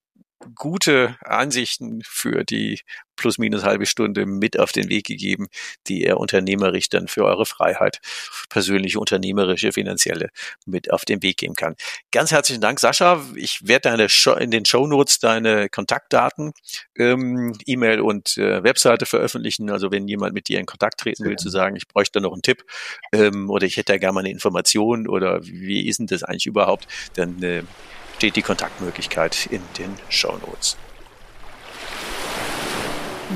gute 0.55 1.17
Ansichten 1.21 2.01
für 2.03 2.43
die 2.43 2.81
plus 3.21 3.37
minus 3.37 3.63
halbe 3.63 3.85
Stunde 3.85 4.25
mit 4.25 4.57
auf 4.59 4.71
den 4.71 4.89
Weg 4.89 5.05
gegeben, 5.05 5.47
die 5.87 6.03
ihr 6.03 6.17
unternehmerisch 6.17 6.89
dann 6.89 7.07
für 7.07 7.23
eure 7.23 7.45
Freiheit, 7.45 7.99
persönliche, 8.49 8.99
unternehmerische, 8.99 9.71
finanzielle 9.71 10.29
mit 10.65 10.91
auf 10.91 11.05
den 11.05 11.21
Weg 11.21 11.37
geben 11.37 11.53
kann. 11.53 11.75
Ganz 12.11 12.31
herzlichen 12.31 12.61
Dank, 12.61 12.79
Sascha. 12.79 13.23
Ich 13.35 13.67
werde 13.67 13.89
deine 13.89 14.09
Show, 14.09 14.33
in 14.33 14.49
den 14.49 14.65
Show 14.65 14.87
Notes 14.87 15.19
deine 15.19 15.69
Kontaktdaten, 15.69 16.53
ähm, 16.97 17.55
E-Mail 17.65 18.01
und 18.01 18.37
äh, 18.37 18.63
Webseite 18.63 19.05
veröffentlichen. 19.05 19.69
Also 19.69 19.91
wenn 19.91 20.07
jemand 20.07 20.33
mit 20.33 20.47
dir 20.47 20.59
in 20.59 20.65
Kontakt 20.65 20.99
treten 20.99 21.23
will, 21.23 21.35
zu 21.35 21.49
sagen, 21.49 21.75
ich 21.75 21.87
bräuchte 21.87 22.19
da 22.19 22.21
noch 22.21 22.33
einen 22.33 22.41
Tipp 22.41 22.63
ähm, 23.13 23.51
oder 23.51 23.67
ich 23.67 23.77
hätte 23.77 23.93
da 23.93 23.97
gerne 23.99 24.13
mal 24.13 24.19
eine 24.21 24.31
Information 24.31 25.07
oder 25.07 25.45
wie 25.45 25.87
ist 25.87 25.99
denn 25.99 26.07
das 26.07 26.23
eigentlich 26.23 26.47
überhaupt, 26.47 26.87
dann 27.13 27.41
äh, 27.43 27.63
steht 28.21 28.35
die 28.35 28.43
Kontaktmöglichkeit 28.43 29.47
in 29.47 29.61
den 29.79 29.97
Show 30.09 30.37
Notes. 30.45 30.77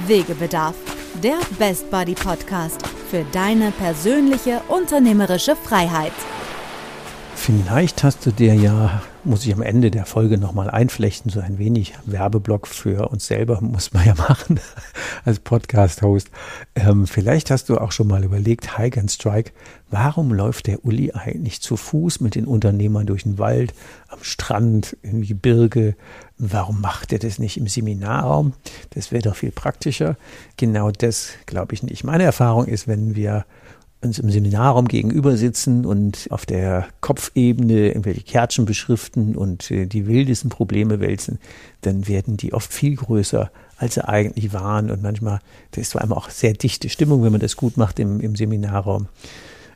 Wegebedarf, 0.05 0.75
der 1.23 1.39
Best 1.57 1.89
Buddy 1.89 2.13
Podcast 2.13 2.85
für 3.09 3.25
deine 3.31 3.71
persönliche 3.71 4.61
unternehmerische 4.67 5.55
Freiheit. 5.55 6.13
Vielleicht 7.45 8.03
hast 8.03 8.25
du 8.25 8.31
dir 8.31 8.55
ja 8.55 9.03
muss 9.25 9.45
ich 9.45 9.53
am 9.53 9.61
Ende 9.61 9.91
der 9.91 10.05
Folge 10.05 10.37
nochmal 10.37 10.69
einflechten, 10.69 11.31
so 11.31 11.39
ein 11.39 11.57
wenig 11.57 11.93
Werbeblock 12.05 12.67
für 12.67 13.09
uns 13.09 13.27
selber 13.27 13.59
muss 13.61 13.91
man 13.91 14.05
ja 14.05 14.13
machen 14.15 14.59
als 15.25 15.39
Podcast-Host. 15.39 16.29
Ähm, 16.75 17.07
vielleicht 17.07 17.49
hast 17.49 17.69
du 17.69 17.77
auch 17.77 17.91
schon 17.91 18.07
mal 18.07 18.23
überlegt, 18.23 18.77
Hike 18.77 18.99
and 18.99 19.11
Strike, 19.11 19.51
warum 19.89 20.31
läuft 20.31 20.67
der 20.67 20.85
Uli 20.85 21.11
eigentlich 21.11 21.61
zu 21.61 21.75
Fuß 21.75 22.19
mit 22.21 22.35
den 22.35 22.45
Unternehmern 22.45 23.07
durch 23.07 23.23
den 23.23 23.39
Wald, 23.39 23.73
am 24.09 24.19
Strand, 24.21 24.95
im 25.01 25.23
Gebirge? 25.23 25.95
Warum 26.37 26.81
macht 26.81 27.11
er 27.11 27.19
das 27.19 27.39
nicht 27.39 27.57
im 27.57 27.67
Seminarraum? 27.67 28.53
Das 28.91 29.11
wäre 29.11 29.23
doch 29.23 29.35
viel 29.35 29.51
praktischer. 29.51 30.17
Genau 30.57 30.91
das 30.91 31.31
glaube 31.45 31.73
ich 31.73 31.81
nicht. 31.81 32.03
Meine 32.03 32.23
Erfahrung 32.23 32.65
ist, 32.65 32.87
wenn 32.87 33.15
wir 33.15 33.45
uns 34.05 34.19
im 34.19 34.29
Seminarraum 34.29 34.87
gegenüber 34.87 35.37
sitzen 35.37 35.85
und 35.85 36.27
auf 36.29 36.45
der 36.45 36.87
Kopfebene 37.01 37.87
irgendwelche 37.87 38.21
Kärtchen 38.21 38.65
beschriften 38.65 39.35
und 39.35 39.69
äh, 39.71 39.85
die 39.85 40.07
wildesten 40.07 40.49
Probleme 40.49 40.99
wälzen, 40.99 41.39
dann 41.81 42.07
werden 42.07 42.37
die 42.37 42.53
oft 42.53 42.71
viel 42.71 42.95
größer, 42.95 43.51
als 43.77 43.95
sie 43.95 44.07
eigentlich 44.07 44.53
waren. 44.53 44.89
Und 44.91 45.01
manchmal, 45.01 45.39
das 45.71 45.83
ist 45.83 45.91
vor 45.93 46.01
allem 46.01 46.13
auch 46.13 46.29
sehr 46.29 46.53
dichte 46.53 46.89
Stimmung, 46.89 47.23
wenn 47.23 47.31
man 47.31 47.41
das 47.41 47.57
gut 47.57 47.77
macht 47.77 47.99
im, 47.99 48.19
im 48.21 48.35
Seminarraum. 48.35 49.07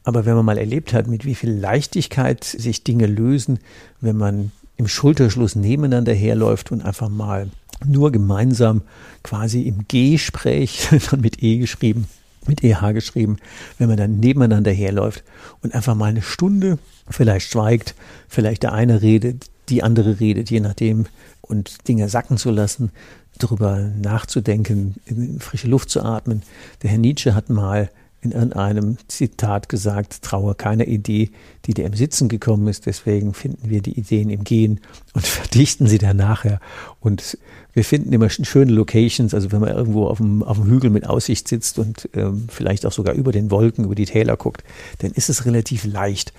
Aber 0.03 0.25
wenn 0.25 0.36
man 0.36 0.45
mal 0.45 0.57
erlebt 0.57 0.93
hat, 0.93 1.07
mit 1.07 1.25
wie 1.25 1.36
viel 1.36 1.51
Leichtigkeit 1.51 2.43
sich 2.43 2.84
Dinge 2.84 3.05
lösen, 3.05 3.59
wenn 4.01 4.17
man 4.17 4.51
im 4.77 4.88
Schulterschluss 4.88 5.55
nebeneinander 5.55 6.13
herläuft 6.13 6.71
und 6.71 6.84
einfach 6.84 7.09
mal 7.09 7.49
nur 7.86 8.11
gemeinsam 8.11 8.82
quasi 9.23 9.63
im 9.63 9.86
Gespräch, 9.88 10.88
dann 11.11 11.21
mit 11.21 11.43
E 11.43 11.57
geschrieben, 11.57 12.07
mit 12.48 12.64
EH 12.64 12.94
geschrieben, 12.94 13.38
wenn 13.78 13.88
man 13.88 13.98
dann 13.98 14.20
nebeneinander 14.20 14.72
herläuft 14.72 15.24
und 15.62 15.74
einfach 15.76 15.96
mal 15.96 16.06
eine 16.06 16.22
Stunde 16.22 16.80
vielleicht 17.10 17.52
schweigt, 17.52 17.96
vielleicht 18.28 18.64
der 18.64 18.74
eine 18.74 19.02
redet, 19.02 19.48
die 19.70 19.84
andere 19.84 20.20
redet, 20.20 20.50
je 20.50 20.60
nachdem, 20.60 21.06
und 21.42 21.88
Dinge 21.88 22.10
sacken 22.10 22.38
zu 22.38 22.52
lassen, 22.52 22.92
darüber 23.38 23.80
nachzudenken, 23.80 24.96
frische 25.40 25.68
Luft 25.68 25.90
zu 25.90 26.04
atmen. 26.04 26.44
Der 26.84 26.92
Herr 26.92 27.00
Nietzsche 27.00 27.34
hat 27.34 27.50
mal 27.50 27.90
in 28.22 28.32
irgendeinem 28.32 28.97
Zitat 29.07 29.70
gesagt, 29.70 30.22
traue 30.22 30.55
keiner 30.55 30.88
Idee, 30.88 31.32
die 31.65 31.74
dir 31.74 31.86
im 31.86 31.93
Sitzen 31.93 32.28
gekommen 32.28 32.67
ist. 32.67 32.86
Deswegen 32.86 33.34
finden 33.34 33.70
wir 33.70 33.82
die 33.82 33.97
Ideen 33.97 34.30
im 34.30 34.43
Gehen 34.43 34.82
und 35.13 35.26
verdichten 35.28 35.88
sie 35.88 35.97
dann 35.97 36.17
nachher. 36.17 36.59
Und 36.99 37.38
wir 37.74 37.86
finden 37.86 38.11
immer 38.11 38.30
schöne 38.30 38.72
Locations, 38.72 39.34
also 39.34 39.51
wenn 39.51 39.61
man 39.61 39.70
irgendwo 39.70 40.07
auf 40.07 40.17
dem, 40.17 40.43
auf 40.43 40.57
dem 40.57 40.70
Hügel 40.70 40.89
mit 40.89 41.07
Aussicht 41.07 41.47
sitzt 41.47 41.80
und 41.80 42.09
ähm, 42.13 42.47
vielleicht 42.49 42.86
auch 42.86 42.91
sogar 42.91 43.13
über 43.13 43.32
den 43.32 43.51
Wolken, 43.51 43.86
über 43.86 43.95
die 43.95 44.05
Täler 44.05 44.36
guckt, 44.36 44.63
dann 44.99 45.11
ist 45.11 45.30
es 45.30 45.45
relativ 45.45 45.86
leicht, 45.86 46.34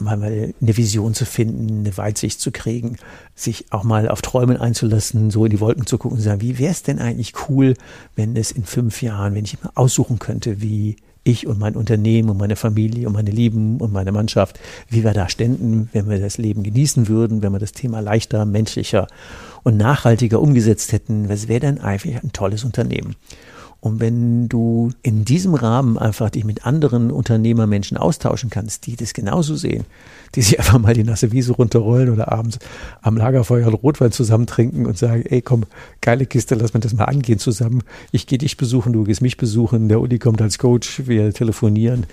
mal 0.00 0.22
eine 0.22 0.76
Vision 0.76 1.14
zu 1.14 1.26
finden, 1.26 1.80
eine 1.80 1.96
Weitsicht 1.96 2.40
zu 2.40 2.50
kriegen, 2.50 2.96
sich 3.34 3.72
auch 3.72 3.84
mal 3.84 4.08
auf 4.08 4.22
Träumen 4.22 4.56
einzulassen, 4.56 5.30
so 5.30 5.44
in 5.44 5.50
die 5.50 5.60
Wolken 5.60 5.86
zu 5.86 5.98
gucken 5.98 6.16
und 6.16 6.22
zu 6.22 6.24
sagen, 6.24 6.40
wie 6.40 6.58
wäre 6.58 6.72
es 6.72 6.82
denn 6.82 6.98
eigentlich 6.98 7.34
cool, 7.48 7.74
wenn 8.16 8.36
es 8.36 8.52
in 8.52 8.64
fünf 8.64 9.02
Jahren, 9.02 9.34
wenn 9.34 9.44
ich 9.44 9.62
mal 9.62 9.72
aussuchen 9.74 10.18
könnte, 10.18 10.62
wie 10.62 10.96
ich 11.24 11.46
und 11.46 11.58
mein 11.58 11.76
Unternehmen 11.76 12.30
und 12.30 12.38
meine 12.38 12.56
Familie 12.56 13.06
und 13.06 13.14
meine 13.14 13.30
Lieben 13.30 13.78
und 13.78 13.92
meine 13.92 14.12
Mannschaft, 14.12 14.58
wie 14.88 15.04
wir 15.04 15.12
da 15.12 15.28
ständen, 15.28 15.88
wenn 15.92 16.08
wir 16.08 16.18
das 16.18 16.38
Leben 16.38 16.62
genießen 16.62 17.08
würden, 17.08 17.42
wenn 17.42 17.52
wir 17.52 17.58
das 17.58 17.72
Thema 17.72 18.00
leichter, 18.00 18.44
menschlicher 18.44 19.06
und 19.62 19.76
nachhaltiger 19.76 20.40
umgesetzt 20.40 20.92
hätten. 20.92 21.28
Was 21.28 21.48
wäre 21.48 21.60
denn 21.60 21.80
eigentlich 21.80 22.22
ein 22.22 22.32
tolles 22.32 22.64
Unternehmen? 22.64 23.16
Und 23.80 23.98
wenn 23.98 24.48
du 24.48 24.92
in 25.02 25.24
diesem 25.24 25.54
Rahmen 25.54 25.98
einfach 25.98 26.30
dich 26.30 26.44
mit 26.44 26.64
anderen 26.64 27.10
Unternehmermenschen 27.10 27.96
austauschen 27.96 28.48
kannst, 28.48 28.86
die 28.86 28.94
das 28.94 29.12
genauso 29.12 29.56
sehen, 29.56 29.84
die 30.34 30.42
sich 30.42 30.58
einfach 30.58 30.78
mal 30.78 30.94
die 30.94 31.04
nasse 31.04 31.32
Wiese 31.32 31.52
runterrollen 31.52 32.10
oder 32.10 32.32
abends 32.32 32.58
am 33.00 33.16
Lagerfeuer 33.16 33.66
einen 33.66 33.74
Rotwein 33.74 34.12
zusammen 34.12 34.46
trinken 34.46 34.86
und 34.86 34.96
sagen, 34.98 35.24
ey 35.26 35.42
komm, 35.42 35.64
geile 36.00 36.26
Kiste, 36.26 36.54
lass 36.54 36.74
mal 36.74 36.80
das 36.80 36.94
mal 36.94 37.04
angehen 37.04 37.38
zusammen. 37.38 37.82
Ich 38.10 38.26
gehe 38.26 38.38
dich 38.38 38.56
besuchen, 38.56 38.92
du 38.92 39.04
gehst 39.04 39.22
mich 39.22 39.36
besuchen, 39.36 39.88
der 39.88 40.00
Uli 40.00 40.18
kommt 40.18 40.40
als 40.40 40.58
Coach, 40.58 41.02
wir 41.06 41.32
telefonieren 41.32 42.06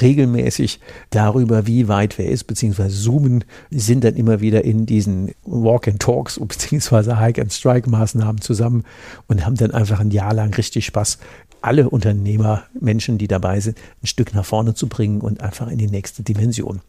regelmäßig 0.00 0.80
darüber, 1.10 1.66
wie 1.66 1.88
weit 1.88 2.18
wer 2.18 2.28
ist, 2.28 2.44
beziehungsweise 2.44 3.00
zoomen, 3.00 3.44
sind 3.70 4.04
dann 4.04 4.14
immer 4.14 4.40
wieder 4.40 4.64
in 4.64 4.86
diesen 4.86 5.32
Walk 5.44 5.88
and 5.88 6.00
Talks 6.00 6.38
beziehungsweise 6.52 7.18
Hike 7.18 7.40
and 7.40 7.52
Strike 7.52 7.88
Maßnahmen 7.88 8.40
zusammen 8.40 8.84
und 9.28 9.46
haben 9.46 9.56
dann 9.56 9.70
einfach 9.70 10.00
ein 10.00 10.10
Jahr 10.10 10.34
lang 10.34 10.54
richtig 10.54 10.86
Spaß 10.86 11.18
alle 11.62 11.88
Unternehmer, 11.88 12.64
Menschen, 12.78 13.18
die 13.18 13.28
dabei 13.28 13.60
sind, 13.60 13.78
ein 14.02 14.06
Stück 14.06 14.34
nach 14.34 14.44
vorne 14.44 14.74
zu 14.74 14.88
bringen 14.88 15.20
und 15.20 15.42
einfach 15.42 15.68
in 15.68 15.78
die 15.78 15.86
nächste 15.86 16.22
Dimension. 16.22 16.80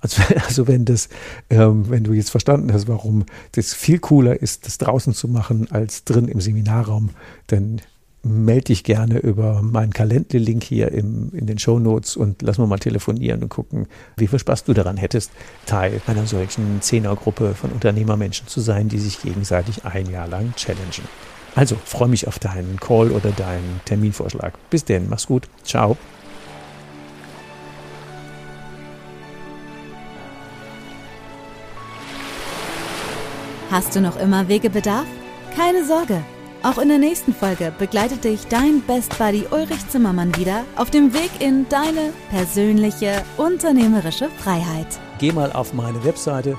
Also, 0.00 0.22
also 0.46 0.68
wenn 0.68 0.84
das, 0.84 1.08
ähm, 1.48 1.88
wenn 1.88 2.04
du 2.04 2.12
jetzt 2.12 2.30
verstanden 2.30 2.72
hast, 2.72 2.88
warum 2.88 3.24
das 3.52 3.74
viel 3.74 3.98
cooler 3.98 4.40
ist, 4.40 4.66
das 4.66 4.78
draußen 4.78 5.14
zu 5.14 5.28
machen 5.28 5.70
als 5.70 6.04
drin 6.04 6.28
im 6.28 6.40
Seminarraum, 6.40 7.10
dann 7.48 7.80
melde 8.22 8.64
dich 8.64 8.84
gerne 8.84 9.18
über 9.18 9.62
meinen 9.62 9.92
Calendly-Link 9.92 10.62
hier 10.62 10.92
im, 10.92 11.30
in 11.32 11.46
den 11.46 11.58
Show 11.58 11.78
Notes 11.78 12.16
und 12.16 12.42
lass 12.42 12.58
mal 12.58 12.66
mal 12.66 12.78
telefonieren 12.78 13.42
und 13.42 13.48
gucken, 13.48 13.86
wie 14.16 14.26
viel 14.26 14.38
Spaß 14.38 14.64
du 14.64 14.74
daran 14.74 14.96
hättest, 14.96 15.30
Teil 15.66 16.02
einer 16.06 16.26
solchen 16.26 16.82
Zehnergruppe 16.82 17.54
von 17.54 17.70
Unternehmermenschen 17.70 18.46
zu 18.46 18.60
sein, 18.60 18.88
die 18.88 18.98
sich 18.98 19.22
gegenseitig 19.22 19.84
ein 19.84 20.10
Jahr 20.10 20.28
lang 20.28 20.54
challengen. 20.54 21.08
Also 21.54 21.76
freue 21.84 22.08
mich 22.08 22.26
auf 22.26 22.38
deinen 22.38 22.78
Call 22.78 23.10
oder 23.10 23.30
deinen 23.30 23.80
Terminvorschlag. 23.84 24.54
Bis 24.70 24.84
denn, 24.84 25.08
mach's 25.08 25.26
gut. 25.26 25.48
Ciao. 25.64 25.96
Hast 33.70 33.94
du 33.94 34.00
noch 34.00 34.18
immer 34.18 34.48
Wegebedarf? 34.48 35.06
Keine 35.54 35.84
Sorge. 35.84 36.24
Auch 36.62 36.76
in 36.76 36.88
der 36.88 36.98
nächsten 36.98 37.32
Folge 37.32 37.72
begleitet 37.78 38.24
dich 38.24 38.46
dein 38.48 38.82
Best 38.82 39.16
Buddy 39.16 39.46
Ulrich 39.50 39.88
Zimmermann 39.88 40.36
wieder 40.36 40.64
auf 40.76 40.90
dem 40.90 41.14
Weg 41.14 41.30
in 41.38 41.66
deine 41.68 42.12
persönliche 42.30 43.22
unternehmerische 43.38 44.28
Freiheit. 44.28 44.86
Geh 45.18 45.32
mal 45.32 45.52
auf 45.52 45.72
meine 45.72 46.04
Webseite 46.04 46.58